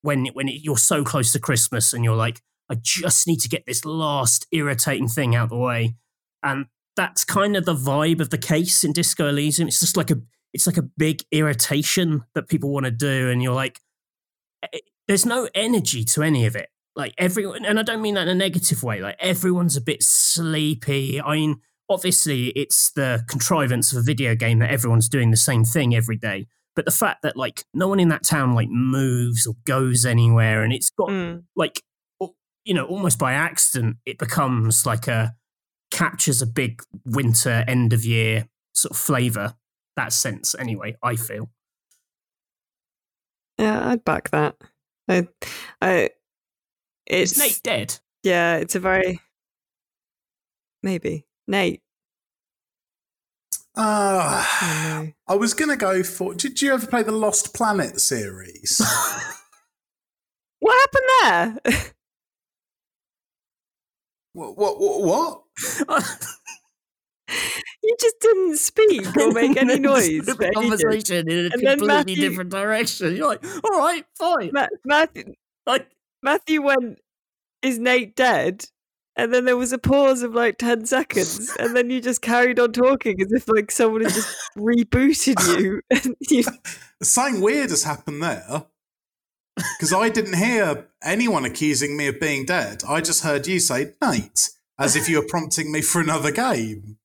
when 0.02 0.28
when 0.28 0.48
you're 0.48 0.78
so 0.78 1.04
close 1.04 1.32
to 1.32 1.40
christmas 1.40 1.92
and 1.92 2.04
you're 2.04 2.16
like 2.16 2.40
i 2.70 2.76
just 2.80 3.28
need 3.28 3.40
to 3.40 3.50
get 3.50 3.66
this 3.66 3.84
last 3.84 4.46
irritating 4.52 5.08
thing 5.08 5.36
out 5.36 5.46
of 5.46 5.50
the 5.50 5.58
way 5.58 5.96
and 6.44 6.68
that's 6.96 7.26
kind 7.26 7.58
of 7.58 7.66
the 7.66 7.74
vibe 7.74 8.22
of 8.22 8.30
the 8.30 8.38
case 8.38 8.84
in 8.84 8.94
disco 8.94 9.28
elysium. 9.28 9.68
It's 9.68 9.80
just 9.80 9.98
like 9.98 10.12
a 10.12 10.22
it's 10.56 10.66
like 10.66 10.78
a 10.78 10.90
big 10.98 11.22
irritation 11.32 12.24
that 12.34 12.48
people 12.48 12.72
want 12.72 12.86
to 12.86 12.92
do 12.92 13.30
and 13.30 13.44
you're 13.44 13.54
like 13.54 13.82
eh, 14.64 14.80
there's 15.08 15.26
no 15.26 15.50
energy 15.54 16.04
to 16.06 16.24
any 16.24 16.46
of 16.46 16.56
it. 16.56 16.70
Like 16.96 17.14
everyone 17.18 17.66
and 17.66 17.78
i 17.78 17.84
don't 17.84 18.02
mean 18.02 18.16
that 18.16 18.22
in 18.22 18.30
a 18.30 18.36
negative 18.36 18.82
way 18.82 19.02
like 19.02 19.18
everyone's 19.20 19.76
a 19.76 19.82
bit 19.82 20.02
sleepy. 20.02 21.22
I 21.22 21.36
mean 21.36 21.58
obviously 21.90 22.48
it's 22.62 22.92
the 22.94 23.24
contrivance 23.28 23.92
of 23.92 23.98
a 24.00 24.02
video 24.02 24.34
game 24.34 24.60
that 24.60 24.72
everyone's 24.72 25.10
doing 25.10 25.30
the 25.30 25.38
same 25.38 25.64
thing 25.66 25.94
every 25.94 26.16
day 26.18 26.48
but 26.76 26.86
the 26.86 26.92
fact 26.92 27.22
that 27.22 27.36
like 27.38 27.64
no 27.74 27.88
one 27.90 28.00
in 28.00 28.08
that 28.10 28.24
town 28.24 28.54
like 28.56 28.70
moves 28.70 29.46
or 29.46 29.56
goes 29.66 30.06
anywhere 30.06 30.64
and 30.64 30.72
it's 30.74 30.90
got 30.90 31.10
Mm. 31.10 31.44
like 31.56 31.82
you 32.64 32.74
know 32.74 32.86
almost 32.86 33.20
by 33.20 33.34
accident 33.34 33.98
it 34.06 34.18
becomes 34.18 34.86
like 34.86 35.08
a 35.08 35.36
captures 35.92 36.42
a 36.42 36.48
big 36.48 36.82
winter 37.06 37.64
end 37.68 37.94
of 37.94 38.04
year 38.06 38.48
sort 38.74 38.92
of 38.92 38.98
flavor 38.98 39.54
that 39.96 40.14
sense 40.14 40.56
anyway 40.56 40.96
i 41.04 41.16
feel 41.16 41.50
Yeah, 43.58 43.88
I'd 43.88 44.04
back 44.04 44.32
that. 44.32 44.56
I, 45.08 45.28
I, 45.82 46.10
it's 47.06 47.34
is 47.34 47.38
nate 47.38 47.62
dead 47.64 48.00
yeah, 48.26 48.56
it's 48.56 48.74
a 48.74 48.80
very 48.80 49.22
maybe 50.82 51.26
Nate. 51.48 51.82
Uh, 53.78 54.44
Oh, 54.62 55.04
no. 55.06 55.12
I 55.28 55.36
was 55.36 55.54
going 55.54 55.70
to 55.70 55.76
go 55.78 56.02
for. 56.02 56.34
Did 56.34 56.60
you 56.62 56.74
ever 56.74 56.88
play 56.88 57.04
the 57.04 57.12
Lost 57.12 57.54
Planet 57.54 58.02
series? 58.02 58.82
What 60.60 60.90
happened 61.24 61.60
there? 61.64 61.94
what, 64.34 64.58
what? 64.58 64.80
What? 64.80 65.44
what? 65.86 66.26
You 67.88 67.96
just 68.00 68.20
didn't 68.20 68.58
speak 68.58 69.18
or 69.18 69.32
make 69.32 69.58
any 69.58 69.80
noise. 69.92 70.26
the 70.26 70.52
conversation 70.54 71.30
in 71.30 71.38
a 71.38 71.50
And 71.50 71.52
then 71.54 71.80
completely 71.80 71.88
Matthew- 71.88 72.16
different 72.30 72.50
direction 72.52 73.16
you're 73.16 73.28
like 73.28 73.44
all 73.64 73.78
right 73.80 74.06
fine 74.18 74.52
Ma- 74.54 74.68
Matthew, 74.86 75.34
like 75.66 75.88
Matthew 76.24 76.62
went, 76.62 77.00
"Is 77.62 77.78
Nate 77.80 78.16
dead?" 78.16 78.66
and 79.18 79.34
then 79.34 79.46
there 79.46 79.56
was 79.56 79.72
a 79.72 79.78
pause 79.78 80.24
of 80.24 80.34
like 80.34 80.58
10 80.58 80.86
seconds 80.88 81.56
and 81.60 81.76
then 81.76 81.90
you 81.90 82.02
just 82.02 82.22
carried 82.22 82.60
on 82.60 82.72
talking 82.74 83.22
as 83.22 83.32
if 83.32 83.48
like 83.48 83.72
someone 83.72 84.02
had 84.02 84.12
just 84.14 84.36
rebooted 84.58 85.60
you 85.60 85.82
and 85.90 86.16
you 86.30 86.44
Something 87.02 87.42
weird 87.42 87.70
has 87.70 87.84
happened 87.84 88.22
there. 88.24 88.66
Because 89.56 89.94
I 89.94 90.10
didn't 90.10 90.36
hear 90.36 90.88
anyone 91.02 91.46
accusing 91.46 91.96
me 91.96 92.08
of 92.08 92.20
being 92.20 92.46
dead. 92.46 92.84
I 92.88 93.00
just 93.00 93.24
heard 93.24 93.48
you 93.48 93.60
say, 93.62 93.94
Nate, 94.02 94.50
as 94.78 94.98
if 94.98 95.08
you 95.08 95.22
were 95.22 95.28
prompting 95.28 95.72
me 95.72 95.82
for 95.82 96.02
another 96.02 96.32
game. 96.32 96.98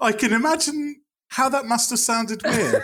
I 0.00 0.12
can 0.12 0.32
imagine 0.32 1.02
how 1.28 1.48
that 1.48 1.66
must 1.66 1.90
have 1.90 1.98
sounded 1.98 2.42
weird. 2.44 2.82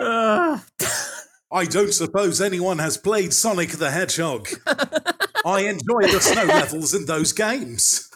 I 0.00 1.64
don't 1.66 1.92
suppose 1.92 2.40
anyone 2.40 2.78
has 2.78 2.96
played 2.96 3.32
Sonic 3.32 3.70
the 3.70 3.90
Hedgehog. 3.90 4.48
I 5.44 5.60
enjoy 5.62 6.02
the 6.10 6.20
snow 6.20 6.44
levels 6.44 6.94
in 6.94 7.06
those 7.06 7.32
games. 7.32 8.08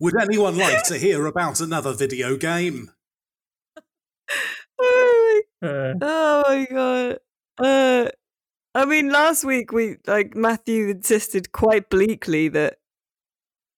Would 0.00 0.20
anyone 0.20 0.56
like 0.56 0.82
to 0.84 0.96
hear 0.98 1.26
about 1.26 1.60
another 1.60 1.92
video 1.92 2.36
game? 2.36 2.90
oh 4.80 5.42
my 5.62 5.68
Uh, 5.68 5.94
Oh 6.02 6.42
my 6.48 6.66
god. 6.70 7.18
Uh 7.58 8.09
I 8.74 8.84
mean 8.84 9.08
last 9.10 9.44
week 9.44 9.72
we 9.72 9.96
like 10.06 10.36
Matthew 10.36 10.88
insisted 10.88 11.52
quite 11.52 11.90
bleakly 11.90 12.48
that 12.48 12.78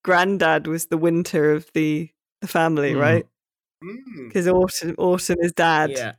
granddad 0.05 0.66
was 0.66 0.86
the 0.86 0.99
winter 0.99 1.53
of 1.53 1.70
the 1.74 2.11
the 2.40 2.49
family, 2.49 2.93
Mm. 2.93 3.01
right? 3.01 3.26
Mm. 3.82 4.28
Because 4.28 4.49
autumn 4.49 4.95
autumn 4.99 5.38
is 5.40 5.53
dad 5.53 5.90
yeah. 5.93 6.12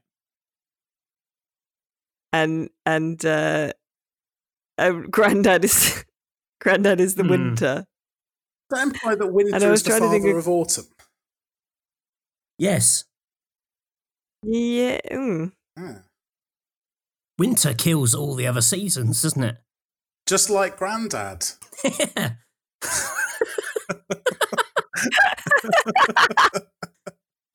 and 2.32 2.70
and 2.86 3.24
uh, 3.26 3.74
uh 4.78 4.92
granddad 5.12 5.64
is 5.66 6.04
granddad 6.62 7.00
is 7.00 7.16
the 7.16 7.24
Mm. 7.24 7.30
winter. 7.30 7.86
Does 8.70 8.80
that 8.80 8.88
imply 8.88 9.16
that 9.16 9.22
And 9.26 9.30
I 9.30 9.34
winter 9.34 9.70
was 9.72 9.80
is 9.82 9.84
the 9.84 9.90
trying 9.92 10.02
to 10.02 10.08
father 10.08 10.20
think 10.20 10.32
of- 10.32 10.38
of 10.38 10.48
autumn? 10.48 10.86
Yes. 12.58 13.04
Yeah. 14.44 15.00
mm. 15.12 15.52
Ah. 15.78 16.02
Winter 17.38 17.74
kills 17.74 18.14
all 18.14 18.36
the 18.36 18.48
other 18.48 18.62
seasons, 18.62 19.22
doesn't 19.22 19.44
it? 19.44 19.58
Just 20.26 20.50
like 20.50 20.78
Grandad. 20.78 21.46
Yeah. 22.00 22.36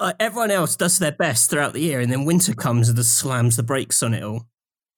Uh, 0.00 0.12
everyone 0.20 0.50
else 0.50 0.76
does 0.76 0.98
their 0.98 1.12
best 1.12 1.50
throughout 1.50 1.72
the 1.72 1.80
year, 1.80 2.00
and 2.00 2.10
then 2.12 2.24
winter 2.24 2.54
comes 2.54 2.88
and 2.88 2.96
just 2.96 3.18
slams 3.18 3.56
the 3.56 3.62
brakes 3.62 4.02
on 4.02 4.14
it 4.14 4.22
all. 4.22 4.46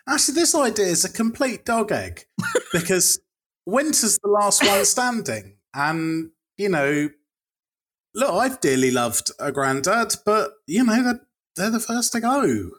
Actually, 0.06 0.34
this 0.34 0.54
idea 0.54 0.86
is 0.86 1.04
a 1.04 1.12
complete 1.12 1.64
dog 1.64 1.90
egg 1.90 2.24
because 2.72 3.18
winter's 3.64 4.18
the 4.22 4.28
last 4.28 4.64
one 4.64 4.84
standing. 4.84 5.56
And, 5.72 6.30
you 6.58 6.68
know, 6.68 7.08
look, 8.14 8.30
I've 8.30 8.60
dearly 8.60 8.90
loved 8.90 9.30
a 9.38 9.52
Grandad, 9.52 10.16
but, 10.26 10.52
you 10.66 10.84
know, 10.84 11.02
they're, 11.02 11.20
they're 11.56 11.70
the 11.70 11.80
first 11.80 12.12
to 12.12 12.20
go 12.20 12.70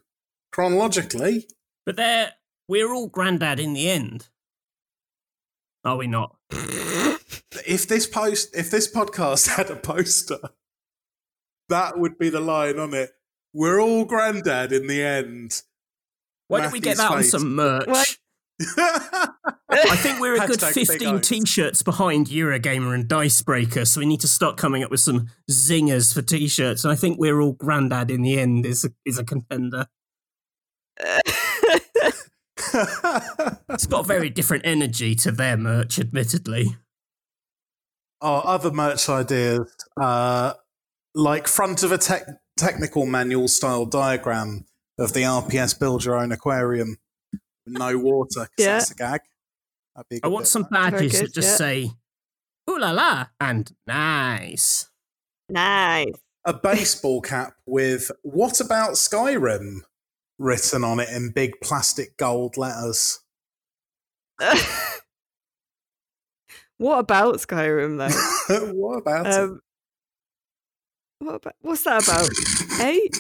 chronologically. 0.52 1.48
But 1.92 1.98
they're 1.98 2.32
we're 2.70 2.94
all 2.94 3.10
granddad 3.10 3.60
in 3.60 3.74
the 3.74 3.90
end. 3.90 4.30
Are 5.84 5.98
we 5.98 6.08
not? 6.08 6.38
If 7.68 7.88
this 7.88 8.08
post, 8.08 8.56
if 8.56 8.72
this 8.72 8.92
podcast 8.92 9.48
had 9.58 9.70
a 9.70 9.76
poster, 9.76 10.40
that 11.70 12.00
would 12.00 12.18
be 12.18 12.30
the 12.30 12.40
line 12.40 12.80
on 12.80 12.94
it. 12.94 13.12
We're 13.54 13.80
all 13.80 14.06
Grandad 14.06 14.72
in 14.72 14.88
the 14.88 15.04
end. 15.04 15.62
Why 16.48 16.62
don't 16.62 16.72
we 16.72 16.80
get 16.80 16.98
Matthew's 16.98 17.32
that 17.32 17.38
on 17.38 17.42
some 17.42 17.56
merch? 17.56 18.20
I 18.78 19.96
think 19.98 20.20
we're 20.20 20.42
a 20.42 20.48
good 20.48 20.60
Hashtag 20.60 20.76
big 20.76 20.88
15 20.88 21.22
t-shirts 21.22 21.84
behind 21.84 22.28
Eurogamer 22.28 22.96
and 22.96 23.08
Dicebreaker, 23.08 23.86
so 23.86 24.00
we 24.00 24.06
need 24.06 24.22
to 24.22 24.28
start 24.28 24.58
coming 24.58 24.84
up 24.84 24.92
with 24.92 25.02
some 25.02 25.28
zingers 25.50 26.14
for 26.14 26.22
t-shirts. 26.22 26.84
And 26.84 26.92
I 26.92 26.96
think 26.96 27.20
we're 27.20 27.42
all 27.42 27.54
granddad 27.54 28.10
in 28.10 28.22
the 28.22 28.40
end 28.40 28.66
is 28.66 28.86
a, 28.86 28.92
is 29.06 29.20
a 29.20 29.26
contender. 29.26 29.88
It's 33.70 33.86
got 33.88 34.02
a 34.02 34.08
very 34.08 34.30
different 34.30 34.66
energy 34.66 35.16
to 35.16 35.32
their 35.32 35.58
merch, 35.58 35.98
admittedly. 36.00 36.76
Our 38.22 38.46
other 38.46 38.72
merch 38.72 39.10
ideas, 39.10 39.74
uh, 40.00 40.54
like 41.16 41.48
front 41.48 41.84
of 41.84 41.92
a 41.92 41.98
tech 41.98 42.24
technical 42.58 43.06
manual 43.06 43.48
style 43.48 43.86
diagram 43.86 44.66
of 45.00 45.14
the 45.14 45.22
RPS 45.24 45.74
build 45.80 46.06
your 46.06 46.16
own 46.18 46.32
aquarium 46.32 46.98
with 47.32 47.42
no 47.78 47.98
water. 47.98 48.42
'cause 48.42 48.50
Yeah. 48.58 48.74
that's 48.78 48.92
a 48.92 48.96
gag. 48.96 49.22
That'd 49.96 50.10
be 50.10 50.16
a 50.18 50.20
I 50.20 50.22
good 50.28 50.32
want 50.34 50.44
bit 50.44 50.50
some 50.50 50.64
of 50.64 50.70
badges 50.70 51.12
good, 51.14 51.26
that 51.28 51.34
just 51.34 51.48
yeah. 51.50 51.56
say 51.56 51.92
"ooh 52.70 52.78
la 52.80 52.92
la" 52.92 53.28
and 53.40 53.72
"nice." 53.88 54.90
nice. 55.50 56.14
a 56.46 56.54
baseball 56.54 57.22
cap 57.22 57.56
with 57.66 58.12
"What 58.22 58.60
about 58.60 58.92
Skyrim?" 58.92 59.82
Written 60.42 60.84
on 60.84 61.00
it 61.00 61.10
in 61.10 61.32
big 61.32 61.62
plastic 61.62 62.18
gold 62.18 62.58
letters. 62.58 63.20
what 66.78 67.00
about 67.00 67.36
Skyrim 67.36 67.98
though? 67.98 68.10
what 68.74 68.98
about 68.98 69.28
it? 69.28 69.34
Um, 69.34 69.62
what 71.20 71.36
about, 71.36 71.56
what's 71.62 71.84
that 71.84 72.04
about? 72.04 72.28
Eight? 72.82 73.16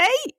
Eight? 0.00 0.34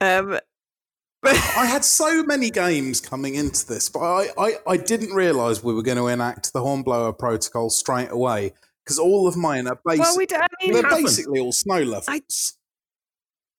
Um, 0.00 0.38
I 1.24 1.66
had 1.66 1.84
so 1.84 2.22
many 2.22 2.50
games 2.50 3.00
coming 3.00 3.34
into 3.34 3.66
this, 3.66 3.88
but 3.88 4.00
I, 4.00 4.28
I, 4.38 4.58
I 4.66 4.76
didn't 4.76 5.12
realise 5.12 5.64
we 5.64 5.74
were 5.74 5.82
going 5.82 5.98
to 5.98 6.06
enact 6.06 6.52
the 6.52 6.60
Hornblower 6.60 7.12
protocol 7.12 7.70
straight 7.70 8.12
away 8.12 8.52
because 8.84 9.00
all 9.00 9.26
of 9.26 9.36
mine 9.36 9.66
are 9.66 9.80
basic. 9.84 10.00
well, 10.02 10.16
we. 10.16 10.26
I 10.32 10.46
mean, 10.62 10.74
they're 10.74 10.88
basically 10.88 11.40
all 11.40 11.52
snow 11.52 11.82
levels. 11.82 12.06
I- 12.08 12.22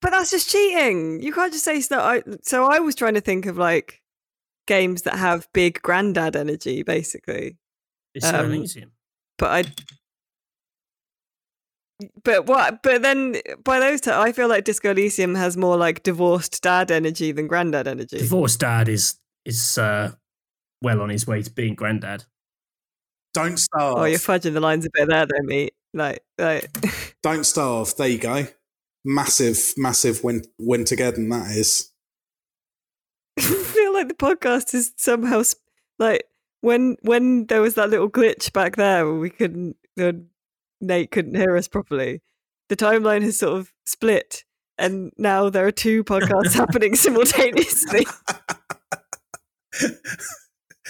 but 0.00 0.10
that's 0.10 0.30
just 0.30 0.50
cheating. 0.50 1.22
You 1.22 1.32
can't 1.32 1.52
just 1.52 1.64
say 1.64 1.80
stuff. 1.80 2.02
I, 2.02 2.22
so 2.42 2.64
I 2.64 2.78
was 2.78 2.94
trying 2.94 3.14
to 3.14 3.20
think 3.20 3.46
of 3.46 3.56
like 3.58 4.02
games 4.66 5.02
that 5.02 5.16
have 5.16 5.48
big 5.52 5.80
granddad 5.82 6.36
energy, 6.36 6.82
basically. 6.82 7.56
It's 8.14 8.26
Um, 8.26 8.52
Elysium. 8.52 8.92
But 9.38 9.50
I. 9.50 9.72
But 12.22 12.46
what? 12.46 12.82
But 12.82 13.02
then 13.02 13.36
by 13.64 13.80
those, 13.80 14.00
t- 14.00 14.10
I 14.12 14.32
feel 14.32 14.48
like 14.48 14.64
Disco 14.64 14.90
Elysium 14.90 15.34
has 15.34 15.56
more 15.56 15.76
like 15.76 16.04
divorced 16.04 16.62
dad 16.62 16.90
energy 16.90 17.32
than 17.32 17.48
granddad 17.48 17.88
energy. 17.88 18.18
Divorced 18.18 18.60
dad 18.60 18.88
is 18.88 19.18
is 19.44 19.78
uh, 19.78 20.12
well 20.80 21.00
on 21.00 21.08
his 21.08 21.26
way 21.26 21.42
to 21.42 21.50
being 21.50 21.74
granddad. 21.74 22.24
Don't 23.34 23.58
starve. 23.58 23.96
Oh, 23.98 24.04
you're 24.04 24.18
fudging 24.18 24.54
the 24.54 24.60
lines 24.60 24.86
a 24.86 24.90
bit 24.92 25.08
there, 25.08 25.26
though, 25.26 25.42
mate. 25.42 25.74
Like, 25.92 26.22
like. 26.38 26.70
Don't 27.22 27.44
starve. 27.44 27.94
There 27.96 28.08
you 28.08 28.18
go. 28.18 28.46
Massive, 29.10 29.72
massive 29.78 30.22
win 30.22 30.44
win 30.58 30.84
together. 30.84 31.16
And 31.16 31.32
that 31.32 31.56
is. 31.56 31.90
I 33.38 33.42
feel 33.42 33.94
like 33.94 34.08
the 34.08 34.14
podcast 34.14 34.74
is 34.74 34.92
somehow 34.98 35.40
sp- 35.48 35.64
like 35.98 36.24
when 36.60 36.98
when 37.00 37.46
there 37.46 37.62
was 37.62 37.74
that 37.76 37.88
little 37.88 38.10
glitch 38.10 38.52
back 38.52 38.76
there 38.76 39.06
where 39.06 39.14
we 39.14 39.30
couldn't 39.30 39.76
uh, 39.98 40.12
Nate 40.82 41.10
couldn't 41.10 41.36
hear 41.36 41.56
us 41.56 41.68
properly. 41.68 42.20
The 42.68 42.76
timeline 42.76 43.22
has 43.22 43.38
sort 43.38 43.58
of 43.58 43.72
split, 43.86 44.44
and 44.76 45.10
now 45.16 45.48
there 45.48 45.66
are 45.66 45.72
two 45.72 46.04
podcasts 46.04 46.52
happening 46.52 46.94
simultaneously. 46.94 48.06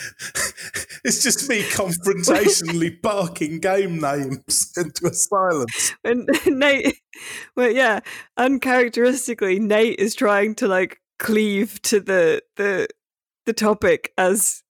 it's 1.05 1.23
just 1.23 1.49
me 1.49 1.63
confrontationally 1.63 3.01
barking 3.03 3.61
game 3.61 4.01
names 4.01 4.73
into 4.77 5.07
a 5.07 5.13
silence. 5.13 5.95
And 6.05 6.29
Nate, 6.47 7.01
well, 7.57 7.71
yeah, 7.71 8.01
uncharacteristically, 8.37 9.59
Nate 9.59 9.99
is 9.99 10.15
trying 10.15 10.55
to 10.57 10.69
like 10.69 11.01
cleave 11.19 11.81
to 11.83 12.01
the 12.01 12.43
the 12.57 12.89
the 13.47 13.53
topic 13.53 14.13
as 14.19 14.63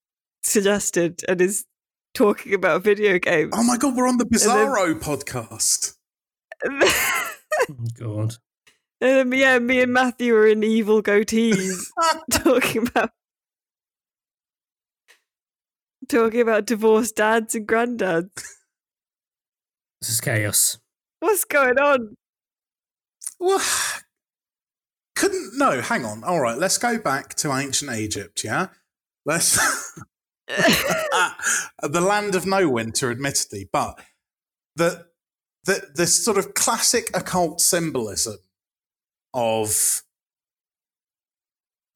suggested, 0.43 1.23
and 1.29 1.41
is 1.41 1.65
talking 2.15 2.55
about 2.55 2.83
video 2.83 3.19
games. 3.19 3.53
Oh 3.55 3.63
my 3.63 3.77
god, 3.77 3.97
we're 3.97 4.09
on 4.09 4.19
the 4.19 4.25
then- 4.25 4.41
Bizarro 4.41 5.01
podcast. 5.01 5.95
Oh, 6.65 7.75
God. 7.99 8.35
Um, 9.01 9.33
yeah, 9.33 9.59
me 9.61 9.81
and 9.83 9.93
Matthew 9.93 10.35
are 10.35 10.47
in 10.47 10.65
evil 10.65 11.03
goatees 11.03 11.87
talking 12.33 12.89
about 12.89 13.11
talking 16.09 16.41
about 16.41 16.67
divorced 16.67 17.17
dads 17.17 17.55
and 17.55 17.67
granddads. 17.67 18.31
This 20.01 20.11
is 20.11 20.21
chaos. 20.21 20.79
What's 21.19 21.45
going 21.45 21.77
on? 21.77 22.15
Well, 23.41 23.61
couldn't 25.17 25.59
no. 25.59 25.81
Hang 25.81 26.05
on. 26.05 26.23
All 26.23 26.41
right, 26.41 26.57
let's 26.57 26.79
go 26.79 26.99
back 26.99 27.35
to 27.37 27.53
ancient 27.53 27.91
Egypt. 27.91 28.45
Yeah, 28.45 28.69
let's 29.27 29.59
the 30.49 32.01
land 32.01 32.35
of 32.35 32.47
no 32.47 32.69
winter, 32.69 33.11
admittedly, 33.11 33.69
but 33.73 34.01
the 34.77 35.07
the 35.65 35.89
the 35.95 36.07
sort 36.07 36.39
of 36.39 36.55
classic 36.55 37.11
occult 37.15 37.61
symbolism 37.61 38.39
of 39.35 40.03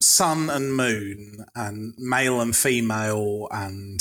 sun 0.05 0.49
and 0.49 0.75
moon 0.75 1.45
and 1.55 1.93
male 1.97 2.41
and 2.41 2.55
female 2.55 3.47
and 3.51 3.99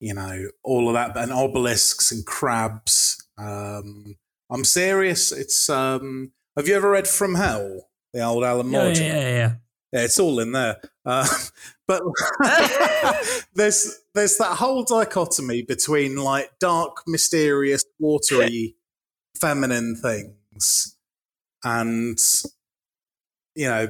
you 0.00 0.12
know 0.14 0.48
all 0.64 0.88
of 0.88 0.94
that 0.94 1.16
and 1.16 1.32
obelisks 1.32 2.10
and 2.10 2.26
crabs 2.26 3.24
um 3.38 4.16
i'm 4.50 4.64
serious 4.64 5.32
it's 5.32 5.68
um 5.70 6.32
have 6.56 6.66
you 6.68 6.74
ever 6.74 6.90
read 6.90 7.06
from 7.08 7.34
hell 7.34 7.88
the 8.12 8.20
old 8.22 8.44
alan 8.44 8.68
moore 8.68 8.88
Yeah, 8.88 8.92
yeah, 8.92 9.20
yeah, 9.20 9.28
yeah. 9.28 9.52
yeah, 9.92 10.04
it's 10.04 10.18
all 10.18 10.38
in 10.40 10.52
there. 10.52 10.80
Uh, 11.04 11.26
but 11.86 12.02
there's 13.54 13.98
there's 14.14 14.36
that 14.36 14.56
whole 14.58 14.84
dichotomy 14.84 15.62
between 15.62 16.16
like 16.16 16.50
dark, 16.60 17.02
mysterious, 17.06 17.84
watery, 17.98 18.76
feminine 19.40 19.96
things, 19.96 20.96
and 21.64 22.18
you 23.54 23.66
know, 23.68 23.88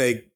big 0.00 0.30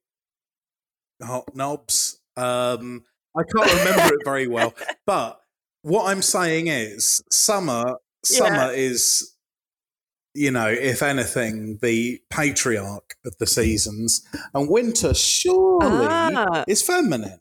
hot 1.23 1.55
knobs. 1.55 2.21
Um, 2.37 3.05
I 3.37 3.43
can't 3.45 3.73
remember 3.79 4.15
it 4.15 4.25
very 4.25 4.47
well, 4.47 4.75
but 5.07 5.41
what 5.83 6.11
I'm 6.11 6.23
saying 6.23 6.69
is, 6.69 7.23
summer 7.31 7.97
summer 8.25 8.71
is 8.73 9.31
you 10.37 10.51
know, 10.51 10.67
if 10.67 11.01
anything, 11.03 11.79
the 11.81 12.21
patriarch 12.29 13.15
of 13.25 13.37
the 13.39 13.47
seasons, 13.47 14.21
and 14.53 14.69
winter 14.69 15.15
surely 15.15 16.09
Ah. 16.11 16.65
is 16.67 16.83
feminine. 16.83 17.39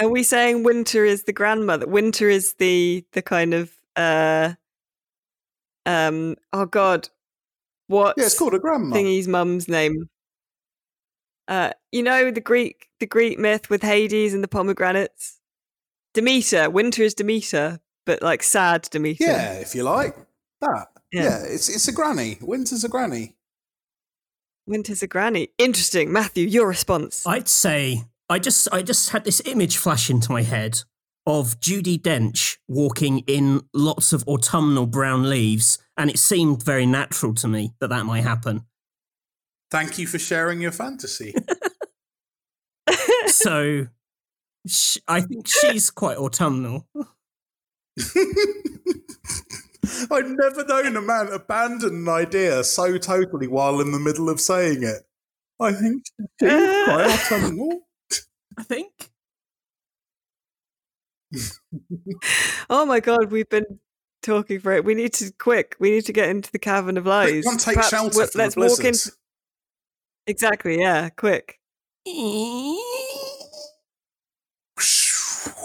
Are 0.00 0.08
we 0.08 0.22
saying 0.22 0.62
winter 0.64 1.04
is 1.04 1.24
the 1.24 1.32
grandmother? 1.34 1.86
Winter 1.86 2.28
is 2.30 2.54
the 2.54 3.04
the 3.12 3.20
kind 3.22 3.52
of 3.54 3.70
uh 3.96 4.54
um 5.86 6.36
oh 6.52 6.66
god. 6.66 7.08
What 7.88 8.14
Yeah, 8.16 8.24
it's 8.26 8.38
called 8.38 8.54
a 8.54 8.58
grandma. 8.58 8.96
thingy's 8.96 9.28
mum's 9.28 9.68
name? 9.68 10.08
Uh 11.52 11.70
you 11.90 12.02
know 12.02 12.30
the 12.30 12.40
Greek 12.40 12.88
the 12.98 13.06
Greek 13.06 13.38
myth 13.38 13.68
with 13.68 13.82
Hades 13.82 14.32
and 14.32 14.42
the 14.42 14.48
pomegranates? 14.48 15.38
Demeter. 16.14 16.70
Winter 16.70 17.02
is 17.02 17.12
Demeter, 17.12 17.78
but 18.06 18.22
like 18.22 18.42
sad 18.42 18.88
Demeter. 18.90 19.24
Yeah, 19.24 19.52
if 19.58 19.74
you 19.74 19.82
like 19.82 20.16
that. 20.62 20.86
Yeah. 21.12 21.22
Yeah. 21.24 21.42
it's 21.44 21.68
it's 21.68 21.88
a 21.88 21.92
granny. 21.92 22.38
Winter's 22.40 22.84
a 22.84 22.88
granny. 22.88 23.36
Winter's 24.66 25.02
a 25.02 25.06
granny. 25.06 25.48
Interesting. 25.58 26.10
Matthew, 26.10 26.46
your 26.46 26.66
response. 26.66 27.26
I'd 27.26 27.48
say 27.48 28.04
I 28.30 28.38
just 28.38 28.68
I 28.72 28.80
just 28.80 29.10
had 29.10 29.24
this 29.24 29.42
image 29.44 29.76
flash 29.76 30.08
into 30.08 30.32
my 30.32 30.40
head 30.40 30.82
of 31.26 31.60
Judi 31.60 32.00
Dench 32.00 32.56
walking 32.66 33.18
in 33.26 33.60
lots 33.74 34.14
of 34.14 34.26
autumnal 34.26 34.86
brown 34.86 35.28
leaves, 35.28 35.78
and 35.98 36.08
it 36.08 36.18
seemed 36.18 36.62
very 36.62 36.86
natural 36.86 37.34
to 37.34 37.46
me 37.46 37.74
that 37.78 37.90
that 37.90 38.06
might 38.06 38.24
happen. 38.24 38.64
Thank 39.72 39.98
you 39.98 40.06
for 40.06 40.18
sharing 40.18 40.60
your 40.60 40.70
fantasy. 40.70 41.34
So 43.26 43.86
sh- 44.66 44.98
I 45.08 45.22
think 45.22 45.48
she's 45.48 45.90
quite 45.90 46.18
autumnal. 46.18 46.86
I've 50.10 50.28
never 50.28 50.64
known 50.64 50.96
a 50.96 51.00
man 51.00 51.28
abandon 51.28 51.94
an 51.94 52.08
idea 52.08 52.62
so 52.62 52.98
totally 52.98 53.48
while 53.48 53.80
in 53.80 53.90
the 53.90 53.98
middle 53.98 54.28
of 54.28 54.40
saying 54.40 54.82
it. 54.82 55.02
I 55.58 55.72
think 55.72 56.04
she's 56.40 56.50
quite 56.50 57.30
autumnal. 57.32 57.80
I 58.58 58.62
think. 58.62 59.10
oh 62.68 62.84
my 62.84 63.00
god, 63.00 63.32
we've 63.32 63.48
been 63.48 63.80
talking 64.22 64.60
for 64.60 64.72
it. 64.72 64.84
We 64.84 64.94
need 64.94 65.14
to 65.14 65.32
quick. 65.38 65.74
We 65.80 65.90
need 65.90 66.04
to 66.04 66.12
get 66.12 66.28
into 66.28 66.52
the 66.52 66.58
cavern 66.58 66.98
of 66.98 67.06
lies. 67.06 67.44
Take 67.64 67.76
Perhaps 67.76 67.88
shelter 67.88 68.26
from 68.26 68.38
let's 68.38 68.54
the 68.54 68.60
walk 68.60 68.84
in. 68.84 68.94
Blizzards. 70.26 70.42
Exactly. 70.42 70.80
Yeah. 70.80 71.08
Quick. 71.10 71.58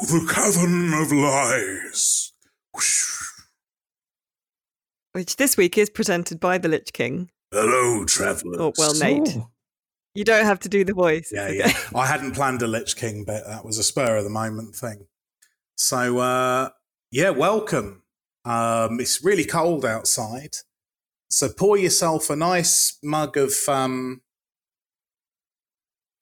The 0.10 0.32
cavern 0.32 0.94
of 0.94 1.12
lies. 1.12 2.32
Which 5.14 5.36
this 5.38 5.58
week 5.58 5.78
is 5.78 5.90
presented 5.90 6.40
by 6.40 6.60
the 6.60 6.70
Lich 6.70 6.94
King. 6.94 7.32
Hello, 7.52 8.06
travellers. 8.06 8.58
Oh 8.60 8.74
well, 8.78 8.94
Nate. 8.94 9.36
Oh. 9.38 9.50
You 10.14 10.24
don't 10.24 10.46
have 10.46 10.60
to 10.60 10.70
do 10.70 10.84
the 10.84 10.94
voice. 10.94 11.32
Yeah, 11.34 11.48
It's 11.48 11.92
yeah. 11.94 12.00
I 12.00 12.06
hadn't 12.06 12.34
planned 12.34 12.62
a 12.62 12.68
Lich 12.68 12.96
King 12.96 13.24
bit. 13.26 13.44
That 13.48 13.66
was 13.66 13.80
a 13.80 13.84
spur 13.84 14.18
of 14.18 14.24
the 14.24 14.30
moment 14.30 14.76
thing. 14.76 15.08
So, 15.76 16.20
uh, 16.20 16.70
yeah, 17.12 17.32
welcome. 17.32 18.04
Um, 18.46 19.00
it's 19.00 19.24
really 19.24 19.46
cold 19.46 19.84
outside. 19.84 20.58
So 21.30 21.50
pour 21.50 21.78
yourself 21.78 22.30
a 22.30 22.36
nice 22.36 22.98
mug 23.04 23.36
of, 23.38 23.54
um, 23.68 24.22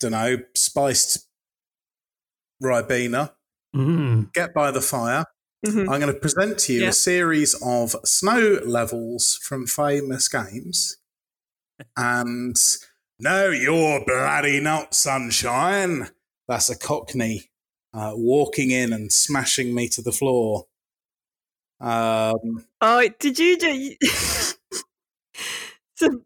don't 0.09 0.11
know, 0.11 0.37
spiced 0.55 1.27
Ribena. 2.63 3.31
Mm. 3.75 4.31
Get 4.33 4.53
by 4.53 4.71
the 4.71 4.81
fire. 4.81 5.25
Mhm. 5.65 5.89
I'm 5.89 5.99
going 5.99 6.13
to 6.13 6.19
present 6.19 6.59
to 6.59 6.73
you 6.73 6.83
Yeah. 6.83 6.89
a 6.89 6.93
series 6.93 7.55
of 7.61 7.95
snow 8.05 8.59
levels 8.65 9.39
from 9.41 9.65
famous 9.67 10.27
games. 10.27 10.97
And 11.97 12.55
no, 13.19 13.49
you're 13.49 14.03
bloody 14.05 14.59
not, 14.59 14.93
sunshine. 14.93 16.09
That's 16.47 16.69
a 16.69 16.77
cockney 16.77 17.49
uh, 17.93 18.13
walking 18.15 18.71
in 18.71 18.93
and 18.93 19.11
smashing 19.11 19.73
me 19.73 19.89
to 19.89 20.01
the 20.01 20.11
floor. 20.11 20.67
Um, 21.79 22.65
Oh, 22.81 23.07
did 23.19 23.39
you 23.39 23.57
just? 23.57 24.57
so, 25.95 26.21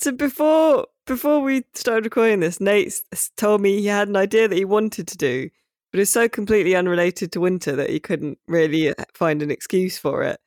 so 0.00 0.12
before 0.12 0.86
before 1.06 1.40
we 1.40 1.64
started 1.74 2.04
recording 2.04 2.40
this, 2.40 2.60
Nate 2.60 3.00
told 3.36 3.60
me 3.60 3.80
he 3.80 3.86
had 3.86 4.08
an 4.08 4.16
idea 4.16 4.48
that 4.48 4.56
he 4.56 4.64
wanted 4.64 5.08
to 5.08 5.16
do, 5.16 5.48
but 5.92 6.00
it's 6.00 6.10
so 6.10 6.28
completely 6.28 6.74
unrelated 6.74 7.32
to 7.32 7.40
winter 7.40 7.74
that 7.76 7.90
he 7.90 8.00
couldn't 8.00 8.38
really 8.48 8.90
uh, 8.90 9.04
find 9.14 9.42
an 9.42 9.50
excuse 9.50 9.96
for 9.96 10.22
it. 10.22 10.40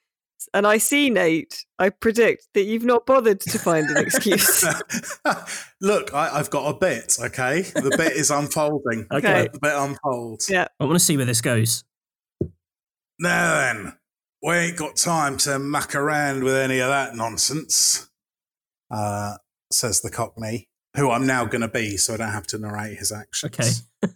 And 0.54 0.66
I 0.66 0.78
see, 0.78 1.10
Nate. 1.10 1.66
I 1.80 1.90
predict 1.90 2.48
that 2.54 2.64
you've 2.64 2.86
not 2.86 3.06
bothered 3.06 3.42
to 3.42 3.60
find 3.60 3.90
an 3.90 3.98
excuse. 3.98 4.64
look, 5.82 6.14
I, 6.14 6.30
I've 6.38 6.50
got 6.50 6.70
a 6.70 6.78
bit, 6.78 7.18
okay? 7.20 7.62
The 7.62 7.94
bit 7.98 8.14
is 8.14 8.32
unfolding. 8.32 9.08
Okay. 9.12 9.42
Let 9.42 9.54
the 9.54 9.60
bit 9.60 9.74
unfold. 9.76 10.44
yeah. 10.50 10.68
I 10.80 10.86
want 10.86 10.96
to 10.96 11.04
see 11.04 11.18
where 11.18 11.26
this 11.26 11.42
goes. 11.42 11.84
Now 13.20 13.56
then, 13.56 13.94
we 14.42 14.54
ain't 14.54 14.78
got 14.78 14.96
time 14.96 15.38
to 15.40 15.60
muck 15.60 15.96
around 15.96 16.44
with 16.44 16.56
any 16.56 16.80
of 16.80 16.90
that 16.90 17.16
nonsense, 17.16 18.10
uh, 18.90 19.36
says 19.72 20.02
the 20.02 20.10
Cockney, 20.10 20.68
who 20.96 21.10
I'm 21.10 21.28
now 21.28 21.46
going 21.46 21.62
to 21.62 21.68
be, 21.68 21.98
so 21.98 22.14
I 22.14 22.18
don't 22.18 22.32
have 22.32 22.48
to 22.48 22.58
narrate 22.58 22.98
his 22.98 23.12
actions. 23.12 23.84
Okay. 24.04 24.12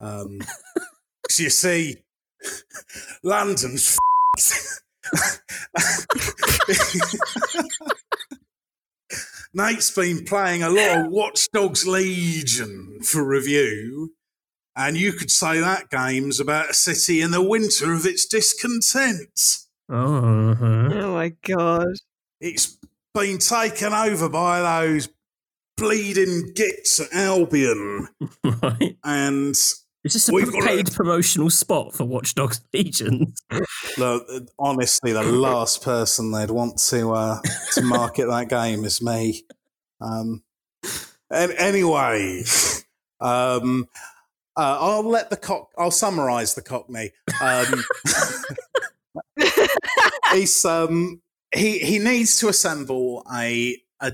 Um, 0.00 0.40
so 1.30 1.42
you 1.42 1.50
see, 1.50 1.96
London's 3.22 3.96
Nate's 9.56 9.90
been 9.92 10.24
playing 10.24 10.64
a 10.64 10.70
lot 10.70 11.06
of 11.06 11.12
Watch 11.12 11.48
Dogs 11.52 11.86
Legion 11.86 12.98
for 13.02 13.24
review, 13.24 14.14
and 14.74 14.96
you 14.96 15.12
could 15.12 15.30
say 15.30 15.60
that 15.60 15.90
game's 15.90 16.40
about 16.40 16.70
a 16.70 16.74
city 16.74 17.20
in 17.20 17.30
the 17.30 17.40
winter 17.42 17.92
of 17.92 18.04
its 18.04 18.26
discontent. 18.26 19.40
Oh, 19.88 20.50
uh-huh. 20.50 20.90
Oh 20.92 21.12
my 21.12 21.32
god. 21.46 21.94
It's 22.40 22.76
been 23.14 23.38
taken 23.38 23.92
over 23.92 24.28
by 24.28 24.60
those 24.60 25.08
bleeding 25.76 26.52
gits 26.54 27.00
at 27.00 27.12
Albion, 27.12 28.08
right. 28.44 28.96
and 29.04 29.50
Is 29.50 29.80
this 30.04 30.28
a 30.28 30.32
We've 30.32 30.52
paid 30.52 30.88
a- 30.88 30.92
promotional 30.92 31.50
spot 31.50 31.94
for 31.94 32.04
Watch 32.04 32.34
Dogs 32.34 32.60
Legion? 32.74 33.34
look, 33.98 34.26
honestly, 34.58 35.12
the 35.12 35.22
last 35.22 35.82
person 35.82 36.30
they'd 36.32 36.50
want 36.50 36.78
to 36.88 37.12
uh, 37.12 37.40
to 37.74 37.82
market 37.82 38.26
that 38.26 38.48
game 38.48 38.84
is 38.84 39.00
me. 39.02 39.44
Um, 40.00 40.42
and 41.30 41.52
anyway, 41.52 42.44
um, 43.20 43.88
uh, 44.56 44.76
I'll 44.80 45.08
let 45.08 45.30
the 45.30 45.36
cock. 45.36 45.70
I'll 45.78 45.90
summarise 45.90 46.54
the 46.54 46.62
Cockney. 46.62 47.10
Um, 47.40 47.82
he's 50.32 50.64
um, 50.64 51.20
he 51.54 51.78
he 51.78 51.98
needs 51.98 52.38
to 52.38 52.48
assemble 52.48 53.24
a 53.32 53.78
a 54.00 54.12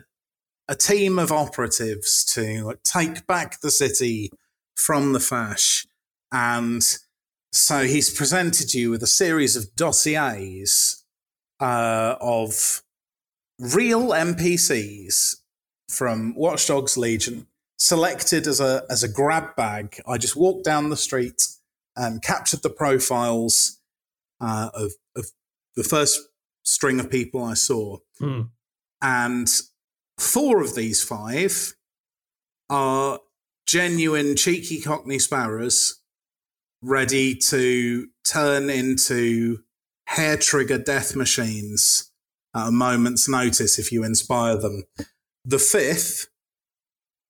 a 0.68 0.74
team 0.74 1.18
of 1.18 1.32
operatives 1.32 2.24
to 2.34 2.74
take 2.84 3.26
back 3.26 3.60
the 3.60 3.70
city 3.70 4.30
from 4.76 5.12
the 5.12 5.20
Fash, 5.20 5.86
and 6.32 6.98
so 7.52 7.84
he's 7.84 8.12
presented 8.12 8.74
you 8.74 8.90
with 8.90 9.02
a 9.02 9.08
series 9.08 9.56
of 9.56 9.74
dossiers 9.74 11.04
uh, 11.60 12.16
of 12.20 12.82
real 13.58 14.08
NPCs 14.08 15.36
from 15.88 16.34
Watch 16.34 16.68
Dogs 16.68 16.96
Legion, 16.96 17.46
selected 17.76 18.46
as 18.46 18.60
a 18.60 18.84
as 18.88 19.02
a 19.02 19.08
grab 19.08 19.56
bag. 19.56 20.00
I 20.06 20.18
just 20.18 20.36
walked 20.36 20.64
down 20.64 20.90
the 20.90 20.96
street 20.96 21.46
and 21.96 22.22
captured 22.22 22.62
the 22.62 22.70
profiles 22.70 23.80
uh, 24.40 24.70
of 24.72 24.92
of 25.16 25.26
the 25.76 25.84
first 25.84 26.29
string 26.62 27.00
of 27.00 27.10
people 27.10 27.42
I 27.42 27.54
saw, 27.54 27.98
Hmm. 28.18 28.42
and 29.02 29.48
four 30.18 30.60
of 30.62 30.74
these 30.74 31.02
five 31.02 31.74
are 32.68 33.20
genuine 33.66 34.36
cheeky 34.36 34.80
Cockney 34.80 35.18
sparrows 35.18 36.00
ready 36.82 37.34
to 37.34 38.08
turn 38.24 38.68
into 38.70 39.58
hair 40.06 40.36
trigger 40.36 40.78
death 40.78 41.14
machines 41.14 42.10
at 42.54 42.68
a 42.68 42.72
moment's 42.72 43.28
notice 43.28 43.78
if 43.78 43.92
you 43.92 44.02
inspire 44.04 44.56
them. 44.56 44.84
The 45.44 45.58
fifth 45.58 46.26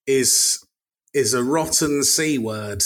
is 0.07 0.65
is 1.13 1.35
a 1.35 1.43
rotten 1.43 2.03
c 2.05 2.39
word 2.39 2.83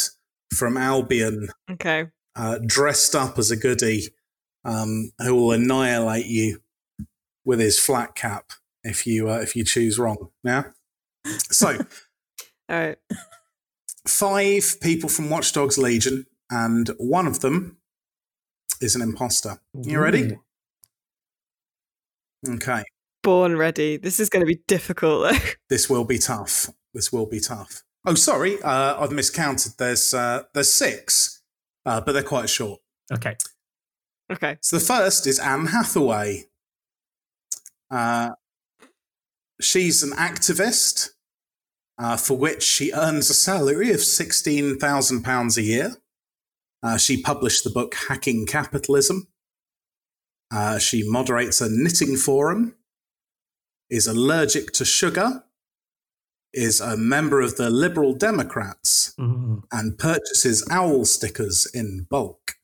from 0.55 0.77
Albion, 0.77 1.49
Okay. 1.71 2.07
uh, 2.37 2.59
dressed 2.65 3.15
up 3.15 3.39
as 3.39 3.51
a 3.51 3.57
goody, 3.57 4.09
um, 4.65 5.13
who 5.19 5.35
will 5.35 5.53
annihilate 5.53 6.27
you 6.27 6.61
with 7.45 7.61
his 7.61 7.79
flat 7.79 8.15
cap 8.15 8.53
if 8.83 9.07
you 9.07 9.29
uh, 9.31 9.39
if 9.39 9.55
you 9.57 9.65
choose 9.65 9.99
wrong. 9.99 10.31
Yeah. 10.43 10.65
So 11.51 11.69
All 12.69 12.77
right. 12.77 12.99
five 14.07 14.77
people 14.81 15.09
from 15.09 15.31
Watch 15.31 15.53
Dogs 15.53 15.79
Legion, 15.79 16.27
and 16.51 16.89
one 16.99 17.27
of 17.27 17.41
them 17.41 17.79
is 18.81 18.95
an 18.95 19.03
imposter. 19.03 19.61
You 19.83 20.01
ready? 20.01 20.39
Okay. 22.49 22.85
Born 23.23 23.57
ready. 23.57 23.97
This 23.97 24.21
is 24.21 24.29
going 24.29 24.43
to 24.43 24.47
be 24.47 24.61
difficult. 24.67 25.31
though. 25.33 25.39
This 25.71 25.89
will 25.89 26.05
be 26.05 26.19
tough. 26.19 26.69
This 26.93 27.11
will 27.13 27.27
be 27.27 27.41
tough. 27.41 27.83
Oh, 28.07 28.15
sorry, 28.15 28.61
uh, 28.63 29.03
I've 29.03 29.13
miscounted. 29.13 29.73
There's 29.79 30.13
uh, 30.13 30.43
there's 30.53 30.71
six, 30.71 31.43
uh, 31.87 32.01
but 32.03 32.13
they're 32.13 32.23
quite 32.23 32.51
short. 32.51 32.81
Okay. 33.11 33.35
Okay. 34.33 34.59
So 34.61 34.79
the 34.79 34.85
first 34.85 35.27
is 35.27 35.39
Anne 35.39 35.67
Hathaway. 35.67 36.45
Uh, 37.91 38.31
she's 39.61 40.03
an 40.03 40.11
activist 40.13 41.11
uh, 41.99 42.17
for 42.17 42.37
which 42.37 42.63
she 42.63 42.93
earns 42.93 43.31
a 43.31 43.35
salary 43.35 43.91
of 43.91 43.99
£16,000 44.01 45.57
a 45.57 45.63
year. 45.63 45.97
Uh, 46.83 46.97
she 46.99 47.23
published 47.23 47.65
the 47.65 47.71
book 47.71 47.95
Hacking 48.09 48.47
Capitalism. 48.47 49.29
Uh, 50.53 50.79
she 50.79 51.09
moderates 51.09 51.61
a 51.61 51.69
knitting 51.71 52.17
forum, 52.17 52.75
is 53.91 54.07
allergic 54.07 54.73
to 54.73 54.85
sugar, 54.85 55.45
is 56.53 56.81
a 56.81 56.97
member 56.97 57.41
of 57.41 57.57
the 57.57 57.71
Liberal 57.71 58.15
Democrats, 58.15 59.15
Mm. 59.19 59.63
and 59.73 59.99
purchases 59.99 60.67
owl 60.71 61.05
stickers 61.05 61.67
in 61.73 62.07
bulk. 62.11 62.57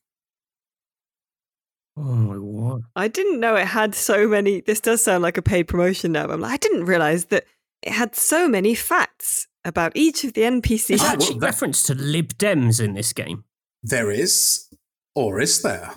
Oh 1.97 2.01
my 2.01 2.35
god! 2.35 2.83
I 2.95 3.07
didn't 3.07 3.39
know 3.39 3.55
it 3.55 3.67
had 3.67 3.93
so 3.95 4.27
many. 4.27 4.61
This 4.61 4.79
does 4.79 5.03
sound 5.03 5.23
like 5.23 5.37
a 5.37 5.41
paid 5.41 5.63
promotion 5.67 6.13
now. 6.13 6.27
But 6.27 6.33
I'm 6.33 6.41
like, 6.41 6.53
I 6.53 6.57
didn't 6.57 6.85
realize 6.85 7.25
that 7.25 7.45
it 7.81 7.91
had 7.91 8.15
so 8.15 8.47
many 8.47 8.75
facts 8.75 9.47
about 9.65 9.91
each 9.95 10.23
of 10.23 10.33
the 10.33 10.41
NPCs. 10.41 10.87
There's 10.87 11.01
Ah, 11.01 11.05
well, 11.05 11.13
actually 11.13 11.39
reference 11.39 11.83
to 11.83 11.93
Lib 11.95 12.37
Dems 12.37 12.83
in 12.83 12.93
this 12.93 13.13
game. 13.13 13.43
There 13.83 14.09
is, 14.11 14.67
or 15.15 15.39
is 15.41 15.61
there? 15.61 15.95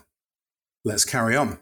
Let's 0.84 1.05
carry 1.05 1.36
on. 1.36 1.59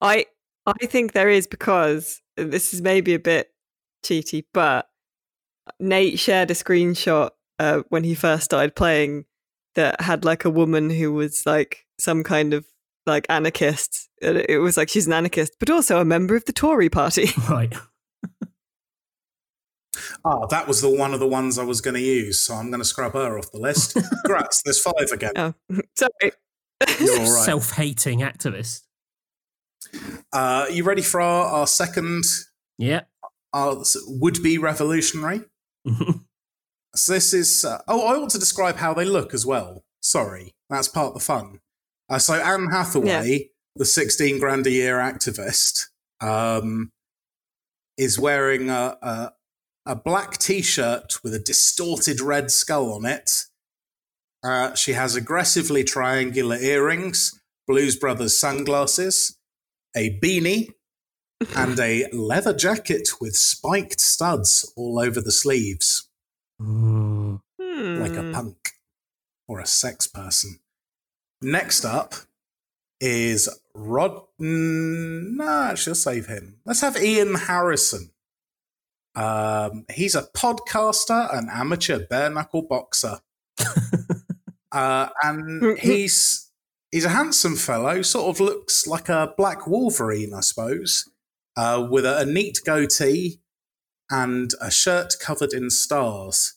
I 0.00 0.26
I 0.66 0.86
think 0.86 1.12
there 1.12 1.28
is 1.28 1.46
because 1.46 2.20
this 2.36 2.72
is 2.72 2.80
maybe 2.80 3.14
a 3.14 3.18
bit 3.18 3.50
cheaty, 4.04 4.44
but 4.54 4.88
Nate 5.80 6.18
shared 6.18 6.50
a 6.50 6.54
screenshot 6.54 7.30
uh, 7.58 7.82
when 7.88 8.04
he 8.04 8.14
first 8.14 8.44
started 8.44 8.76
playing 8.76 9.24
that 9.74 10.00
had 10.00 10.24
like 10.24 10.44
a 10.44 10.50
woman 10.50 10.90
who 10.90 11.12
was 11.12 11.44
like 11.44 11.86
some 11.98 12.22
kind 12.22 12.54
of 12.54 12.64
like 13.08 13.26
anarchist. 13.28 14.08
It 14.20 14.60
was 14.60 14.76
like 14.76 14.88
she's 14.88 15.06
an 15.06 15.12
anarchist, 15.12 15.54
but 15.58 15.70
also 15.70 16.00
a 16.00 16.04
member 16.04 16.36
of 16.36 16.44
the 16.44 16.52
Tory 16.52 16.88
party. 16.88 17.30
Right. 17.48 17.74
Ah, 20.24 20.46
that 20.46 20.68
was 20.68 20.80
the 20.80 20.90
one 20.90 21.12
of 21.14 21.20
the 21.20 21.26
ones 21.26 21.58
I 21.58 21.64
was 21.64 21.80
going 21.80 21.94
to 21.94 22.00
use, 22.00 22.40
so 22.40 22.54
I'm 22.54 22.68
going 22.68 22.80
to 22.80 22.84
scrub 22.84 23.14
her 23.14 23.38
off 23.38 23.50
the 23.50 23.58
list. 23.58 23.94
Congrats, 24.24 24.62
there's 24.62 24.80
five 24.80 25.10
again. 25.12 25.32
oh, 25.36 25.54
sorry. 25.96 26.32
You're 27.00 27.18
all 27.20 27.34
right. 27.34 27.44
Self 27.44 27.72
hating 27.72 28.20
activist. 28.20 28.82
Uh, 30.32 30.66
you 30.70 30.84
ready 30.84 31.02
for 31.02 31.20
our, 31.20 31.46
our 31.46 31.66
second 31.66 32.24
Yeah. 32.78 33.02
our 33.52 33.82
would-be 34.06 34.58
revolutionary? 34.58 35.42
So 36.94 37.12
this 37.12 37.32
is. 37.34 37.64
Uh, 37.64 37.80
oh, 37.88 38.06
I 38.06 38.16
want 38.18 38.30
to 38.32 38.38
describe 38.38 38.76
how 38.76 38.94
they 38.94 39.04
look 39.04 39.34
as 39.34 39.44
well. 39.46 39.84
Sorry, 40.00 40.54
that's 40.70 40.88
part 40.88 41.08
of 41.08 41.14
the 41.14 41.20
fun. 41.20 41.60
Uh, 42.08 42.18
so 42.18 42.34
Anne 42.34 42.68
Hathaway, 42.70 43.50
the 43.76 43.84
16 43.84 44.38
grand 44.38 44.66
a 44.66 44.70
year 44.70 44.96
activist, 44.96 45.86
um, 46.20 46.90
is 47.96 48.18
wearing 48.18 48.70
a, 48.70 48.96
a 49.02 49.32
a 49.86 49.96
black 49.96 50.36
t-shirt 50.36 51.22
with 51.24 51.32
a 51.34 51.38
distorted 51.38 52.20
red 52.20 52.50
skull 52.50 52.92
on 52.92 53.06
it. 53.06 53.44
Uh, 54.44 54.74
she 54.74 54.92
has 54.92 55.16
aggressively 55.16 55.82
triangular 55.82 56.56
earrings, 56.56 57.40
Blues 57.66 57.96
Brothers 57.96 58.38
sunglasses, 58.38 59.38
a 59.96 60.18
beanie, 60.20 60.72
and 61.56 61.78
a 61.80 62.06
leather 62.12 62.52
jacket 62.52 63.08
with 63.20 63.34
spiked 63.34 63.98
studs 64.00 64.70
all 64.76 64.98
over 64.98 65.20
the 65.20 65.32
sleeves 65.32 66.08
Mm. 66.60 67.40
like 67.58 68.12
a 68.12 68.22
Hmm. 68.22 68.32
punk 68.32 68.70
or 69.46 69.60
a 69.60 69.66
sex 69.66 70.06
person. 70.08 70.58
Next 71.40 71.84
up 71.84 72.14
is 73.00 73.48
Rod. 73.74 74.22
No, 74.38 75.68
actually, 75.70 75.90
I'll 75.92 75.94
save 75.94 76.26
him. 76.26 76.58
Let's 76.64 76.80
have 76.80 76.96
Ian 76.96 77.34
Harrison. 77.34 78.10
Um, 79.14 79.84
he's 79.92 80.14
a 80.14 80.22
podcaster, 80.22 81.36
an 81.36 81.48
amateur 81.52 82.06
bare 82.06 82.30
knuckle 82.30 82.62
boxer, 82.62 83.18
uh, 84.72 85.08
and 85.22 85.78
he's 85.78 86.50
he's 86.90 87.04
a 87.04 87.10
handsome 87.10 87.56
fellow. 87.56 88.02
Sort 88.02 88.28
of 88.28 88.40
looks 88.40 88.86
like 88.86 89.08
a 89.08 89.34
black 89.36 89.66
Wolverine, 89.66 90.34
I 90.34 90.40
suppose, 90.40 91.08
uh, 91.56 91.86
with 91.90 92.04
a, 92.04 92.20
a 92.20 92.26
neat 92.26 92.60
goatee 92.64 93.40
and 94.10 94.52
a 94.60 94.70
shirt 94.70 95.14
covered 95.20 95.52
in 95.52 95.70
stars. 95.70 96.54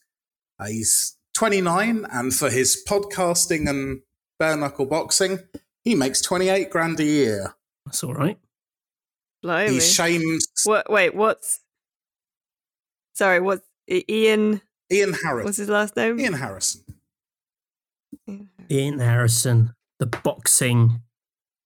Uh, 0.60 0.68
he's 0.68 1.18
29, 1.36 2.06
and 2.12 2.34
for 2.34 2.50
his 2.50 2.84
podcasting 2.88 3.68
and 3.68 4.02
bare 4.42 4.58
knuckle 4.58 4.88
boxing, 4.88 5.38
he 5.84 5.94
makes 5.94 6.20
28 6.20 6.72
grand 6.72 7.00
a 7.00 7.04
year. 7.04 7.54
That's 7.86 8.04
all 8.04 8.16
right. 8.16 8.40
Blimey. 9.44 9.74
He's 9.74 9.94
shamed 9.94 10.42
What? 10.64 10.90
Wait, 10.92 11.14
what's? 11.14 11.60
Sorry, 13.14 13.40
what's 13.40 13.68
Ian? 13.88 14.62
Ian 14.92 15.14
Harrison. 15.14 15.46
What's 15.46 15.58
his 15.58 15.70
last 15.70 15.96
name? 15.96 16.20
Ian 16.20 16.34
Harrison. 16.34 16.82
Ian 18.72 18.98
Harrison, 18.98 19.76
the 20.00 20.08
boxing 20.08 21.02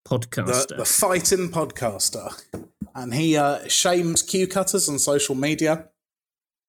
the, 0.04 0.10
podcaster. 0.10 0.78
the 0.78 0.86
fighting 0.86 1.50
podcaster. 1.50 2.44
And 2.94 3.14
he 3.14 3.38
uh, 3.38 3.70
shames 3.70 4.22
Q 4.22 4.48
cutters 4.48 4.90
on 4.90 5.00
social 5.00 5.36
media. 5.36 5.88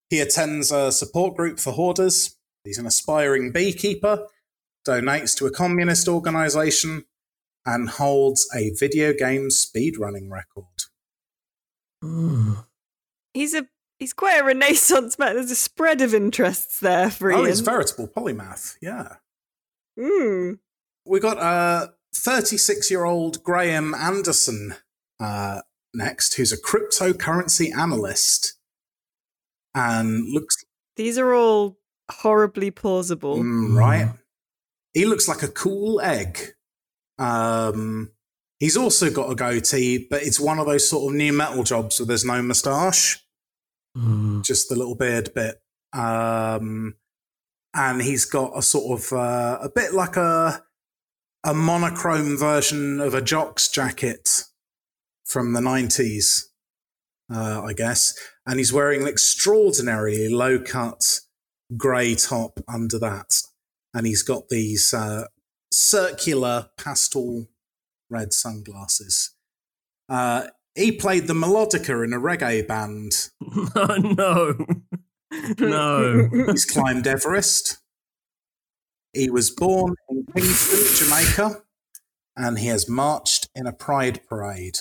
He 0.09 0.20
attends 0.20 0.70
a 0.70 0.92
support 0.92 1.36
group 1.36 1.59
for 1.59 1.72
hoarders. 1.72 2.36
He's 2.62 2.78
an 2.78 2.86
aspiring 2.86 3.50
beekeeper, 3.50 4.26
donates 4.87 5.37
to 5.37 5.47
a 5.47 5.51
communist 5.51 6.09
organization, 6.09 7.05
and 7.64 7.91
holds 7.91 8.49
a 8.55 8.70
video 8.78 9.12
game 9.12 9.49
speedrunning 9.49 10.30
record. 10.30 10.64
Mm. 12.03 12.64
He's 13.34 13.55
a 13.55 13.66
he's 13.99 14.12
quite 14.12 14.41
a 14.41 14.45
renaissance 14.45 15.18
man. 15.18 15.34
There's 15.34 15.51
a 15.51 15.57
spread 15.57 16.01
of 16.01 16.14
interests 16.14 16.80
there 16.80 17.11
for 17.11 17.30
him. 17.30 17.37
Oh, 17.37 17.41
Ian. 17.41 17.49
he's 17.49 17.61
veritable 17.61 18.09
polymath. 18.09 18.76
Yeah. 18.80 19.16
Mm. 19.99 20.59
We 21.05 21.20
got 21.20 21.39
a 21.39 21.95
36 22.14 22.91
year 22.91 23.05
old 23.05 23.43
Graham 23.43 23.95
Anderson 23.95 24.76
uh, 25.20 25.62
next, 25.95 26.34
who's 26.34 26.53
a 26.53 26.61
cryptocurrency 26.61 27.76
analyst 27.76 28.55
and 29.74 30.32
looks 30.32 30.57
These 30.97 31.18
are 31.18 31.34
all 31.34 31.78
horribly 32.11 32.70
plausible. 32.70 33.37
Mm, 33.37 33.76
right. 33.76 34.09
He 34.97 35.05
looks 35.05 35.28
like 35.28 35.42
a 35.42 35.49
cool 35.49 36.01
egg. 36.01 36.38
Um, 37.18 38.12
he's 38.59 38.78
also 38.78 39.11
got 39.11 39.30
a 39.30 39.34
goatee, 39.34 40.07
but 40.09 40.22
it's 40.22 40.40
one 40.40 40.59
of 40.59 40.64
those 40.64 40.88
sort 40.88 41.12
of 41.12 41.16
new 41.18 41.34
metal 41.34 41.64
jobs 41.64 42.01
where 42.01 42.07
there's 42.07 42.24
no 42.24 42.40
moustache, 42.40 43.22
Mm. 43.94 44.42
just 44.42 44.70
the 44.70 44.74
little 44.74 44.94
beard 44.94 45.34
bit. 45.34 45.61
Um, 45.92 46.94
and 47.74 48.01
he's 48.01 48.24
got 48.24 48.57
a 48.57 48.62
sort 48.62 48.99
of 48.99 49.12
uh, 49.12 49.59
a 49.61 49.68
bit 49.68 49.92
like 49.92 50.16
a 50.16 50.64
a 51.44 51.53
monochrome 51.53 52.38
version 52.38 52.99
of 52.99 53.12
a 53.12 53.20
jock's 53.20 53.68
jacket 53.68 54.44
from 55.26 55.53
the 55.53 55.61
nineties, 55.61 56.51
uh, 57.30 57.61
I 57.62 57.74
guess. 57.74 58.14
And 58.47 58.59
he's 58.59 58.72
wearing 58.72 59.03
an 59.03 59.09
extraordinarily 59.09 60.30
low 60.30 60.59
cut 60.59 61.20
grey 61.76 62.14
top 62.14 62.61
under 62.66 62.99
that, 62.99 63.42
and 63.97 64.07
he's 64.07 64.22
got 64.22 64.51
these 64.51 64.92
uh, 64.92 65.24
circular 65.72 66.68
pastel 66.76 67.49
red 68.11 68.34
sunglasses. 68.34 69.34
Uh, 70.07 70.49
he 70.74 70.92
played 70.92 71.26
the 71.26 71.32
melodica 71.32 72.05
in 72.05 72.12
a 72.12 72.20
reggae 72.20 72.66
band. 72.68 73.30
oh 73.74 73.97
no. 74.59 74.66
No. 75.59 76.28
He's 76.53 76.66
climbed 76.66 77.07
Everest. 77.07 77.78
He 79.14 79.30
was 79.30 79.51
born 79.51 79.94
in 80.11 80.26
Kingston, 80.36 81.09
Jamaica, 81.09 81.62
and 82.36 82.59
he 82.59 82.66
has 82.66 82.88
marched 82.88 83.49
in 83.55 83.66
a 83.66 83.72
pride 83.72 84.20
parade. 84.28 84.80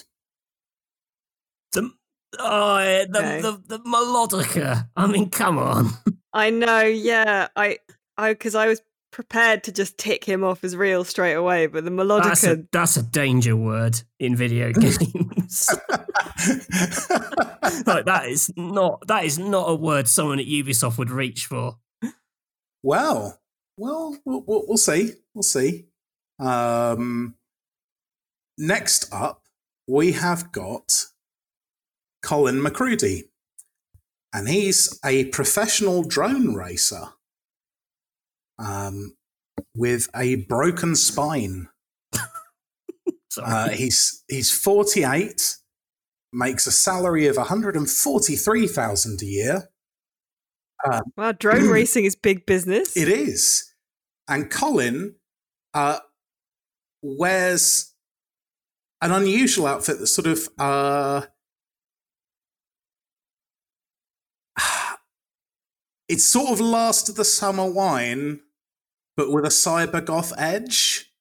The 1.72 1.90
oh, 2.38 2.80
yeah, 2.80 3.06
the, 3.10 3.20
Okay. 3.20 3.42
the 3.42 3.62
the 3.66 3.80
melodica. 3.80 4.90
I 4.98 5.08
mean, 5.08 5.30
come 5.30 5.58
on. 5.58 5.92
I 6.34 6.50
know, 6.50 6.82
yeah. 6.82 7.48
I, 7.56 7.80
I, 8.18 8.34
because 8.34 8.56
I 8.56 8.68
was 8.68 8.82
prepared 9.16 9.64
to 9.64 9.72
just 9.72 9.98
tick 9.98 10.26
him 10.26 10.44
off 10.44 10.62
as 10.66 10.76
real 10.76 11.06
straight 11.06 11.36
away, 11.36 11.68
but 11.68 11.86
the 11.86 12.20
that's 12.22 12.44
a, 12.44 12.66
that's 12.74 12.98
a 12.98 13.02
danger 13.02 13.56
word 13.56 14.02
in 14.20 14.36
video 14.36 14.74
games. 14.74 15.70
like 17.88 18.04
that 18.04 18.24
is 18.28 18.52
not 18.58 19.08
that 19.08 19.24
is 19.24 19.40
not 19.40 19.70
a 19.70 19.76
word 19.76 20.10
someone 20.10 20.38
at 20.38 20.46
Ubisoft 20.46 20.98
would 20.98 21.10
reach 21.10 21.46
for. 21.46 21.78
well, 22.84 23.40
well, 23.78 24.18
we'll, 24.26 24.44
we'll, 24.46 24.66
we'll 24.68 24.78
see. 24.78 25.14
We'll 25.34 25.44
see. 25.44 25.86
Um, 26.38 27.36
next 28.58 29.08
up, 29.14 29.44
we 29.88 30.12
have 30.12 30.52
got 30.52 31.06
Colin 32.22 32.60
McCrudy, 32.60 33.30
and 34.34 34.50
he's 34.50 35.00
a 35.06 35.24
professional 35.26 36.04
drone 36.04 36.54
racer 36.54 37.14
um, 38.60 39.16
with 39.76 40.10
a 40.16 40.46
broken 40.48 40.96
spine. 40.96 41.70
Sorry. 43.30 43.48
Uh, 43.48 43.70
he's 43.70 44.24
he's 44.30 44.52
48, 44.52 45.58
makes 46.32 46.68
a 46.68 46.72
salary 46.72 47.28
of 47.28 47.38
143,000 47.38 49.22
a 49.22 49.26
year. 49.26 49.70
Wow, 51.18 51.32
drone 51.32 51.68
racing 51.70 52.06
is 52.06 52.16
big 52.16 52.46
business. 52.46 52.96
It 52.96 53.10
is. 53.10 53.74
And 54.28 54.50
Colin 54.50 55.16
uh, 55.74 56.00
wears 57.02 57.94
an 59.02 59.12
unusual 59.12 59.68
outfit 59.68 60.00
that 60.00 60.08
sort 60.08 60.28
of 60.28 60.50
uh, 60.58 61.22
it's 66.10 66.26
sort 66.26 66.50
of 66.50 66.60
last 66.60 67.10
of 67.10 67.16
the 67.16 67.26
summer 67.26 67.70
wine, 67.70 68.40
but 69.18 69.32
with 69.32 69.46
a 69.46 69.50
cyber 69.50 70.04
goth 70.04 70.34
edge. 70.38 71.12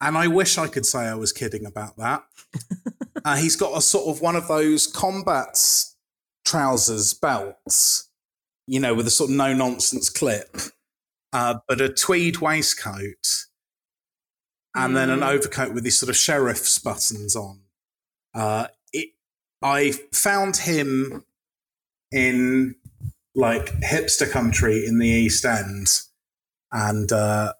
And 0.00 0.18
I 0.18 0.26
wish 0.26 0.58
I 0.58 0.66
could 0.66 0.84
say 0.84 1.00
I 1.00 1.14
was 1.14 1.32
kidding 1.32 1.64
about 1.64 1.96
that. 1.96 2.24
uh, 3.24 3.36
he's 3.36 3.54
got 3.56 3.76
a 3.76 3.80
sort 3.80 4.08
of 4.14 4.20
one 4.20 4.34
of 4.34 4.48
those 4.48 4.86
combat 4.86 5.56
trousers 6.44 7.14
belts, 7.14 8.10
you 8.66 8.80
know, 8.80 8.94
with 8.94 9.06
a 9.06 9.10
sort 9.10 9.30
of 9.30 9.36
no 9.36 9.54
nonsense 9.54 10.08
clip, 10.08 10.56
uh, 11.32 11.54
but 11.68 11.80
a 11.80 11.88
tweed 11.88 12.38
waistcoat, 12.38 13.44
and 14.74 14.96
then 14.96 15.08
an 15.10 15.20
Mm. 15.20 15.28
overcoat 15.34 15.72
with 15.72 15.84
these 15.84 15.98
sort 15.98 16.10
of 16.10 16.16
sheriff's 16.16 16.78
buttons 16.78 17.36
on. 17.36 17.60
Uh, 18.34 18.66
it, 18.92 19.10
I 19.62 19.92
found 20.12 20.56
him 20.56 21.24
in 22.10 22.74
like 23.34 23.66
hipster 23.80 24.28
country 24.28 24.84
in 24.84 24.98
the 24.98 25.08
East 25.08 25.44
End, 25.44 25.88
and 26.72 27.12
uh, 27.12 27.52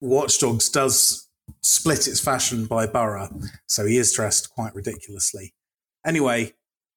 Watch 0.00 0.38
Dogs 0.38 0.68
does 0.68 1.28
split 1.62 2.06
its 2.06 2.20
fashion 2.20 2.66
by 2.66 2.86
borough, 2.86 3.30
so 3.66 3.86
he 3.86 3.96
is 3.96 4.12
dressed 4.12 4.50
quite 4.50 4.74
ridiculously. 4.74 5.54
Anyway, 6.04 6.52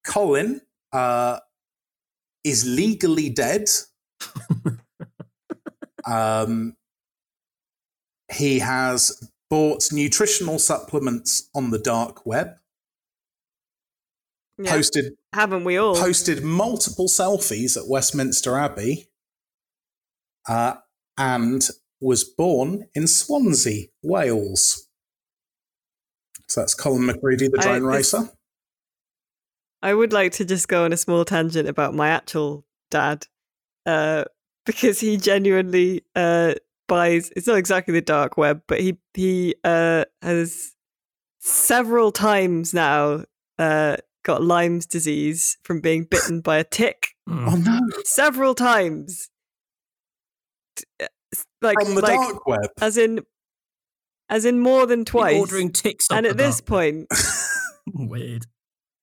Colin 0.06 0.62
uh, 0.92 1.40
is 2.44 2.66
legally 2.68 3.30
dead. 3.30 3.70
um, 6.06 6.76
he 8.32 8.60
has 8.60 9.32
bought 9.50 9.92
nutritional 9.92 10.60
supplements 10.60 11.50
on 11.56 11.72
the 11.72 11.80
dark 11.80 12.26
web. 12.26 12.56
Yeah, 14.58 14.72
Posted 14.72 15.14
haven't 15.34 15.64
we 15.64 15.78
all? 15.78 15.96
posted 15.96 16.44
multiple 16.44 17.08
selfies 17.08 17.78
at 17.78 17.88
Westminster 17.88 18.58
Abbey, 18.58 19.08
uh, 20.50 20.76
and 21.20 21.68
was 22.02 22.24
born 22.24 22.88
in 22.96 23.06
Swansea, 23.08 23.88
Wales. 24.02 24.88
So 26.48 26.62
that's 26.62 26.74
Colin 26.74 27.06
McCready, 27.06 27.48
the 27.50 27.58
drone 27.60 27.84
this- 27.84 28.14
racer. 28.14 28.30
I 29.82 29.94
would 29.94 30.12
like 30.12 30.34
to 30.34 30.46
just 30.46 30.68
go 30.68 30.84
on 30.84 30.92
a 30.92 30.98
small 30.98 31.24
tangent 31.24 31.70
about 31.70 31.94
my 31.94 32.10
actual 32.10 32.66
dad, 32.92 33.28
uh, 33.86 34.26
because 34.66 35.00
he 35.00 35.16
genuinely 35.18 36.04
uh, 36.16 36.56
buys. 36.88 37.32
It's 37.36 37.48
not 37.48 37.58
exactly 37.58 37.94
the 37.94 38.02
dark 38.02 38.36
web, 38.38 38.62
but 38.68 38.82
he 38.82 38.98
he 39.14 39.56
uh, 39.64 40.04
has 40.22 40.74
several 41.40 42.12
times 42.12 42.74
now 42.74 43.24
uh, 43.58 43.96
got 44.24 44.44
Lyme's 44.44 44.86
disease 44.86 45.58
from 45.64 45.80
being 45.80 46.04
bitten 46.04 46.42
by 46.42 46.58
a 46.58 46.66
tick. 46.66 47.16
Mm. 47.30 47.48
Oh 47.50 47.56
no! 47.56 47.80
Several 48.04 48.54
times, 48.56 49.08
T- 49.08 49.22
s- 49.22 49.29
like 51.62 51.76
From 51.84 51.96
the 51.96 52.02
like 52.02 52.20
dark 52.20 52.46
web. 52.48 52.70
as 52.82 52.98
in 52.98 53.22
as 54.30 54.46
in 54.46 54.60
more 54.60 54.86
than 54.86 55.00
You're 55.00 55.06
twice. 55.06 55.40
ordering 55.40 55.72
ticks 55.72 56.08
and 56.12 56.26
at 56.26 56.38
this 56.38 56.62
dark 56.62 56.68
point, 56.68 57.08
Weird. 57.94 58.46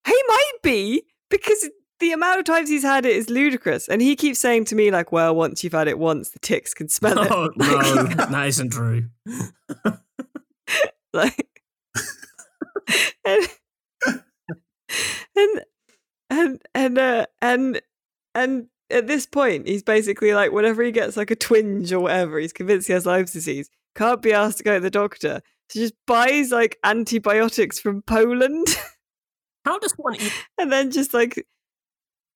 He 0.06 0.22
might 0.28 0.52
be 0.62 1.02
because 1.30 1.68
the 1.98 2.12
amount 2.12 2.38
of 2.38 2.44
times 2.44 2.68
he's 2.68 2.82
had 2.84 3.04
it 3.06 3.16
is 3.16 3.28
ludicrous, 3.30 3.88
and 3.88 4.00
he 4.00 4.14
keeps 4.14 4.38
saying 4.38 4.66
to 4.66 4.74
me 4.76 4.90
like, 4.90 5.10
"Well, 5.12 5.34
once 5.34 5.64
you've 5.64 5.72
had 5.72 5.88
it 5.88 5.98
once, 5.98 6.30
the 6.30 6.38
ticks 6.38 6.74
can 6.74 6.88
smell 6.88 7.18
it." 7.22 7.30
Oh 7.30 7.50
no, 7.56 8.04
that 8.14 8.46
isn't 8.46 8.70
true. 8.72 9.08
like, 11.12 11.62
and 13.24 13.48
and 15.34 15.60
and 16.30 16.62
and 16.74 16.98
uh, 16.98 17.26
and 17.42 17.80
and 18.34 18.66
at 18.90 19.06
this 19.06 19.26
point, 19.26 19.66
he's 19.66 19.82
basically 19.82 20.34
like, 20.34 20.52
whenever 20.52 20.82
he 20.82 20.92
gets 20.92 21.16
like 21.16 21.30
a 21.30 21.36
twinge 21.36 21.92
or 21.92 22.00
whatever, 22.00 22.38
he's 22.38 22.52
convinced 22.52 22.86
he 22.86 22.92
has 22.92 23.06
Lyme's 23.06 23.32
disease. 23.32 23.68
Can't 23.94 24.22
be 24.22 24.32
asked 24.32 24.58
to 24.58 24.64
go 24.64 24.74
to 24.74 24.80
the 24.80 24.90
doctor, 24.90 25.40
so 25.70 25.80
just 25.80 25.94
buys 26.06 26.50
like 26.50 26.78
antibiotics 26.84 27.80
from 27.80 28.02
Poland, 28.02 28.66
How 29.66 29.78
does 29.78 29.92
one 29.94 30.14
eat? 30.16 30.32
and 30.58 30.72
then 30.72 30.90
just 30.90 31.12
like 31.12 31.44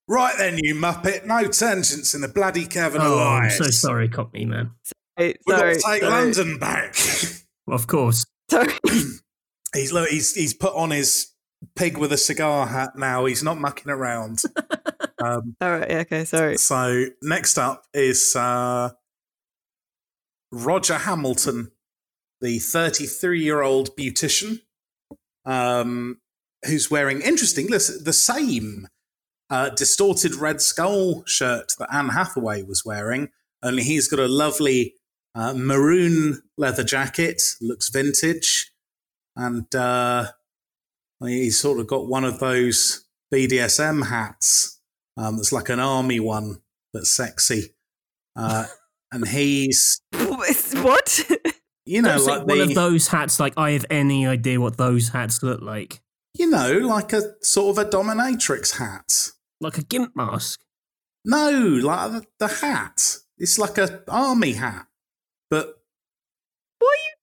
Right 0.09 0.35
then, 0.37 0.59
you 0.61 0.75
muppet. 0.75 1.25
No 1.25 1.47
tangents 1.47 2.15
in 2.15 2.21
the 2.21 2.29
bloody 2.29 2.67
Kevin 2.67 3.01
Oh, 3.01 3.21
I'm 3.21 3.51
so 3.51 3.71
sorry, 3.71 4.09
Cockney 4.09 4.45
man. 4.45 4.73
Hey, 5.17 5.37
We've 5.47 5.57
sorry, 5.57 5.75
got 5.75 5.81
to 5.81 5.87
take 5.87 6.03
sorry, 6.03 6.13
London 6.13 6.59
back. 6.59 6.97
Well, 7.67 7.77
of 7.77 7.87
course. 7.87 8.27
Sorry. 8.51 8.73
he's 9.75 9.93
look. 9.93 10.09
He's 10.09 10.35
he's 10.35 10.53
put 10.55 10.75
on 10.75 10.91
his 10.91 11.33
pig 11.77 11.97
with 11.97 12.13
a 12.13 12.17
cigar 12.17 12.67
hat 12.67 12.97
now. 12.97 13.27
He's 13.27 13.45
not 13.45 13.61
mucking 13.61 13.93
around. 13.93 14.43
um, 15.21 15.57
All 15.61 15.71
right. 15.71 15.91
Yeah, 15.91 15.99
okay. 15.99 16.25
Sorry. 16.25 16.57
so 16.57 17.07
next 17.23 17.59
up 17.59 17.85
is 17.95 18.35
uh, 18.37 18.91
Roger 20.53 20.99
Hamilton, 20.99 21.73
the 22.41 22.59
33 22.59 23.43
year 23.43 23.63
old 23.63 23.97
beautician, 23.97 24.61
um, 25.45 26.19
who's 26.67 26.91
wearing 26.91 27.21
interesting. 27.21 27.69
Listen, 27.69 28.05
the 28.05 28.13
same 28.13 28.89
uh, 29.51 29.71
distorted 29.71 30.35
red 30.35 30.61
skull 30.61 31.25
shirt 31.27 31.73
that 31.79 31.93
Anne 31.93 32.11
Hathaway 32.11 32.63
was 32.63 32.85
wearing. 32.85 33.31
Only 33.63 33.83
he's 33.83 34.09
got 34.09 34.21
a 34.21 34.29
lovely 34.29 34.95
uh, 35.35 35.55
maroon 35.55 36.43
leather 36.57 36.85
jacket, 36.85 37.43
looks 37.61 37.89
vintage, 37.91 38.73
and 39.37 39.73
uh, 39.75 40.29
he's 41.21 41.59
sort 41.59 41.79
of 41.79 41.87
got 41.87 42.09
one 42.09 42.25
of 42.25 42.41
those 42.41 43.05
BDSM 43.33 44.09
hats 44.09 44.80
um, 45.17 45.37
that's 45.37 45.53
like 45.53 45.69
an 45.69 45.81
army 45.81 46.21
one 46.21 46.61
that's 46.93 47.11
sexy. 47.11 47.75
Uh, 48.37 48.67
and 49.13 49.27
he's, 49.27 50.01
what? 50.13 51.31
you 51.87 52.03
know, 52.03 52.17
Don't 52.17 52.21
say 52.21 52.31
like 52.39 52.47
one 52.47 52.59
the, 52.59 52.65
of 52.65 52.75
those 52.75 53.09
hats. 53.09 53.41
Like 53.41 53.55
I 53.57 53.73
have 53.73 53.87
any 53.91 54.27
idea 54.27 54.61
what 54.61 54.77
those 54.77 55.09
hats 55.09 55.43
look 55.43 55.61
like. 55.61 56.01
you 56.35 56.49
know, 56.49 56.73
like 56.73 57.13
a 57.13 57.23
sort 57.43 57.79
of 57.79 57.87
a 57.87 57.89
dominatrix 57.91 58.79
hat. 58.79 59.31
Like 59.61 59.79
a 59.79 59.83
gimp 59.83 60.17
mask. 60.17 60.61
No, 61.25 61.51
like 61.51 62.13
the, 62.13 62.25
the 62.39 62.49
hat. 62.49 63.17
It's 63.39 63.59
like 63.59 63.79
a 63.79 64.03
army 64.09 64.53
hat, 64.53 64.87
but 65.51 65.67
what 66.79 66.89
are 66.89 67.03
you 67.03 67.15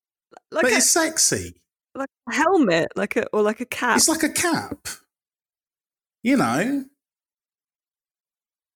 like 0.51 0.63
but 0.63 0.71
a, 0.71 0.75
it's 0.75 0.91
sexy. 0.91 1.55
like 1.95 2.09
a 2.29 2.33
helmet, 2.33 2.89
like 2.95 3.15
a 3.15 3.25
or 3.27 3.41
like 3.41 3.59
a 3.61 3.65
cap? 3.65 3.97
It's 3.97 4.07
like 4.07 4.23
a 4.23 4.29
cap. 4.29 4.87
You 6.23 6.37
know? 6.37 6.85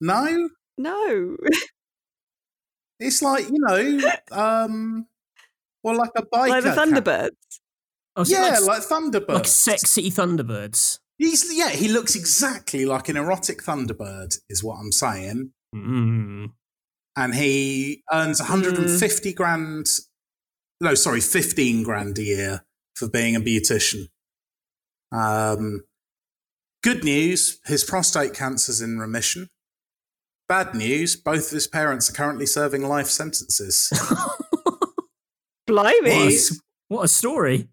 No? 0.02 0.50
no. 0.78 1.38
It's 3.00 3.22
like, 3.22 3.50
you 3.50 3.58
know, 3.58 4.12
um 4.32 5.08
well 5.84 5.98
like 5.98 6.12
a 6.16 6.24
biker 6.24 6.50
like 6.50 6.64
the. 6.64 6.70
Thunderbirds. 6.70 7.30
Oh, 8.16 8.24
so 8.24 8.36
Yeah, 8.36 8.60
like, 8.60 8.62
like 8.62 8.82
Thunderbirds. 8.84 9.34
like 9.34 9.48
sexy 9.48 10.12
Thunderbirds. 10.12 11.00
He's 11.18 11.56
yeah, 11.56 11.70
he 11.70 11.88
looks 11.88 12.16
exactly 12.16 12.86
like 12.86 13.08
an 13.10 13.18
erotic 13.18 13.64
Thunderbird, 13.64 14.40
is 14.50 14.64
what 14.64 14.78
I'm 14.80 14.92
saying. 14.92 15.52
Mm. 15.76 16.52
And 17.16 17.36
he 17.36 18.04
earns 18.12 18.40
150 18.40 19.34
grand. 19.34 19.88
No, 20.80 20.96
sorry, 20.96 21.22
15 21.22 21.84
grand 21.84 22.18
a 22.18 22.24
year 22.24 22.66
for 22.96 23.08
being 23.08 23.36
a 23.36 23.40
beautician. 23.40 24.08
Um, 25.12 25.82
good 26.84 27.04
news: 27.04 27.60
his 27.66 27.84
prostate 27.84 28.34
cancer's 28.34 28.82
in 28.82 28.98
remission. 28.98 29.50
Bad 30.52 30.76
news: 30.76 31.16
both 31.16 31.48
of 31.48 31.52
his 31.54 31.66
parents 31.66 32.10
are 32.10 32.14
currently 32.14 32.46
serving 32.46 32.86
life 32.86 33.08
sentences. 33.08 33.90
Blimey. 35.66 36.10
What 36.10 36.34
a, 36.34 36.56
what 36.90 37.06
a 37.06 37.08
story. 37.08 37.70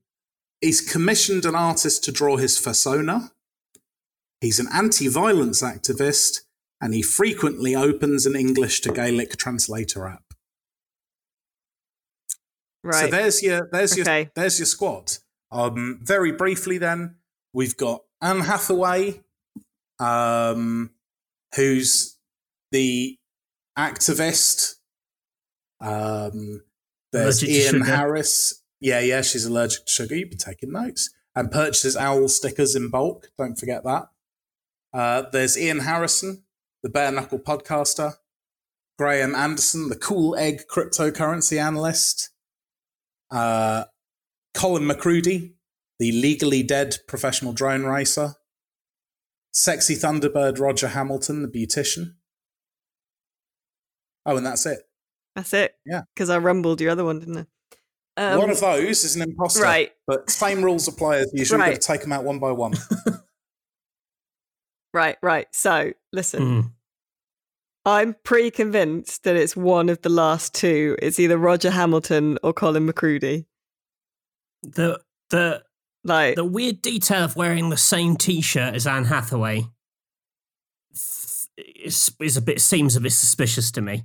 He's 0.60 0.80
commissioned 0.80 1.44
an 1.44 1.56
artist 1.56 2.04
to 2.04 2.12
draw 2.12 2.36
his 2.36 2.60
persona. 2.60 3.32
He's 4.40 4.60
an 4.60 4.68
anti 4.72 5.08
violence 5.08 5.60
activist, 5.60 6.42
and 6.80 6.94
he 6.94 7.02
frequently 7.02 7.74
opens 7.74 8.26
an 8.26 8.36
English 8.36 8.80
to 8.82 8.92
Gaelic 8.92 9.36
translator 9.36 10.06
app. 10.06 10.34
Right. 12.84 13.06
So 13.06 13.06
there's 13.08 13.42
your 13.42 13.68
there's 13.72 13.96
your 13.96 14.04
there's 14.36 14.60
your 14.60 14.66
squad. 14.66 15.14
Um, 15.50 15.98
very 16.00 16.30
briefly, 16.30 16.78
then 16.78 17.16
we've 17.52 17.76
got 17.76 18.04
Anne 18.22 18.42
Hathaway, 18.42 19.24
um, 19.98 20.90
who's 21.56 22.17
the 22.70 23.18
activist. 23.78 24.74
Um, 25.80 26.62
there's 27.12 27.42
Allergic 27.42 27.74
Ian. 27.74 27.82
Harris. 27.82 28.62
Yeah, 28.80 29.00
yeah, 29.00 29.22
she's 29.22 29.44
allergic 29.44 29.86
to 29.86 29.90
sugar. 29.90 30.16
You've 30.16 30.30
been 30.30 30.38
taking 30.38 30.72
notes. 30.72 31.10
And 31.34 31.50
purchases 31.50 31.96
owl 31.96 32.28
stickers 32.28 32.74
in 32.74 32.90
bulk. 32.90 33.28
Don't 33.38 33.58
forget 33.58 33.84
that. 33.84 34.08
Uh, 34.92 35.22
there's 35.32 35.56
Ian 35.58 35.80
Harrison, 35.80 36.44
the 36.82 36.88
bare 36.88 37.12
knuckle 37.12 37.38
podcaster. 37.38 38.14
Graham 38.98 39.34
Anderson, 39.34 39.88
the 39.88 39.96
cool 39.96 40.34
egg 40.36 40.62
cryptocurrency 40.68 41.62
analyst. 41.62 42.30
Uh, 43.30 43.84
Colin 44.54 44.82
McCrudy, 44.82 45.52
the 46.00 46.10
legally 46.10 46.64
dead 46.64 46.96
professional 47.06 47.52
drone 47.52 47.84
racer. 47.84 48.34
Sexy 49.52 49.94
Thunderbird 49.94 50.58
Roger 50.58 50.88
Hamilton, 50.88 51.42
the 51.42 51.48
beautician. 51.48 52.14
Oh, 54.28 54.36
and 54.36 54.44
that's 54.46 54.66
it. 54.66 54.80
That's 55.34 55.52
it. 55.54 55.74
Yeah. 55.86 56.02
Because 56.14 56.30
I 56.30 56.38
rumbled 56.38 56.80
your 56.80 56.90
other 56.90 57.04
one, 57.04 57.18
didn't 57.20 57.38
I? 57.38 57.46
Um, 58.32 58.38
one 58.40 58.50
of 58.50 58.60
those 58.60 59.04
is 59.04 59.14
an 59.16 59.22
imposter. 59.22 59.62
right. 59.62 59.92
But 60.06 60.28
same 60.28 60.62
rules 60.62 60.86
apply 60.88 61.18
as 61.18 61.30
usual. 61.32 61.58
You've 61.58 61.66
got 61.66 61.70
Right. 61.72 61.80
to 61.80 61.86
take 61.86 62.00
them 62.02 62.12
out 62.12 62.24
one 62.24 62.38
by 62.38 62.52
one. 62.52 62.74
Right, 64.94 65.16
right. 65.22 65.46
So, 65.52 65.92
listen, 66.12 66.42
Mm. 66.42 66.72
I'm 67.84 68.16
pretty 68.24 68.50
convinced 68.50 69.24
that 69.24 69.36
it's 69.36 69.54
one 69.56 69.88
of 69.90 70.00
the 70.02 70.08
last 70.08 70.54
two. 70.54 70.96
It's 71.00 71.20
either 71.20 71.36
Roger 71.38 71.70
Hamilton 71.70 72.38
or 72.42 72.52
Colin 72.52 72.86
McCrudy. 72.90 73.44
The 74.62 75.00
the 75.30 75.62
Like, 76.04 76.36
the 76.36 76.44
weird 76.44 76.80
detail 76.82 77.22
of 77.24 77.36
wearing 77.36 77.68
the 77.68 77.76
same 77.76 78.16
T-shirt 78.16 78.74
as 78.74 78.86
Anne 78.86 79.04
Hathaway 79.04 79.66
is, 80.92 82.10
is 82.18 82.36
a 82.36 82.42
bit 82.42 82.60
seems 82.60 82.96
a 82.96 83.00
bit 83.00 83.12
suspicious 83.12 83.70
to 83.72 83.80
me. 83.82 84.04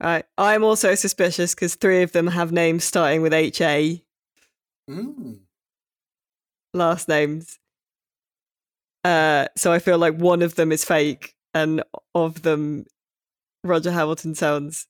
Right. 0.00 0.24
I'm 0.38 0.64
also 0.64 0.94
suspicious 0.94 1.54
because 1.54 1.74
three 1.74 2.02
of 2.02 2.12
them 2.12 2.26
have 2.28 2.52
names 2.52 2.84
starting 2.84 3.22
with 3.22 3.32
HA, 3.32 4.02
Mm. 4.88 5.40
last 6.74 7.08
names. 7.08 7.58
Uh, 9.04 9.46
so 9.56 9.72
I 9.72 9.78
feel 9.78 9.98
like 9.98 10.14
one 10.16 10.42
of 10.42 10.54
them 10.56 10.72
is 10.72 10.84
fake, 10.84 11.34
and 11.54 11.82
of 12.14 12.42
them, 12.42 12.86
Roger 13.64 13.90
Hamilton 13.92 14.34
sounds 14.34 14.86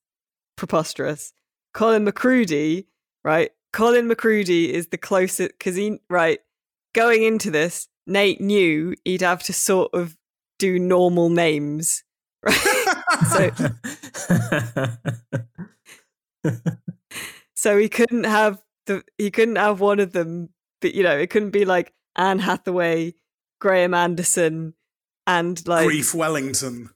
preposterous. 0.56 1.32
Colin 1.74 2.04
McCrudy, 2.06 2.86
right? 3.24 3.50
Colin 3.72 4.08
McCrudy 4.08 4.68
is 4.68 4.86
the 4.88 4.96
closest 4.98 5.50
because 5.58 5.76
he 5.76 5.98
right 6.08 6.40
going 6.94 7.22
into 7.22 7.50
this. 7.50 7.88
Nate 8.06 8.40
knew 8.40 8.94
he'd 9.04 9.20
have 9.22 9.42
to 9.44 9.52
sort 9.52 9.92
of 9.92 10.16
do 10.58 10.78
normal 10.78 11.28
names, 11.28 12.04
right? 12.42 12.85
So- 13.32 13.50
so 17.54 17.78
he 17.78 17.88
couldn't 17.88 18.24
have 18.24 18.62
the 18.86 19.02
he 19.18 19.30
couldn't 19.30 19.56
have 19.56 19.80
one 19.80 20.00
of 20.00 20.12
them. 20.12 20.50
But 20.80 20.94
you 20.94 21.02
know, 21.02 21.16
it 21.16 21.30
couldn't 21.30 21.50
be 21.50 21.64
like 21.64 21.92
Anne 22.16 22.38
Hathaway, 22.38 23.14
Graham 23.60 23.94
Anderson, 23.94 24.74
and 25.26 25.66
like 25.66 25.86
Grief 25.86 26.14
Wellington. 26.14 26.90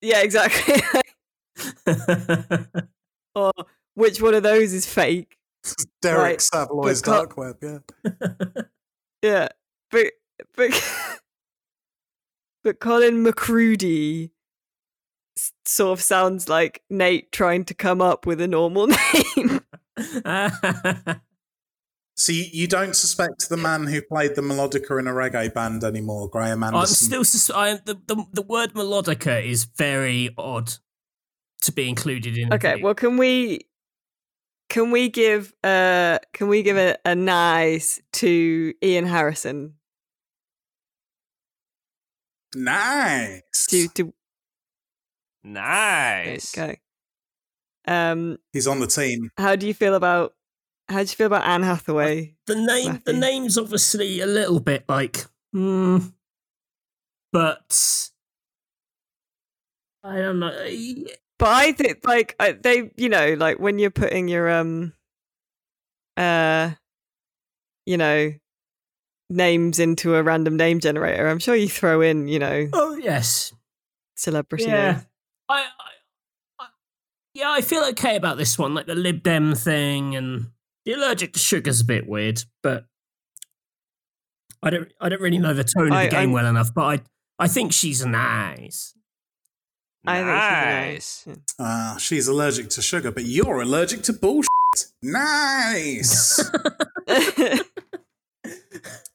yeah, 0.00 0.20
exactly. 0.22 0.80
or 3.34 3.52
which 3.94 4.22
one 4.22 4.34
of 4.34 4.42
those 4.42 4.72
is 4.72 4.86
fake? 4.86 5.36
Derek 6.00 6.18
Right. 6.22 6.40
Savoy's 6.40 7.02
But 7.02 7.06
Co- 7.10 7.16
Dark 7.18 7.36
Web, 7.36 7.56
yeah. 7.62 7.78
Yeah, 9.22 9.48
but 9.90 10.06
but 10.56 10.70
but 12.64 12.80
Colin 12.80 13.22
McCrudy 13.22 14.24
s- 14.24 14.30
sort 15.64 15.98
of 15.98 16.02
sounds 16.02 16.48
like 16.48 16.82
Nate 16.90 17.30
trying 17.32 17.64
to 17.66 17.74
come 17.74 18.00
up 18.00 18.26
with 18.26 18.40
a 18.40 18.48
normal 18.48 18.86
name. 19.36 19.60
So 22.16 22.32
you, 22.32 22.44
you 22.52 22.66
don't 22.66 22.94
suspect 22.94 23.48
the 23.48 23.56
man 23.56 23.86
who 23.86 24.02
played 24.02 24.34
the 24.34 24.42
melodica 24.42 25.00
in 25.00 25.06
a 25.06 25.10
reggae 25.10 25.54
band 25.54 25.82
anymore, 25.84 26.28
Graham 26.28 26.62
Anderson? 26.62 26.80
I'm 26.82 26.86
still 26.86 27.24
sus- 27.24 27.48
I, 27.48 27.76
the, 27.86 27.98
the 28.06 28.26
the 28.34 28.42
word 28.42 28.74
melodica 28.74 29.42
is 29.42 29.64
very 29.64 30.28
odd 30.36 30.70
to 31.62 31.72
be 31.72 31.88
included 31.88 32.36
in. 32.36 32.52
okay, 32.52 32.72
video. 32.72 32.84
well, 32.84 32.94
can 32.94 33.16
we 33.16 33.60
can 34.68 34.90
we 34.90 35.08
give 35.08 35.54
uh 35.64 36.18
can 36.34 36.48
we 36.48 36.62
give 36.62 36.76
a, 36.76 36.98
a 37.06 37.14
nice 37.14 38.02
to 38.14 38.74
Ian 38.84 39.06
Harrison 39.06 39.76
Nice. 42.54 43.66
to 43.68 43.88
to 43.94 44.12
nice. 45.44 46.56
okay. 46.56 46.80
Um, 47.86 48.38
He's 48.52 48.66
on 48.66 48.78
the 48.80 48.86
team. 48.86 49.30
how 49.36 49.56
do 49.56 49.66
you 49.66 49.74
feel 49.74 49.94
about 49.94 50.34
how 50.88 50.96
do 50.96 51.02
you 51.02 51.06
feel 51.08 51.26
about 51.28 51.44
Anne 51.46 51.62
Hathaway? 51.62 52.34
The 52.46 52.54
name, 52.56 53.00
the 53.04 53.12
Matthew. 53.12 53.20
name's 53.20 53.56
obviously 53.58 54.20
a 54.20 54.26
little 54.26 54.60
bit 54.60 54.84
like, 54.88 55.24
hmm, 55.52 55.98
but 57.32 58.08
I 60.04 60.16
don't 60.16 60.38
know. 60.40 60.66
But 61.38 61.48
I 61.48 61.72
think 61.72 61.98
like 62.04 62.34
I, 62.38 62.52
they, 62.52 62.90
you 62.96 63.08
know, 63.08 63.34
like 63.34 63.58
when 63.58 63.78
you're 63.78 63.90
putting 63.90 64.28
your 64.28 64.50
um, 64.50 64.92
uh, 66.16 66.72
you 67.86 67.96
know, 67.96 68.32
names 69.30 69.78
into 69.78 70.16
a 70.16 70.22
random 70.22 70.56
name 70.56 70.80
generator, 70.80 71.28
I'm 71.28 71.38
sure 71.38 71.54
you 71.54 71.68
throw 71.68 72.00
in, 72.02 72.28
you 72.28 72.38
know, 72.38 72.68
Oh 72.72 72.96
yes, 72.96 73.52
celebrity 74.16 74.64
yeah. 74.64 74.92
names. 74.92 75.06
I, 75.50 75.60
I, 75.60 75.64
I, 76.60 76.66
yeah, 77.34 77.50
I 77.50 77.60
feel 77.60 77.82
okay 77.90 78.16
about 78.16 78.38
this 78.38 78.58
one, 78.58 78.74
like 78.74 78.86
the 78.86 78.94
Lib 78.94 79.22
Dem 79.22 79.54
thing, 79.54 80.14
and 80.16 80.46
the 80.84 80.92
allergic 80.92 81.32
to 81.34 81.38
sugar's 81.38 81.80
a 81.80 81.84
bit 81.84 82.06
weird, 82.08 82.44
but 82.62 82.86
I 84.62 84.70
don't, 84.70 84.92
I 85.00 85.08
don't 85.08 85.20
really 85.20 85.38
know 85.38 85.54
the 85.54 85.64
tone 85.64 85.88
of 85.88 85.92
I- 85.92 86.04
the 86.04 86.10
game 86.10 86.18
I'm- 86.20 86.32
well 86.32 86.46
enough. 86.46 86.72
But 86.74 86.82
I, 86.84 87.00
I 87.44 87.48
think 87.48 87.72
she's 87.72 88.04
nice. 88.04 88.94
I 90.06 90.22
think 90.22 91.02
she's 91.02 91.26
nice. 91.26 91.38
Ah, 91.58 91.96
she's 91.98 92.26
allergic 92.28 92.70
to 92.70 92.82
sugar, 92.82 93.10
but 93.10 93.24
you're 93.24 93.60
allergic 93.60 94.02
to 94.04 94.12
bullshit. 94.12 94.48
Nice. 95.02 96.40
Yeah. 97.08 97.58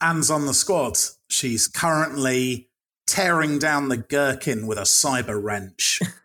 Anne's 0.02 0.30
on 0.30 0.46
the 0.46 0.54
squad. 0.54 0.98
She's 1.30 1.68
currently 1.68 2.70
tearing 3.08 3.58
down 3.58 3.88
the 3.90 3.98
gherkin 3.98 4.68
with 4.68 4.78
a 4.78 4.82
cyber 4.82 5.42
wrench. 5.42 6.00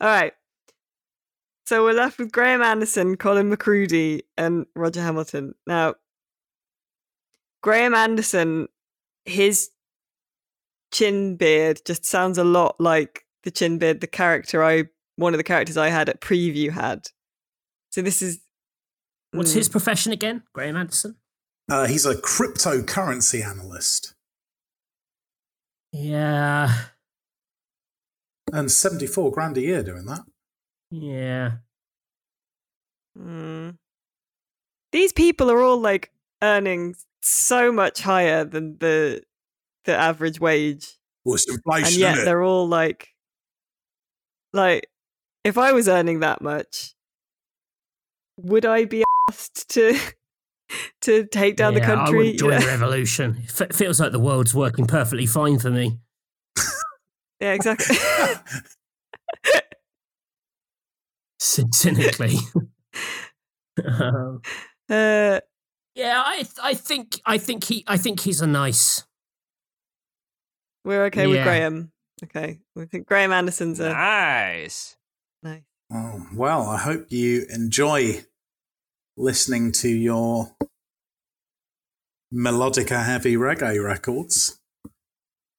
All 0.00 0.10
right. 0.10 0.32
So 1.66 1.82
we're 1.82 1.94
left 1.94 2.18
with 2.18 2.30
Graham 2.30 2.62
Anderson, 2.62 3.16
Colin 3.16 3.50
McCrudy, 3.50 4.20
and 4.36 4.66
Roger 4.76 5.00
Hamilton. 5.00 5.54
Now, 5.66 5.94
Graham 7.62 7.94
Anderson, 7.94 8.68
his 9.24 9.70
chin 10.92 11.36
beard 11.36 11.80
just 11.86 12.04
sounds 12.04 12.36
a 12.36 12.44
lot 12.44 12.76
like 12.78 13.24
the 13.44 13.50
chin 13.50 13.78
beard 13.78 14.00
the 14.00 14.06
character 14.06 14.62
I 14.62 14.84
one 15.16 15.32
of 15.32 15.38
the 15.38 15.44
characters 15.44 15.76
I 15.76 15.88
had 15.88 16.08
at 16.08 16.20
preview 16.20 16.70
had. 16.70 17.08
So 17.90 18.02
this 18.02 18.20
is 18.20 18.40
What's 19.32 19.52
mm, 19.52 19.56
his 19.56 19.68
profession 19.68 20.12
again? 20.12 20.42
Graham 20.52 20.76
Anderson. 20.76 21.16
Uh, 21.68 21.86
he's 21.86 22.04
a 22.06 22.14
cryptocurrency 22.14 23.44
analyst 23.44 24.13
Yeah, 25.96 26.74
and 28.52 28.70
74 28.70 29.30
grand 29.30 29.56
a 29.56 29.60
year 29.60 29.82
doing 29.84 30.06
that. 30.06 30.22
yeah. 30.90 31.52
mm. 33.16 33.76
these 34.90 35.12
people 35.12 35.50
are 35.52 35.62
all 35.62 35.78
like 35.80 36.10
earning 36.42 36.96
so 37.22 37.70
much 37.70 38.00
higher 38.00 38.44
than 38.44 38.76
the 38.78 39.22
the 39.84 39.94
average 39.94 40.40
wage, 40.40 40.98
Well, 41.24 41.36
it's 41.36 41.48
inflation, 41.48 41.86
and 41.86 41.94
yet 41.96 42.12
isn't 42.14 42.22
it? 42.22 42.24
they're 42.24 42.42
all 42.42 42.66
like, 42.66 43.10
like, 44.52 44.88
if 45.44 45.56
I 45.58 45.72
was 45.72 45.88
earning 45.88 46.20
that 46.20 46.42
much, 46.42 46.94
would 48.36 48.66
I 48.66 48.84
be 48.86 49.04
asked 49.30 49.70
to 49.70 49.96
to 51.02 51.26
take 51.26 51.56
down 51.56 51.74
the 51.74 51.80
Yeah, 51.80 51.92
I 51.92 51.94
country? 51.96 52.16
wouldn't 52.18 52.38
join 52.38 52.52
You 52.54 52.60
the 52.60 52.66
revolution. 52.66 53.42
It 53.60 53.74
feels 53.74 54.00
like 54.00 54.12
the 54.12 54.18
world's 54.20 54.54
working 54.54 54.86
perfectly 54.86 55.26
fine 55.26 55.58
for 55.58 55.70
me. 55.70 55.98
yeah, 57.40 57.52
exactly. 57.52 57.96
Cyn- 61.40 61.74
Cynically. 61.74 62.36
Um, 63.84 64.40
uh, 64.88 65.40
yeah, 65.96 66.22
I 66.24 66.44
I 66.62 66.74
think 66.74 67.20
I 67.26 67.38
think 67.38 67.64
he 67.64 67.82
I 67.88 67.96
think 67.96 68.20
he's 68.20 68.40
a 68.40 68.46
nice. 68.46 69.02
we're 70.84 71.06
okay 71.06 71.26
with 71.26 71.42
Graham. 71.42 71.90
Okay, 72.22 72.60
we 72.76 72.86
think 72.86 73.08
Graham 73.08 73.32
Anderson's 73.32 73.80
a 73.80 73.88
Nice. 73.88 74.96
nice. 75.42 75.64
Oh, 75.92 76.24
well, 76.36 76.62
I 76.68 76.78
hope 76.78 77.06
you 77.10 77.46
enjoy 77.52 78.24
listening 79.16 79.72
to 79.72 79.88
your 79.88 80.54
melodica 82.32 83.04
heavy 83.04 83.34
reggae 83.36 83.82
records 83.82 84.60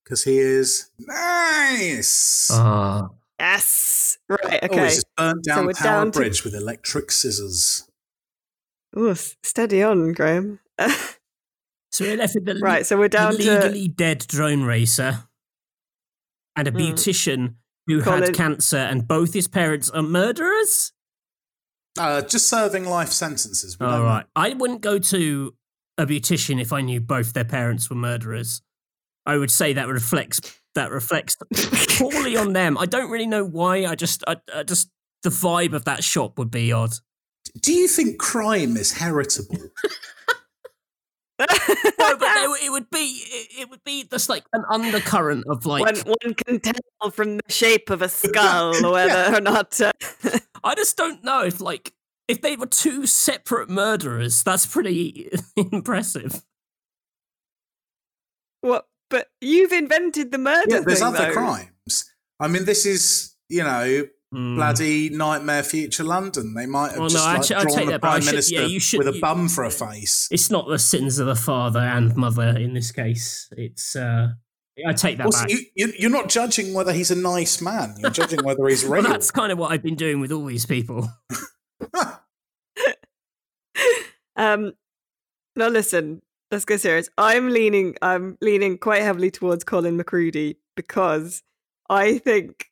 because 0.04 0.24
he 0.24 0.38
is 0.38 0.90
nice. 1.00 2.50
Ah, 2.52 3.10
Yes. 3.40 4.18
Right. 4.30 4.60
Oh, 4.64 4.66
Okay. 4.68 4.84
he's 4.86 4.96
just 4.96 5.08
burnt 5.18 5.46
So 5.46 5.52
down 5.56 5.66
we're 5.66 5.74
Tower 5.74 5.84
down 6.06 6.12
to- 6.12 6.20
Bridge 6.20 6.44
with 6.46 6.56
electric 6.56 7.12
scissors. 7.12 7.84
Oh, 8.96 9.14
steady 9.44 9.84
on, 9.84 10.14
Graham. 10.14 10.60
so 10.80 12.06
we're 12.06 12.16
left 12.16 12.36
with 12.36 12.46
the 12.46 12.56
right. 12.62 12.86
So 12.86 12.98
we're 12.98 13.04
the 13.10 13.18
down 13.18 13.32
to 13.34 13.38
legally 13.38 13.88
dead 13.90 14.20
drone 14.28 14.64
racer 14.64 15.26
and 16.56 16.68
a 16.68 16.72
Hmm. 16.72 16.78
beautician 16.78 17.56
who 17.88 18.02
Call 18.02 18.22
had 18.22 18.34
cancer, 18.34 18.78
and 18.78 19.06
both 19.08 19.34
his 19.34 19.48
parents 19.50 19.90
are 19.90 20.02
murderers. 20.02 20.94
Uh, 21.98 22.22
just 22.22 22.50
serving 22.50 22.86
life 22.86 23.12
sentences. 23.12 23.78
All 23.80 23.88
don't 23.88 24.06
know. 24.06 24.24
I 24.36 24.54
wouldn't 24.54 24.82
go 24.82 25.00
to 25.00 25.54
a 25.98 26.06
beautician 26.06 26.62
if 26.62 26.74
I 26.74 26.82
knew 26.82 27.00
both 27.00 27.34
their 27.34 27.46
parents 27.46 27.90
were 27.90 27.96
murderers. 27.96 28.62
I 29.26 29.38
would 29.38 29.52
say 29.52 29.74
that 29.74 29.88
reflects 29.88 30.42
that 30.76 30.92
reflects 30.92 31.38
poorly 31.98 32.36
on 32.36 32.54
them. 32.54 32.78
I 32.78 32.86
don't 32.86 33.10
really 33.10 33.28
know 33.28 33.46
why. 33.46 33.86
I 33.86 33.96
just, 33.96 34.24
I, 34.28 34.36
I 34.54 34.64
just 34.64 34.90
the 35.24 35.30
vibe 35.30 35.74
of 35.74 35.86
that 35.86 36.04
shop 36.04 36.38
would 36.38 36.52
be 36.52 36.72
odd. 36.72 36.92
Do 37.62 37.74
you 37.74 37.88
think 37.88 38.20
crime 38.20 38.76
is 38.76 38.92
heritable? 38.94 39.58
No, 41.38 41.46
but 41.48 42.20
there, 42.20 42.56
it 42.66 42.72
would 42.72 42.90
be, 42.90 42.98
it, 42.98 43.62
it 43.62 43.70
would 43.70 43.84
be 43.84 44.06
just 44.06 44.30
like 44.30 44.46
an 44.54 44.64
undercurrent 44.70 45.44
of 45.48 45.66
like. 45.66 45.86
one, 45.86 45.96
one 46.06 46.34
can 46.34 46.60
tell 46.60 47.12
from 47.12 47.38
the 47.38 47.44
shape 47.52 47.90
of 47.90 48.02
a 48.02 48.10
skull 48.10 48.74
whether 48.92 49.36
or 49.36 49.42
not. 49.42 49.80
Uh, 49.80 49.92
I 50.64 50.76
just 50.76 50.96
don't 50.98 51.24
know 51.24 51.44
if 51.44 51.60
like 51.60 51.94
if 52.28 52.42
they 52.42 52.56
were 52.56 52.68
two 52.68 53.06
separate 53.06 53.70
murderers. 53.70 54.44
That's 54.44 54.66
pretty 54.66 55.30
impressive. 55.58 56.42
what? 58.62 58.88
But 59.10 59.28
you've 59.40 59.72
invented 59.72 60.32
the 60.32 60.40
murder. 60.40 60.66
yeah, 60.68 60.80
there's 60.80 61.00
thing, 61.00 61.08
other 61.10 61.28
though. 61.28 61.34
crimes. 61.34 62.12
I 62.40 62.48
mean, 62.48 62.66
this 62.66 62.86
is, 62.86 63.36
you 63.50 63.64
know, 63.64 64.08
Hmm. 64.32 64.56
bloody 64.56 65.10
nightmare 65.10 65.64
future 65.64 66.04
London. 66.04 66.54
They 66.56 66.66
might 66.66 66.90
have 66.90 67.00
Well, 67.00 67.04
no, 67.04 67.10
just 67.10 67.26
like, 67.26 67.38
actually, 67.40 67.56
I'll 67.58 67.62
drawn 67.64 67.76
take 67.78 67.86
the 67.86 67.92
that 67.92 68.02
prime 68.02 68.22
should- 68.22 68.32
minister 68.32 68.56
yeah, 68.56 68.66
you 68.66 68.80
should- 68.80 68.98
with 68.98 69.08
a 69.08 69.14
you- 69.14 69.22
bum 69.22 69.48
for 69.50 69.64
a 69.64 69.70
face. 69.72 70.28
It's 70.32 70.50
not 70.50 70.68
the 70.68 70.80
sins 70.80 71.20
of 71.20 71.28
the 71.28 71.36
father 71.36 71.80
and 71.80 72.16
mother 72.16 72.50
in 72.58 72.74
this 72.74 72.92
case. 72.92 73.48
It's 73.56 73.96
uh 73.96 74.30
I 74.86 74.92
take 74.92 75.18
that 75.20 75.28
Also, 75.28 75.40
back. 75.42 75.52
you, 75.52 75.60
you, 75.76 75.94
you're 75.98 76.10
not 76.12 76.28
judging 76.28 76.74
whether 76.74 76.92
he's 76.92 77.10
a 77.12 77.16
nice 77.16 77.62
man. 77.62 77.96
You're 78.00 78.10
judging 78.10 78.44
whether 78.44 78.68
he's 78.68 78.84
well, 78.88 79.02
real. 79.02 79.04
that's 79.10 79.32
kind 79.32 79.52
of 79.54 79.58
what 79.58 79.72
I've 79.72 79.84
been 79.84 79.96
doing 79.96 80.20
with 80.20 80.34
all 80.34 80.46
these 80.46 80.66
people. 80.66 81.08
Um, 84.38 84.74
now 85.56 85.70
listen, 85.70 86.22
let's 86.52 86.66
go 86.66 86.76
serious. 86.78 87.10
I'm 87.18 87.50
leaning, 87.50 87.96
I'm 88.02 88.38
leaning 88.42 88.78
quite 88.78 89.02
heavily 89.02 89.32
towards 89.32 89.64
Colin 89.64 89.96
McCready 89.96 90.58
because 90.76 91.42
I 91.90 92.18
think 92.18 92.66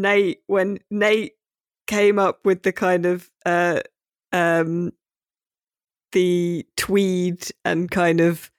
Nate, 0.00 0.40
when 0.46 0.78
Nate 0.90 1.32
came 1.86 2.18
up 2.18 2.40
with 2.44 2.62
the 2.62 2.72
kind 2.72 3.06
of 3.06 3.30
uh, 3.44 3.80
um, 4.32 4.92
the 6.12 6.66
tweed 6.76 7.46
and 7.64 7.90
kind 7.90 8.20
of 8.20 8.50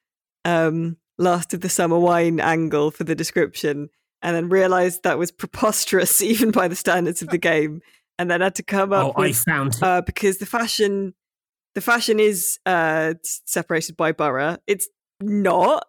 um, 0.46 0.98
last 1.18 1.54
of 1.54 1.62
the 1.62 1.70
summer 1.70 2.00
wine 2.00 2.40
angle 2.40 2.92
for 2.92 3.04
the 3.04 3.16
description, 3.16 3.90
and 4.22 4.36
then 4.36 4.50
realized 4.50 5.04
that 5.04 5.18
was 5.18 5.32
preposterous 5.32 6.22
even 6.22 6.52
by 6.52 6.68
the 6.68 6.76
standards 6.76 7.22
of 7.22 7.30
the 7.30 7.38
game, 7.38 7.82
and 8.18 8.30
then 8.32 8.42
had 8.42 8.56
to 8.56 8.64
come 8.64 8.94
up. 8.94 9.06
Oh, 9.06 9.10
up 9.10 9.20
I 9.20 9.28
with 9.28 9.38
found 9.38 9.78
uh, 9.82 10.02
because 10.02 10.38
the 10.38 10.46
fashion 10.46 11.14
the 11.76 11.82
fashion 11.82 12.20
is 12.20 12.58
uh 12.66 13.14
separated 13.24 13.96
by 13.96 14.12
borough 14.12 14.58
it's 14.66 14.88
not 15.22 15.86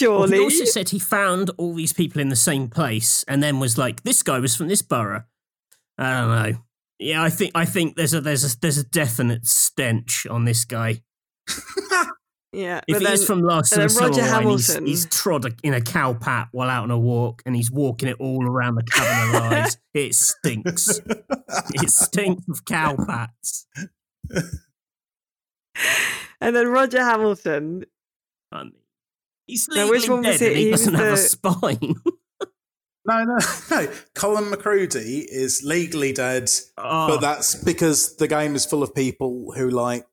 Well, 0.00 0.26
surely 0.26 0.36
he 0.36 0.44
also 0.44 0.64
said 0.66 0.90
he 0.90 0.98
found 0.98 1.50
all 1.56 1.72
these 1.72 1.94
people 1.94 2.20
in 2.20 2.28
the 2.28 2.36
same 2.36 2.68
place 2.68 3.24
and 3.26 3.42
then 3.42 3.58
was 3.58 3.78
like, 3.78 4.02
"This 4.02 4.22
guy 4.22 4.38
was 4.38 4.54
from 4.54 4.68
this 4.68 4.82
borough." 4.82 5.24
I 5.96 6.20
don't 6.20 6.28
know. 6.28 6.58
Yeah, 6.98 7.22
I 7.22 7.30
think 7.30 7.52
I 7.54 7.64
think 7.64 7.96
there's 7.96 8.12
a 8.12 8.20
there's 8.20 8.44
a 8.44 8.58
there's 8.60 8.76
a 8.76 8.84
definite 8.84 9.46
stench 9.46 10.26
on 10.26 10.44
this 10.44 10.64
guy. 10.64 11.00
yeah 12.52 12.80
If 12.86 13.02
but 13.02 13.18
he 13.18 13.24
from 13.24 13.40
last 13.40 13.72
and 13.72 13.88
then 13.88 13.96
Roger 13.96 14.20
wine, 14.20 14.46
he's, 14.48 14.66
Hamilton- 14.68 14.86
he's 14.86 15.06
trod 15.06 15.44
a, 15.46 15.52
in 15.62 15.72
a 15.72 15.80
cow 15.80 16.12
pat 16.12 16.48
while 16.52 16.68
out 16.68 16.82
on 16.84 16.90
a 16.90 16.98
walk, 16.98 17.42
and 17.46 17.56
he's 17.56 17.70
walking 17.70 18.08
it 18.08 18.16
all 18.18 18.44
around 18.44 18.74
the 18.74 18.82
cabin 18.82 19.36
of 19.36 19.42
lies. 19.52 19.78
It 19.94 20.14
stinks. 20.14 21.00
it 21.08 21.90
stinks 21.90 22.44
of 22.48 22.64
cow 22.64 22.94
pats. 22.94 23.66
and 26.40 26.54
then 26.54 26.68
roger 26.68 27.02
hamilton 27.02 27.84
mean, 28.52 28.72
he's 29.48 29.66
Now, 29.68 29.82
legally 29.82 29.98
which 29.98 30.08
one 30.08 30.22
was 30.22 30.38
dead 30.38 30.42
it? 30.42 30.48
and 30.52 30.56
he 30.58 30.64
He 30.66 30.70
doesn't 30.70 30.94
have 30.94 31.12
a 31.14 31.16
spine. 31.16 31.78
no, 33.06 33.24
no, 33.24 33.38
no. 33.70 33.88
Colin 34.14 34.44
McCrudy 34.44 35.26
is 35.28 35.64
legally 35.64 36.12
dead, 36.12 36.50
Oh, 36.76 37.08
but 37.08 37.20
that's 37.20 37.56
because 37.56 38.16
the 38.16 38.28
game 38.28 38.54
is 38.54 38.64
full 38.64 38.82
of 38.84 38.94
people 38.94 39.52
who 39.56 39.68
like, 39.70 40.06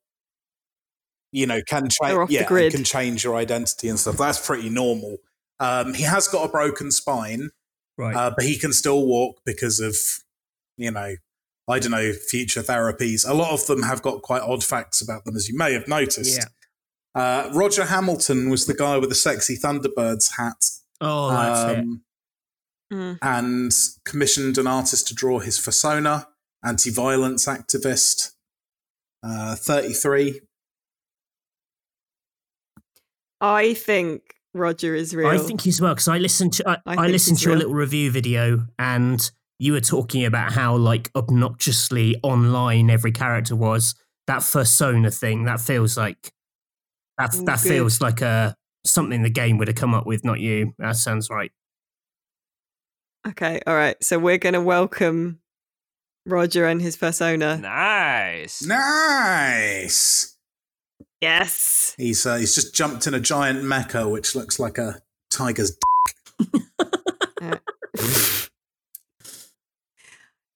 you 1.31 1.45
know, 1.45 1.61
can 1.67 1.89
change. 1.89 2.31
Yeah, 2.31 2.47
grid. 2.47 2.71
can 2.71 2.83
change 2.83 3.23
your 3.23 3.35
identity 3.35 3.89
and 3.89 3.99
stuff. 3.99 4.17
That's 4.17 4.43
pretty 4.43 4.69
normal. 4.69 5.17
Um, 5.59 5.93
he 5.93 6.03
has 6.03 6.27
got 6.27 6.45
a 6.47 6.51
broken 6.51 6.91
spine, 6.91 7.49
right. 7.97 8.15
uh, 8.15 8.31
but 8.35 8.45
he 8.45 8.57
can 8.57 8.73
still 8.73 9.05
walk 9.05 9.41
because 9.45 9.79
of, 9.79 9.95
you 10.77 10.91
know, 10.91 11.15
I 11.67 11.79
don't 11.79 11.91
know, 11.91 12.13
future 12.13 12.61
therapies. 12.61 13.27
A 13.27 13.33
lot 13.33 13.51
of 13.51 13.65
them 13.67 13.83
have 13.83 14.01
got 14.01 14.21
quite 14.21 14.41
odd 14.41 14.63
facts 14.63 15.01
about 15.01 15.25
them, 15.25 15.35
as 15.35 15.49
you 15.49 15.57
may 15.57 15.73
have 15.73 15.87
noticed. 15.87 16.37
yeah. 16.37 16.45
Uh, 17.15 17.49
Roger 17.53 17.85
Hamilton 17.85 18.49
was 18.49 18.65
the 18.65 18.73
guy 18.73 18.97
with 18.97 19.07
the 19.09 19.15
sexy 19.15 19.55
Thunderbirds 19.57 20.35
hat 20.37 20.63
Oh, 21.01 21.29
that's 21.31 21.71
it. 21.73 21.79
um, 21.79 22.01
Mm. 22.93 23.17
and 23.23 23.71
commissioned 24.05 24.59
an 24.59 24.67
artist 24.67 25.07
to 25.07 25.15
draw 25.15 25.39
his 25.39 25.59
persona, 25.59 26.27
anti 26.63 26.91
violence 26.91 27.47
activist, 27.47 28.33
uh, 29.23 29.55
33. 29.55 30.41
i 33.41 33.73
think 33.73 34.35
roger 34.53 34.93
is 34.95 35.15
real 35.15 35.27
I 35.27 35.37
think 35.39 35.61
he's 35.61 35.81
well 35.81 35.93
because 35.93 36.07
I 36.07 36.17
listened 36.19 36.53
to 36.53 36.69
I, 36.69 36.73
I 36.85 36.95
I, 37.05 37.07
listened 37.07 37.37
he's 37.37 37.43
to 37.43 37.49
your 37.49 37.57
little 37.57 37.73
review 37.73 38.11
video 38.11 38.67
and 38.79 39.19
you 39.59 39.73
were 39.73 39.81
talking 39.81 40.23
about 40.25 40.53
how 40.53 40.75
like 40.77 41.11
obnoxiously 41.15 42.15
online 42.23 42.89
every 42.89 43.11
character 43.11 43.55
was. 43.55 43.95
That 44.27 44.47
persona 44.49 45.11
thing 45.11 45.45
that 45.45 45.59
feels 45.59 45.97
like 45.97 46.31
that 47.17 47.31
Oh, 47.35 47.43
that 47.45 47.61
good. 47.61 47.69
feels 47.69 48.01
like 48.01 48.21
a 48.21 48.55
something 48.85 49.23
the 49.23 49.29
game 49.29 49.57
would 49.57 49.67
have 49.67 49.77
come 49.77 49.93
up 49.93 50.05
with, 50.05 50.23
not 50.23 50.39
you. 50.39 50.73
That 50.79 50.95
sounds 50.95 51.29
right. 51.29 51.51
okay 53.27 53.59
all 53.65 53.75
right 53.75 53.95
so 54.03 54.19
we're 54.19 54.37
gonna 54.37 54.61
welcome 54.61 55.39
roger 56.27 56.65
and 56.65 56.81
his 56.81 56.95
persona 56.97 57.57
Nice. 57.57 58.61
Nice! 58.63 60.37
yes 61.21 61.95
He's, 61.97 62.25
uh, 62.25 62.35
he's 62.35 62.53
just 62.53 62.75
jumped 62.75 63.07
in 63.07 63.13
a 63.13 63.19
giant 63.19 63.63
mecha, 63.63 64.11
which 64.11 64.35
looks 64.35 64.59
like 64.59 64.77
a 64.77 65.01
tiger's. 65.31 65.71
d- 65.71 66.59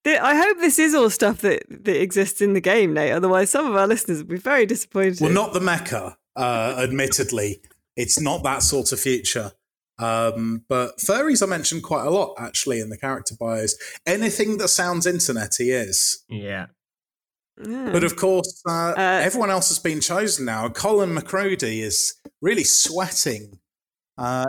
Th- 0.06 0.19
I 0.19 0.36
hope 0.36 0.57
this 0.60 0.80
is 0.80 0.94
all 0.95 1.10
stuff 1.10 1.41
that, 1.41 1.64
that 1.69 2.02
exists 2.02 2.41
in 2.41 2.53
the 2.53 2.61
game, 2.61 2.94
Nate. 2.94 3.11
Otherwise, 3.11 3.49
some 3.49 3.68
of 3.68 3.76
our 3.76 3.88
listeners 3.88 4.19
will 4.19 4.30
be 4.30 4.38
very 4.38 4.65
disappointed. 4.65 5.19
Well, 5.22 5.31
not 5.31 5.53
the 5.53 5.60
mecha, 5.60 6.15
uh, 6.40 6.76
admittedly. 6.80 7.61
It's 7.95 8.20
not 8.20 8.44
that 8.44 8.64
sort 8.64 8.91
of 8.91 8.99
future. 8.99 9.52
Um, 9.99 10.64
but 10.70 10.98
furries 10.99 11.41
are 11.41 11.48
mentioned 11.48 11.84
quite 11.84 12.06
a 12.07 12.10
lot, 12.10 12.36
actually, 12.38 12.80
in 12.80 12.90
the 12.90 12.98
character 12.98 13.36
bios. 13.38 13.76
Anything 14.07 14.57
that 14.57 14.70
sounds 14.70 15.06
internety 15.06 15.74
is. 15.74 16.24
Yeah. 16.30 16.68
Yeah. 17.61 17.91
But 17.91 18.06
of 18.06 18.16
course, 18.16 18.61
uh, 18.66 18.94
Uh, 18.95 19.22
everyone 19.22 19.49
else 19.49 19.68
has 19.68 19.80
been 19.80 19.99
chosen 19.99 20.45
now. 20.45 20.70
Colin 20.70 21.14
McCrody 21.14 21.82
is 21.82 22.16
really 22.41 22.64
sweating. 22.64 23.60
Uh, 24.18 24.45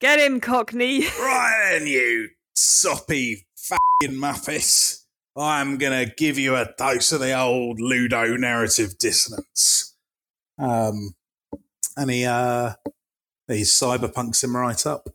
Get 0.00 0.18
him, 0.18 0.40
Cockney. 0.40 1.00
right 1.20 1.68
then, 1.72 1.86
you 1.86 2.30
soppy 2.54 3.46
fucking 3.56 4.16
muppet. 4.16 5.00
I'm 5.36 5.76
going 5.76 6.06
to 6.06 6.14
give 6.14 6.38
you 6.38 6.56
a 6.56 6.72
dose 6.78 7.12
of 7.12 7.20
the 7.20 7.38
old 7.38 7.78
ludonarrative 7.80 8.96
dissonance. 8.98 9.94
Um, 10.58 11.14
and 11.96 12.10
he, 12.10 12.24
uh, 12.24 12.72
he 13.48 13.62
cyberpunks 13.62 14.42
him 14.42 14.56
right 14.56 14.86
up. 14.86 15.08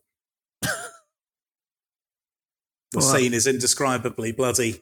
The 2.91 2.97
Well, 2.99 3.15
scene 3.15 3.35
is 3.35 3.45
indescribably 3.45 4.31
bloody. 4.31 4.81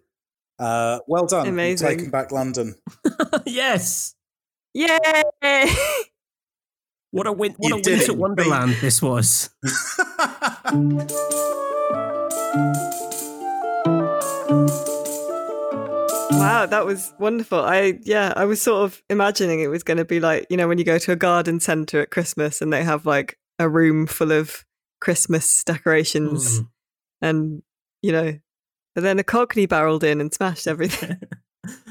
Uh, 0.58 1.00
well 1.08 1.28
done. 1.28 1.60
You've 1.60 1.78
taken 1.78 2.10
back 2.10 2.32
London. 2.32 2.76
yes. 3.46 4.16
Yay! 4.74 4.98
What 7.12 7.26
a 7.26 7.32
win- 7.32 7.56
what 7.58 7.70
You 7.70 7.78
a 7.78 7.82
did 7.82 8.00
winter 8.00 8.12
it, 8.12 8.18
wonderland 8.18 8.76
this 8.82 9.02
was. 9.02 9.50
Wow, 16.32 16.66
that 16.66 16.86
was 16.86 17.14
wonderful. 17.20 17.60
I 17.60 17.99
yeah, 18.04 18.34
I 18.36 18.45
was 18.45 18.62
sort 18.62 18.84
of 18.84 19.02
imagining 19.10 19.60
it 19.62 19.68
was 19.68 19.84
going 19.84 19.98
to 19.98 20.06
be 20.06 20.20
like 20.20 20.45
you 20.49 20.58
know 20.58 20.68
when 20.68 20.78
you 20.78 20.84
go 20.84 20.98
to 20.98 21.12
a 21.12 21.16
garden 21.16 21.60
centre 21.60 22.02
at 22.02 22.12
Christmas 22.12 22.62
and 22.62 22.72
they 22.72 22.84
have 22.84 23.06
like 23.06 23.38
a 23.60 23.68
room 23.70 24.08
full 24.08 24.32
of 24.32 24.66
Christmas 25.02 25.64
decorations 25.64 26.60
Mm. 26.60 26.68
and 27.22 27.62
you 28.02 28.12
know, 28.12 28.38
but 28.95 29.02
then 29.04 29.20
a 29.20 29.24
Cockney 29.24 29.66
barreled 29.66 30.04
in 30.04 30.20
and 30.22 30.34
smashed 30.34 30.68
everything. 30.68 31.20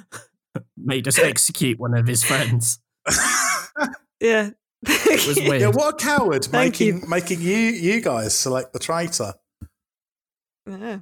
Made 0.76 1.08
us 1.08 1.18
execute 1.18 1.78
one 1.78 1.94
of 1.94 2.06
his 2.06 2.22
friends. 2.22 2.78
yeah, 4.20 4.50
It 4.86 5.26
was 5.26 5.36
weird. 5.48 5.60
yeah, 5.62 5.68
what 5.68 5.94
a 5.94 6.04
coward 6.04 6.44
Thank 6.44 6.74
making 6.74 7.00
you. 7.02 7.08
making 7.08 7.40
you 7.40 7.56
you 7.56 8.00
guys 8.00 8.34
select 8.38 8.72
the 8.72 8.78
traitor. 8.78 9.34
Yeah. 10.68 10.98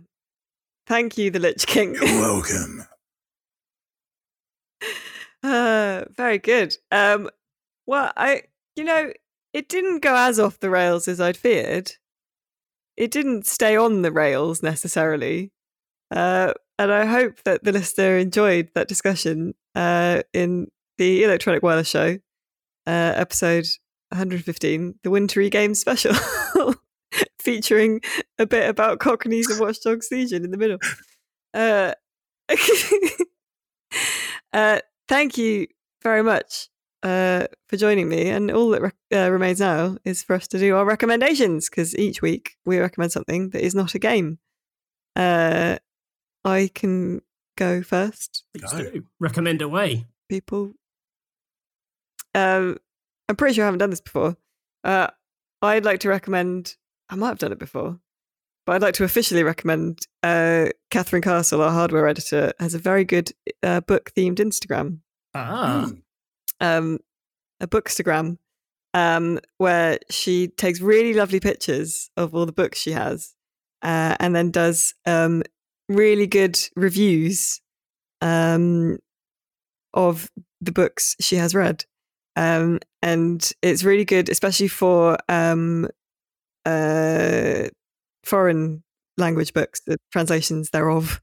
Thank 0.87 1.17
you, 1.19 1.31
the 1.31 1.39
Lich 1.39 1.67
King. 1.67 1.95
You're 1.95 2.05
welcome. 2.05 2.85
Uh, 5.45 6.05
very 6.17 6.39
good. 6.39 6.75
Um, 6.91 7.29
well, 7.87 8.13
I, 8.17 8.43
you 8.75 8.85
know, 8.85 9.13
it 9.53 9.69
didn't 9.69 10.01
go 10.01 10.17
as 10.17 10.41
off 10.41 10.59
the 10.59 10.71
rails 10.71 11.07
as 11.07 11.21
I'd 11.21 11.37
feared. 11.37 11.93
It 12.97 13.11
didn't 13.11 13.47
stay 13.47 13.77
on 13.77 14.03
the 14.03 14.13
rails 14.13 14.63
necessarily. 14.63 15.53
Uh, 16.11 16.55
and 16.79 16.93
I 16.93 17.07
hope 17.07 17.43
that 17.45 17.63
the 17.63 17.73
listener 17.73 18.19
enjoyed 18.19 18.71
that 18.75 18.89
discussion 18.89 19.55
uh, 19.75 20.23
in 20.33 20.69
the 20.99 21.25
Electronic 21.25 21.63
Wireless 21.63 21.89
Show, 21.89 22.19
uh, 22.87 23.13
episode 23.17 23.67
115, 24.11 24.95
the 25.03 25.11
Wintry 25.11 25.51
Games 25.51 25.81
Special, 25.81 26.15
featuring 27.41 28.01
a 28.39 28.47
bit 28.47 28.69
about 28.69 29.01
Cockneys 29.01 29.51
and 29.51 29.61
Watch 29.61 29.83
Dogs 29.83 30.09
Legion 30.11 30.45
in 30.45 30.51
the 30.51 30.57
middle. 30.57 30.79
Uh, 31.53 31.95
uh, 34.53 34.81
thank 35.09 35.37
you 35.39 35.67
very 36.03 36.23
much 36.23 36.69
uh, 37.03 37.47
for 37.69 37.77
joining 37.77 38.09
me. 38.09 38.29
And 38.29 38.51
all 38.51 38.71
that 38.71 38.83
rec- 38.83 38.97
uh, 39.15 39.31
remains 39.31 39.61
now 39.61 39.97
is 40.05 40.23
for 40.23 40.35
us 40.35 40.47
to 40.49 40.59
do 40.59 40.77
our 40.77 40.85
recommendations 40.85 41.69
because 41.69 41.97
each 41.97 42.23
week 42.23 42.57
we 42.65 42.79
recommend 42.79 43.13
something 43.13 43.51
that 43.51 43.63
is 43.65 43.75
not 43.75 43.95
a 43.95 43.99
game. 43.99 44.39
Uh, 45.17 45.77
I 46.45 46.71
can 46.75 47.21
go 47.57 47.83
first, 47.83 48.45
Please 48.57 48.71
Go. 48.73 48.79
do. 48.79 49.05
Recommend 49.21 49.63
away. 49.63 50.07
people. 50.29 50.73
Um, 52.35 52.79
I'm 53.29 53.37
pretty 53.37 53.55
sure 53.55 53.65
I 53.65 53.67
haven't 53.67 53.79
done 53.79 53.91
this 53.91 54.01
before. 54.01 54.37
Uh, 54.83 55.09
I'd 55.63 55.85
like 55.85 56.01
to 56.01 56.09
recommend. 56.09 56.77
I 57.09 57.15
might 57.15 57.29
have 57.29 57.39
done 57.39 57.53
it 57.53 57.59
before, 57.59 58.01
but 58.67 58.75
I'd 58.75 58.83
like 58.83 58.95
to 58.95 59.05
officially 59.05 59.43
recommend. 59.43 60.07
Uh, 60.23 60.67
Katharine 60.91 61.23
Castle, 61.23 61.63
our 61.63 61.71
hardware 61.73 62.09
editor, 62.09 62.53
has 62.59 62.75
a 62.75 62.79
very 62.79 63.05
good 63.05 63.33
uh, 63.63 63.81
book-themed 63.81 64.37
Instagram 64.39 65.01
Ah. 65.35 65.87
Hmm. 65.89 66.67
um, 66.67 66.99
a 67.61 67.67
bookstagram 67.67 68.39
um, 68.95 69.41
where 69.59 69.99
she 70.11 70.49
takes 70.49 70.81
really 70.81 71.15
lovely 71.15 71.41
pictures 71.41 72.11
of 72.17 72.35
all 72.35 72.47
the 72.47 72.53
books 72.53 72.79
she 72.79 72.93
has 72.93 73.35
uh, 73.83 74.17
and 74.21 74.35
then 74.35 74.51
does 74.51 74.95
um, 75.07 75.43
really 75.89 76.27
good 76.27 76.59
reviews 76.77 77.61
um, 78.21 78.99
of 79.93 80.31
the 80.61 80.73
books 80.73 81.17
she 81.21 81.37
has 81.37 81.55
read. 81.55 81.85
Um, 82.37 82.81
and 83.03 83.49
it's 83.63 83.85
really 83.85 84.05
good, 84.05 84.29
especially 84.29 84.69
for 84.69 85.19
um, 85.29 85.89
uh, 86.65 87.69
foreign 88.25 88.83
language 89.17 89.53
books, 89.53 89.81
the 89.87 89.99
translations 90.13 90.71
thereof. 90.71 91.21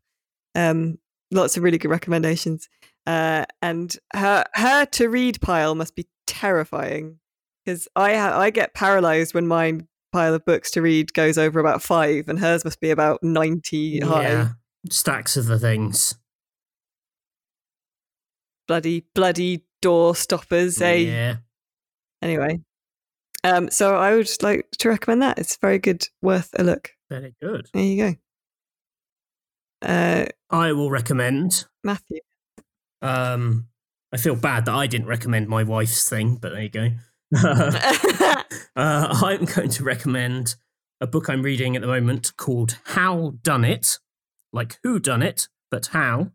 Um, 0.55 0.97
lots 1.31 1.55
of 1.55 1.63
really 1.63 1.77
good 1.77 1.91
recommendations 1.91 2.67
uh, 3.07 3.45
and 3.61 3.95
her 4.13 4.45
her 4.53 4.85
to 4.85 5.09
read 5.09 5.41
pile 5.41 5.75
must 5.75 5.95
be 5.95 6.07
terrifying 6.27 7.19
because 7.65 7.87
I 7.95 8.15
ha- 8.15 8.39
I 8.39 8.49
get 8.51 8.73
paralyzed 8.73 9.33
when 9.33 9.47
my 9.47 9.79
pile 10.11 10.33
of 10.33 10.45
books 10.45 10.71
to 10.71 10.81
read 10.81 11.13
goes 11.13 11.37
over 11.37 11.59
about 11.59 11.81
five, 11.81 12.27
and 12.27 12.39
hers 12.39 12.63
must 12.63 12.79
be 12.79 12.91
about 12.91 13.23
ninety 13.23 13.99
high. 13.99 14.23
Yeah. 14.23 14.49
Stacks 14.89 15.37
of 15.37 15.45
the 15.45 15.59
things. 15.59 16.15
Bloody 18.67 19.05
bloody 19.15 19.65
door 19.81 20.15
stoppers, 20.15 20.79
eh? 20.81 20.95
Yeah. 20.95 21.35
Anyway, 22.21 22.59
um, 23.43 23.69
so 23.69 23.95
I 23.95 24.15
would 24.15 24.29
like 24.41 24.69
to 24.79 24.89
recommend 24.89 25.21
that. 25.21 25.39
It's 25.39 25.57
very 25.57 25.79
good, 25.79 26.07
worth 26.21 26.49
a 26.57 26.63
look. 26.63 26.91
Very 27.09 27.35
good. 27.41 27.67
There 27.73 27.83
you 27.83 28.15
go. 29.81 29.87
Uh, 29.87 30.25
I 30.49 30.73
will 30.73 30.91
recommend. 30.91 31.65
Matthew. 31.83 32.19
Um, 33.01 33.67
I 34.13 34.17
feel 34.17 34.35
bad 34.35 34.65
that 34.65 34.75
I 34.75 34.87
didn't 34.87 35.07
recommend 35.07 35.47
my 35.47 35.63
wife's 35.63 36.07
thing, 36.07 36.35
but 36.35 36.51
there 36.53 36.63
you 36.63 36.69
go. 36.69 36.89
uh, 37.35 38.43
I'm 38.75 39.45
going 39.45 39.69
to 39.69 39.83
recommend 39.83 40.55
a 40.99 41.07
book 41.07 41.29
I'm 41.29 41.41
reading 41.41 41.75
at 41.75 41.81
the 41.81 41.87
moment 41.87 42.33
called 42.37 42.77
Howdunit, 42.89 43.99
like 44.53 44.77
Who 44.83 44.99
Done 44.99 45.23
It, 45.23 45.47
but 45.71 45.87
How, 45.87 46.31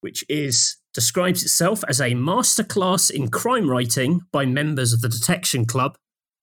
which 0.00 0.24
is 0.28 0.76
describes 0.92 1.42
itself 1.42 1.84
as 1.88 2.00
a 2.00 2.10
masterclass 2.10 3.10
in 3.10 3.28
crime 3.28 3.70
writing 3.70 4.22
by 4.32 4.44
members 4.44 4.92
of 4.92 5.00
the 5.00 5.08
Detection 5.08 5.64
Club, 5.64 5.96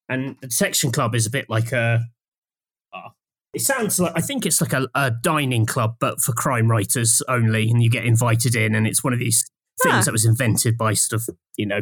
and 0.09 0.35
the 0.41 0.47
Detection 0.47 0.91
Club 0.91 1.15
is 1.15 1.25
a 1.25 1.29
bit 1.29 1.49
like 1.49 1.71
a. 1.71 2.05
uh, 2.93 3.09
it 3.53 3.61
sounds 3.61 3.99
like 3.99 4.13
I 4.15 4.21
think 4.21 4.45
it's 4.45 4.61
like 4.61 4.73
a, 4.73 4.87
a 4.93 5.11
dining 5.11 5.65
club, 5.65 5.95
but 5.99 6.19
for 6.21 6.33
crime 6.33 6.69
writers 6.69 7.21
only, 7.27 7.69
and 7.69 7.81
you 7.81 7.89
get 7.89 8.05
invited 8.05 8.55
in, 8.55 8.75
and 8.75 8.85
it's 8.85 9.03
one 9.03 9.13
of 9.13 9.19
these 9.19 9.49
things 9.81 9.95
Ah. 9.95 10.01
that 10.05 10.11
was 10.11 10.25
invented 10.25 10.77
by 10.77 10.93
sort 10.93 11.21
of 11.21 11.35
you 11.57 11.65
know 11.65 11.81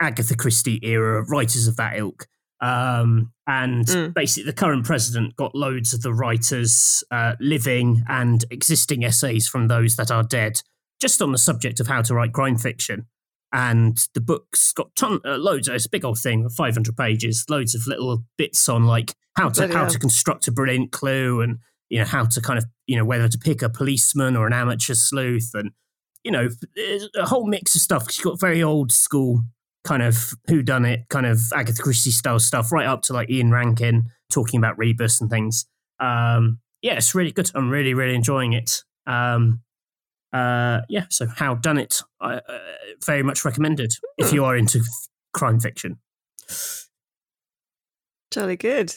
Agatha 0.00 0.36
Christie 0.36 0.80
era 0.82 1.24
writers 1.28 1.66
of 1.66 1.76
that 1.76 1.96
ilk. 1.96 2.26
Um, 2.60 3.32
and 3.46 3.84
Mm. 3.86 4.14
basically, 4.14 4.44
the 4.44 4.52
current 4.56 4.84
president 4.86 5.34
got 5.36 5.52
loads 5.54 5.92
of 5.92 6.02
the 6.02 6.14
writers' 6.14 7.02
uh, 7.10 7.34
living 7.40 8.04
and 8.08 8.44
existing 8.50 9.04
essays 9.04 9.48
from 9.48 9.66
those 9.66 9.96
that 9.96 10.10
are 10.12 10.22
dead, 10.22 10.62
just 11.00 11.20
on 11.20 11.32
the 11.32 11.38
subject 11.38 11.80
of 11.80 11.88
how 11.88 12.02
to 12.02 12.14
write 12.14 12.32
crime 12.32 12.56
fiction. 12.56 13.06
And 13.52 13.98
the 14.14 14.20
book's 14.20 14.72
got 14.72 14.94
ton, 14.96 15.20
uh, 15.24 15.36
loads. 15.36 15.68
It's 15.68 15.86
a 15.86 15.90
big 15.90 16.04
old 16.04 16.18
thing, 16.18 16.48
five 16.48 16.74
hundred 16.74 16.96
pages, 16.96 17.44
loads 17.50 17.74
of 17.74 17.86
little 17.86 18.24
bits 18.38 18.68
on 18.68 18.84
like 18.84 19.14
how 19.36 19.50
to 19.50 19.60
Bloody 19.60 19.72
how 19.74 19.80
hell. 19.82 19.90
to 19.90 19.98
construct 19.98 20.48
a 20.48 20.52
brilliant 20.52 20.92
clue, 20.92 21.42
and 21.42 21.58
you 21.90 21.98
know 21.98 22.04
how 22.06 22.24
to 22.24 22.40
kind 22.40 22.58
of 22.58 22.64
you 22.86 22.96
know 22.96 23.04
whether 23.04 23.28
to 23.28 23.38
pick 23.38 23.60
a 23.60 23.68
policeman 23.68 24.36
or 24.36 24.46
an 24.46 24.54
amateur 24.54 24.94
sleuth, 24.94 25.50
and 25.54 25.72
you 26.24 26.30
know 26.30 26.48
a 27.16 27.26
whole 27.26 27.46
mix 27.46 27.74
of 27.74 27.82
stuff. 27.82 28.10
She's 28.10 28.24
got 28.24 28.40
very 28.40 28.62
old 28.62 28.90
school 28.90 29.42
kind 29.84 30.02
of 30.02 30.32
who 30.48 30.62
done 30.62 30.84
it, 30.84 31.08
kind 31.08 31.26
of 31.26 31.40
Agatha 31.54 31.82
Christie 31.82 32.10
style 32.10 32.38
stuff, 32.38 32.72
right 32.72 32.86
up 32.86 33.02
to 33.02 33.12
like 33.12 33.30
Ian 33.30 33.50
Rankin 33.50 34.04
talking 34.30 34.58
about 34.58 34.78
Rebus 34.78 35.20
and 35.20 35.28
things. 35.28 35.66
Um, 36.00 36.60
yeah, 36.82 36.94
it's 36.94 37.14
really 37.14 37.32
good. 37.32 37.50
I'm 37.54 37.70
really, 37.70 37.94
really 37.94 38.14
enjoying 38.14 38.52
it. 38.52 38.82
Um, 39.06 39.60
uh, 40.32 40.80
yeah, 40.88 41.04
so 41.10 41.26
Howdunit? 41.26 42.02
I, 42.20 42.34
uh, 42.34 42.58
very 43.04 43.22
much 43.22 43.44
recommended 43.44 43.92
if 44.18 44.32
you 44.32 44.44
are 44.44 44.56
into 44.56 44.78
f- 44.78 44.86
crime 45.32 45.60
fiction. 45.60 45.98
Jolly 48.30 48.56
good. 48.56 48.94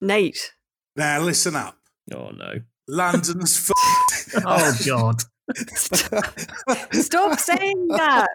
Nate. 0.00 0.54
Now 0.96 1.20
listen 1.20 1.54
up. 1.54 1.76
Oh 2.14 2.30
no! 2.30 2.54
London's 2.88 3.70
f- 4.34 4.42
Oh 4.44 4.76
god! 4.86 5.22
Stop 6.92 7.38
saying 7.38 7.88
that. 7.88 8.28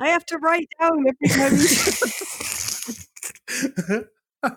I 0.00 0.08
have 0.08 0.26
to 0.26 0.38
write 0.38 0.68
down 0.80 1.04
every 1.06 1.28
time 1.28 1.52
you 1.56 1.68
uh, 4.42 4.50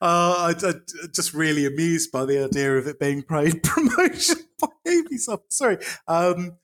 I, 0.00 0.54
am 0.62 0.84
just 1.14 1.32
really 1.34 1.66
amused 1.66 2.10
by 2.12 2.24
the 2.24 2.44
idea 2.44 2.76
of 2.76 2.86
it 2.86 2.98
being 2.98 3.22
paid 3.22 3.62
promotion 3.62 4.36
by 4.60 4.68
Ubisoft. 4.86 5.44
Sorry. 5.50 5.78
Um, 6.08 6.56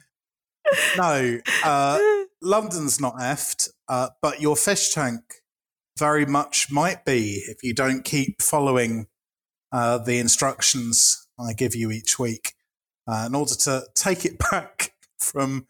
no, 0.97 1.39
uh, 1.65 1.99
London's 2.43 3.01
not 3.01 3.15
effed, 3.17 3.69
uh, 3.89 4.11
but 4.23 4.41
your 4.41 4.57
fish 4.57 4.93
tank 4.93 5.21
very 5.99 6.27
much 6.27 6.71
might 6.71 7.05
be 7.05 7.43
if 7.49 7.63
you 7.63 7.73
don't 7.73 8.05
keep 8.05 8.43
following 8.43 9.07
uh, 9.73 9.99
the 9.99 10.19
instructions 10.19 11.27
I 11.39 11.53
give 11.53 11.75
you 11.75 11.91
each 11.91 12.19
week 12.19 12.55
uh, 13.07 13.25
in 13.27 13.35
order 13.35 13.55
to 13.55 13.87
take 13.95 14.25
it 14.25 14.39
back 14.51 14.93
from 15.19 15.67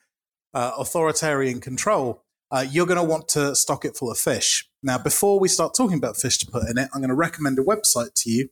uh, 0.55 0.73
authoritarian 0.78 1.60
control. 1.60 2.23
Uh, 2.51 2.64
you're 2.68 2.86
going 2.86 2.98
to 2.98 3.05
want 3.05 3.28
to 3.28 3.56
stock 3.56 3.85
it 3.85 3.97
full 3.97 4.10
of 4.10 4.18
fish. 4.18 4.68
Now, 4.82 4.98
before 4.98 5.40
we 5.40 5.48
start 5.48 5.74
talking 5.74 5.98
about 5.98 6.16
fish 6.16 6.39
to 6.39 6.47
put 6.47 6.68
in 6.68 6.78
it, 6.78 6.89
I'm 6.94 7.01
going 7.01 7.09
to 7.09 7.14
recommend 7.14 7.59
a 7.59 7.62
website 7.62 8.14
to 8.23 8.31
you, 8.31 8.48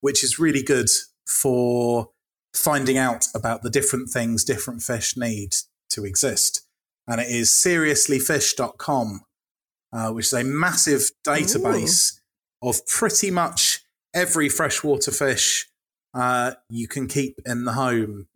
which 0.00 0.24
is 0.24 0.38
really 0.38 0.62
good 0.62 0.88
for 1.26 2.10
finding 2.54 2.98
out 2.98 3.26
about 3.34 3.62
the 3.62 3.70
different 3.70 4.08
things 4.08 4.42
different 4.42 4.82
fish 4.82 5.16
need 5.16 5.54
to 5.90 6.04
exist. 6.04 6.66
And 7.06 7.20
it 7.20 7.28
is 7.28 7.50
seriouslyfish.com, 7.50 9.20
uh, 9.92 10.10
which 10.10 10.26
is 10.26 10.32
a 10.32 10.44
massive 10.44 11.10
database 11.26 12.20
of 12.62 12.86
pretty 12.86 13.30
much 13.30 13.84
every 14.14 14.48
freshwater 14.48 15.10
fish 15.10 15.68
uh, 16.14 16.52
you 16.68 16.88
can 16.88 17.06
keep 17.06 17.40
in 17.46 17.64
the 17.64 17.72
home. 17.72 18.26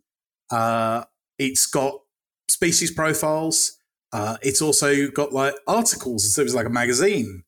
Uh, 0.50 1.04
it's 1.38 1.66
got 1.66 2.00
species 2.48 2.90
profiles. 2.90 3.78
Uh, 4.12 4.36
it's 4.42 4.62
also 4.62 5.08
got 5.08 5.32
like 5.32 5.54
articles. 5.66 6.34
So 6.34 6.42
it's 6.42 6.54
like 6.54 6.66
a 6.66 6.70
magazine 6.70 7.44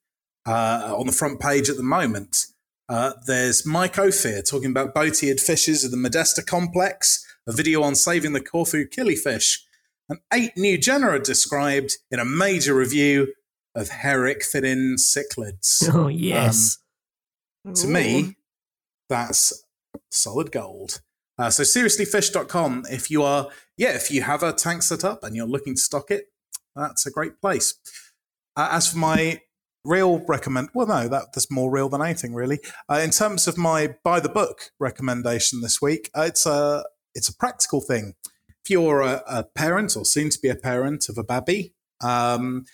uh, 0.46 0.94
on 0.96 1.06
the 1.06 1.12
front 1.12 1.40
page 1.40 1.68
at 1.68 1.76
the 1.76 1.82
moment. 1.82 2.46
Uh, 2.88 3.12
there's 3.26 3.66
Mike 3.66 3.98
Ophir 3.98 4.42
talking 4.42 4.70
about 4.70 4.94
boat-eared 4.94 5.40
fishes 5.40 5.84
of 5.84 5.90
the 5.90 5.96
Modesta 5.96 6.42
complex, 6.42 7.24
a 7.46 7.52
video 7.52 7.82
on 7.82 7.96
saving 7.96 8.32
the 8.32 8.40
Corfu 8.40 8.86
killifish, 8.86 9.58
and 10.08 10.20
eight 10.32 10.52
new 10.56 10.78
genera 10.78 11.20
described 11.20 11.94
in 12.10 12.18
a 12.18 12.24
major 12.24 12.74
review 12.74 13.32
of 13.74 13.90
herichthyine 13.90 14.94
cichlids. 14.98 15.88
Oh, 15.94 16.08
yes. 16.08 16.78
To 17.74 17.88
me, 17.88 18.36
that's 19.08 19.64
solid 20.10 20.52
gold. 20.52 21.00
Uh, 21.38 21.50
so 21.50 21.64
seriouslyfish.com, 21.64 22.84
if 22.90 23.10
you 23.10 23.22
are, 23.22 23.48
yeah, 23.76 23.90
if 23.90 24.10
you 24.10 24.22
have 24.22 24.42
a 24.42 24.52
tank 24.52 24.82
set 24.82 25.04
up 25.04 25.24
and 25.24 25.34
you're 25.34 25.46
looking 25.46 25.74
to 25.74 25.80
stock 25.80 26.10
it, 26.10 26.26
that's 26.76 27.06
a 27.06 27.10
great 27.10 27.40
place. 27.40 27.74
Uh, 28.56 28.68
as 28.70 28.92
for 28.92 28.98
my 28.98 29.40
real 29.84 30.18
recommend, 30.26 30.68
well, 30.74 30.86
no, 30.86 31.08
that, 31.08 31.32
that's 31.34 31.50
more 31.50 31.70
real 31.70 31.88
than 31.88 32.00
anything, 32.00 32.34
really. 32.34 32.60
Uh, 32.88 33.00
in 33.02 33.10
terms 33.10 33.48
of 33.48 33.58
my 33.58 33.96
buy 34.04 34.20
the 34.20 34.28
book 34.28 34.70
recommendation 34.78 35.60
this 35.60 35.82
week, 35.82 36.10
uh, 36.16 36.22
it's 36.22 36.46
a 36.46 36.84
it's 37.14 37.28
a 37.28 37.36
practical 37.36 37.80
thing. 37.80 38.14
If 38.66 38.70
you're 38.70 39.02
a, 39.02 39.22
a 39.28 39.44
parent 39.44 39.96
or 39.96 40.04
soon 40.04 40.28
to 40.28 40.40
be 40.40 40.48
a 40.48 40.56
parent 40.56 41.08
of 41.08 41.16
a 41.16 41.22
baby, 41.22 41.72
um, 42.00 42.64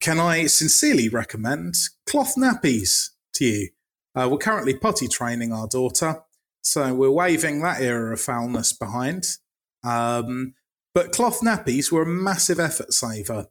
can 0.00 0.18
I 0.18 0.46
sincerely 0.46 1.10
recommend 1.10 1.74
cloth 2.06 2.36
nappies 2.38 3.10
to 3.34 3.44
you? 3.44 3.68
Uh, 4.14 4.26
we're 4.32 4.38
currently 4.38 4.72
potty 4.72 5.06
training 5.06 5.52
our 5.52 5.68
daughter, 5.68 6.22
so 6.62 6.94
we're 6.94 7.10
waving 7.10 7.60
that 7.60 7.82
era 7.82 8.14
of 8.14 8.22
foulness 8.22 8.72
behind. 8.72 9.36
Um, 9.82 10.54
but 10.94 11.12
cloth 11.12 11.40
nappies 11.42 11.92
were 11.92 12.04
a 12.04 12.06
massive 12.06 12.58
effort 12.58 12.94
saver. 12.94 13.48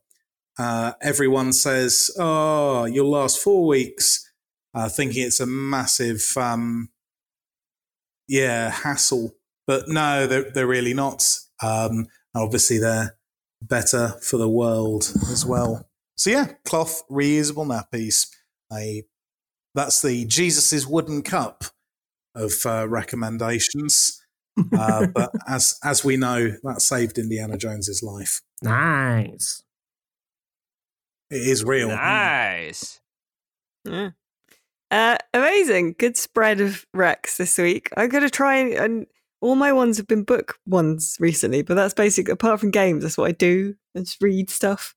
Uh, 0.58 0.94
everyone 1.00 1.54
says, 1.54 2.10
"Oh, 2.18 2.86
you'll 2.86 3.12
last 3.12 3.38
four 3.38 3.68
weeks," 3.68 4.28
uh, 4.74 4.90
thinking 4.90 5.28
it's 5.28 5.40
a 5.40 5.46
massive, 5.46 6.24
um, 6.38 6.90
yeah, 8.28 8.72
hassle. 8.72 9.36
But 9.68 9.90
no, 9.90 10.26
they're, 10.26 10.50
they're 10.50 10.66
really 10.66 10.96
not. 10.96 11.24
Um, 11.64 12.08
obviously, 12.36 12.78
they're 12.78 13.16
better 13.62 14.16
for 14.22 14.38
the 14.38 14.50
world 14.50 15.12
as 15.32 15.46
well. 15.46 15.88
So 16.16 16.30
yeah, 16.30 16.52
cloth 16.66 17.04
reusable 17.10 17.66
nappies. 17.66 18.28
A 18.72 19.04
that's 19.76 20.02
the 20.02 20.26
Jesus's 20.26 20.86
wooden 20.86 21.22
cup 21.22 21.64
of 22.36 22.54
uh, 22.66 22.88
recommendations. 22.88 24.20
uh, 24.78 25.08
but 25.08 25.32
as 25.48 25.80
as 25.84 26.04
we 26.04 26.18
know, 26.18 26.52
that 26.64 26.82
saved 26.82 27.18
Indiana 27.18 27.58
Jones's 27.58 28.04
life. 28.04 28.42
Nice. 28.62 29.64
It 31.32 31.42
is 31.48 31.64
real. 31.64 31.90
Nice. 31.90 33.02
Yeah. 33.86 34.12
Uh, 34.92 35.18
amazing. 35.34 35.96
Good 35.98 36.16
spread 36.16 36.62
of 36.62 36.86
Rex 36.94 37.38
this 37.38 37.58
week. 37.58 37.90
I'm 37.98 38.10
going 38.10 38.24
to 38.24 38.30
try 38.30 38.58
and, 38.58 38.74
and 38.74 39.08
all 39.44 39.56
my 39.56 39.74
ones 39.74 39.98
have 39.98 40.08
been 40.08 40.24
book 40.24 40.58
ones 40.66 41.18
recently, 41.20 41.62
but 41.62 41.76
that's 41.76 41.94
basic. 41.94 42.30
Apart 42.30 42.60
from 42.60 42.72
games, 42.72 43.04
that's 43.04 43.18
what 43.18 43.28
I 43.28 43.34
do. 43.34 43.76
I 43.96 44.00
just 44.00 44.22
read 44.22 44.50
stuff. 44.50 44.96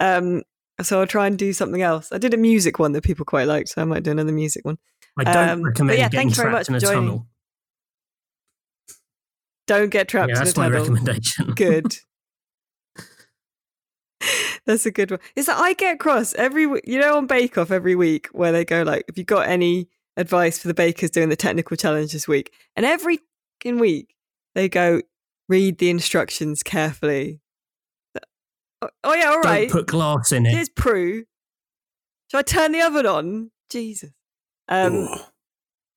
Um, 0.00 0.42
so 0.82 1.00
I'll 1.00 1.06
try 1.06 1.26
and 1.28 1.38
do 1.38 1.52
something 1.52 1.80
else. 1.82 2.10
I 2.10 2.18
did 2.18 2.34
a 2.34 2.36
music 2.36 2.78
one 2.80 2.92
that 2.92 3.04
people 3.04 3.24
quite 3.24 3.46
liked, 3.46 3.68
so 3.70 3.80
I 3.80 3.84
might 3.84 4.02
do 4.02 4.10
another 4.10 4.32
music 4.32 4.64
one. 4.64 4.78
I 5.16 5.24
don't 5.24 5.48
Um, 5.48 5.62
recommend 5.62 5.98
yeah, 5.98 6.08
getting 6.08 6.30
thank 6.30 6.30
you 6.30 6.42
very 6.42 6.50
trapped 6.52 6.68
in 6.68 6.74
a 6.74 6.80
joining. 6.80 7.02
tunnel. 7.08 7.26
Don't 9.66 9.90
get 9.90 10.08
trapped 10.08 10.28
Yeah, 10.30 10.36
in 10.36 10.42
a 10.42 10.44
that's 10.44 10.56
my 10.56 10.64
tunnel. 10.68 10.80
recommendation. 10.80 11.50
Good. 11.56 11.96
That's 14.66 14.86
a 14.86 14.90
good 14.90 15.10
one. 15.10 15.20
Is 15.36 15.46
that 15.46 15.58
I 15.58 15.74
get 15.74 15.98
cross 15.98 16.32
every 16.34 16.62
you 16.62 16.98
know 16.98 17.18
on 17.18 17.26
Bake 17.26 17.58
Off 17.58 17.70
every 17.70 17.94
week 17.94 18.28
where 18.32 18.50
they 18.50 18.64
go 18.64 18.82
like, 18.82 19.04
"Have 19.08 19.18
you 19.18 19.24
got 19.24 19.46
any 19.46 19.88
advice 20.16 20.58
for 20.58 20.68
the 20.68 20.74
bakers 20.74 21.10
doing 21.10 21.28
the 21.28 21.36
technical 21.36 21.76
challenge 21.76 22.12
this 22.12 22.26
week, 22.26 22.50
and 22.74 22.86
every 22.86 23.18
fucking 23.64 23.78
week 23.78 24.14
they 24.54 24.68
go 24.68 25.00
read 25.48 25.78
the 25.78 25.90
instructions 25.90 26.62
carefully. 26.62 27.40
Oh, 28.82 28.88
oh 29.02 29.14
yeah, 29.14 29.26
all 29.26 29.42
Don't 29.42 29.44
right. 29.44 29.70
put 29.70 29.86
glass 29.86 30.32
in 30.32 30.46
it. 30.46 30.50
Here's 30.52 30.68
Prue. 30.68 31.24
Should 32.30 32.38
I 32.38 32.42
turn 32.42 32.72
the 32.72 32.82
oven 32.82 33.06
on? 33.06 33.50
Jesus. 33.70 34.10
Um. 34.68 35.08
Ugh. 35.10 35.20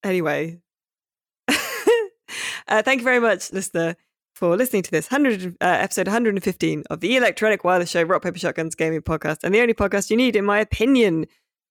Anyway, 0.04 0.60
uh, 1.48 2.82
thank 2.84 3.00
you 3.00 3.04
very 3.04 3.20
much, 3.20 3.52
listener, 3.52 3.96
for 4.36 4.56
listening 4.56 4.84
to 4.84 4.92
this 4.92 5.12
100 5.12 5.58
uh, 5.60 5.66
episode 5.66 6.08
115 6.08 6.84
of 6.90 7.00
the 7.00 7.18
Electronic 7.18 7.64
Wireless 7.64 7.90
Show, 7.90 8.04
Rock 8.04 8.22
Paper 8.24 8.40
Shotguns 8.40 8.76
Gaming 8.76 9.02
Podcast, 9.02 9.40
and 9.44 9.54
the 9.54 9.60
only 9.60 9.74
podcast 9.74 10.10
you 10.10 10.18
need, 10.18 10.36
in 10.36 10.46
my 10.46 10.60
opinion. 10.60 11.26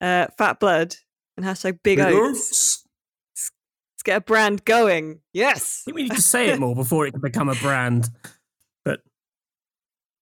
uh, 0.00 0.26
Fat 0.36 0.60
Blood 0.60 0.96
and 1.36 1.46
hashtag 1.46 1.78
Big 1.82 1.98
Big 1.98 2.00
Oats. 2.00 2.84
Let's 3.34 4.02
get 4.04 4.16
a 4.16 4.20
brand 4.20 4.64
going. 4.64 5.20
Yes. 5.32 5.82
I 5.82 5.84
think 5.86 5.94
we 5.94 6.02
need 6.02 6.12
to 6.12 6.22
say 6.22 6.48
it 6.48 6.58
more 6.58 6.74
before 6.74 7.06
it 7.06 7.12
can 7.12 7.20
become 7.20 7.48
a 7.48 7.54
brand. 7.54 8.08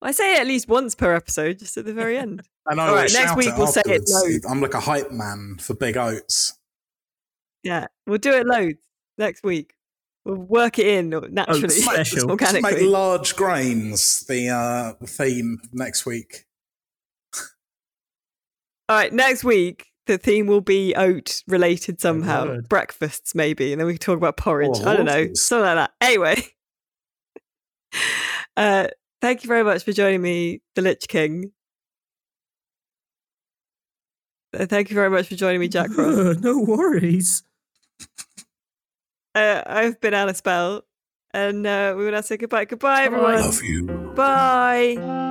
I 0.01 0.11
say 0.11 0.35
it 0.35 0.41
at 0.41 0.47
least 0.47 0.67
once 0.67 0.95
per 0.95 1.13
episode, 1.13 1.59
just 1.59 1.77
at 1.77 1.85
the 1.85 1.93
very 1.93 2.17
end. 2.17 2.43
And 2.67 2.79
I 2.79 2.85
All 2.85 2.93
will 2.93 3.01
right, 3.01 3.11
next 3.11 3.35
week 3.35 3.57
we'll 3.57 3.65
say 3.65 3.81
it 3.87 4.03
loads. 4.07 4.45
I'm 4.45 4.61
like 4.61 4.75
a 4.75 4.79
hype 4.79 5.09
man 5.11 5.57
for 5.59 5.73
big 5.73 5.97
oats. 5.97 6.59
Yeah, 7.63 7.87
we'll 8.05 8.19
do 8.19 8.33
it 8.33 8.45
loads 8.45 8.77
next 9.17 9.43
week. 9.43 9.73
We'll 10.25 10.35
work 10.35 10.77
it 10.77 10.85
in 10.85 11.09
naturally, 11.09 11.63
Oats 11.63 11.83
special. 11.83 12.37
Just 12.37 12.61
make 12.61 12.81
large 12.81 13.35
grains 13.35 14.27
the 14.27 14.49
uh, 14.49 14.93
theme 15.07 15.59
next 15.73 16.05
week. 16.05 16.45
All 18.87 18.97
right, 18.97 19.11
next 19.11 19.43
week 19.43 19.87
the 20.05 20.17
theme 20.19 20.45
will 20.45 20.61
be 20.61 20.93
oat 20.95 21.41
related 21.47 21.99
somehow. 21.99 22.45
word. 22.45 22.69
Breakfasts 22.69 23.33
maybe, 23.33 23.71
and 23.71 23.79
then 23.79 23.87
we 23.87 23.93
can 23.93 23.99
talk 23.99 24.17
about 24.17 24.37
porridge. 24.37 24.79
Or 24.81 24.87
I 24.87 24.95
don't 24.95 25.05
know, 25.05 25.33
something 25.33 25.65
like 25.65 25.77
that. 25.77 25.91
Anyway, 25.99 26.43
uh, 28.57 28.87
thank 29.21 29.43
you 29.43 29.47
very 29.47 29.63
much 29.63 29.83
for 29.83 29.91
joining 29.91 30.21
me, 30.21 30.61
the 30.75 30.81
Lich 30.81 31.07
King. 31.07 31.51
Uh, 34.53 34.65
Thank 34.65 34.89
you 34.89 34.95
very 34.95 35.09
much 35.09 35.27
for 35.27 35.35
joining 35.35 35.61
me, 35.61 35.67
Jack 35.69 35.91
Frost. 35.91 36.39
no 36.43 36.59
worries. 36.59 37.43
Uh, 39.33 39.61
I've 39.65 39.99
been 40.01 40.13
Alice 40.13 40.41
Bell, 40.41 40.83
And 41.33 41.65
uh, 41.65 41.93
we 41.97 42.05
will 42.05 42.11
now 42.11 42.21
say 42.21 42.35
goodbye. 42.37 42.65
Goodbye, 42.65 43.03
everyone. 43.03 43.35
Love 43.35 43.63
you. 43.63 43.87
Bye. 44.15 45.30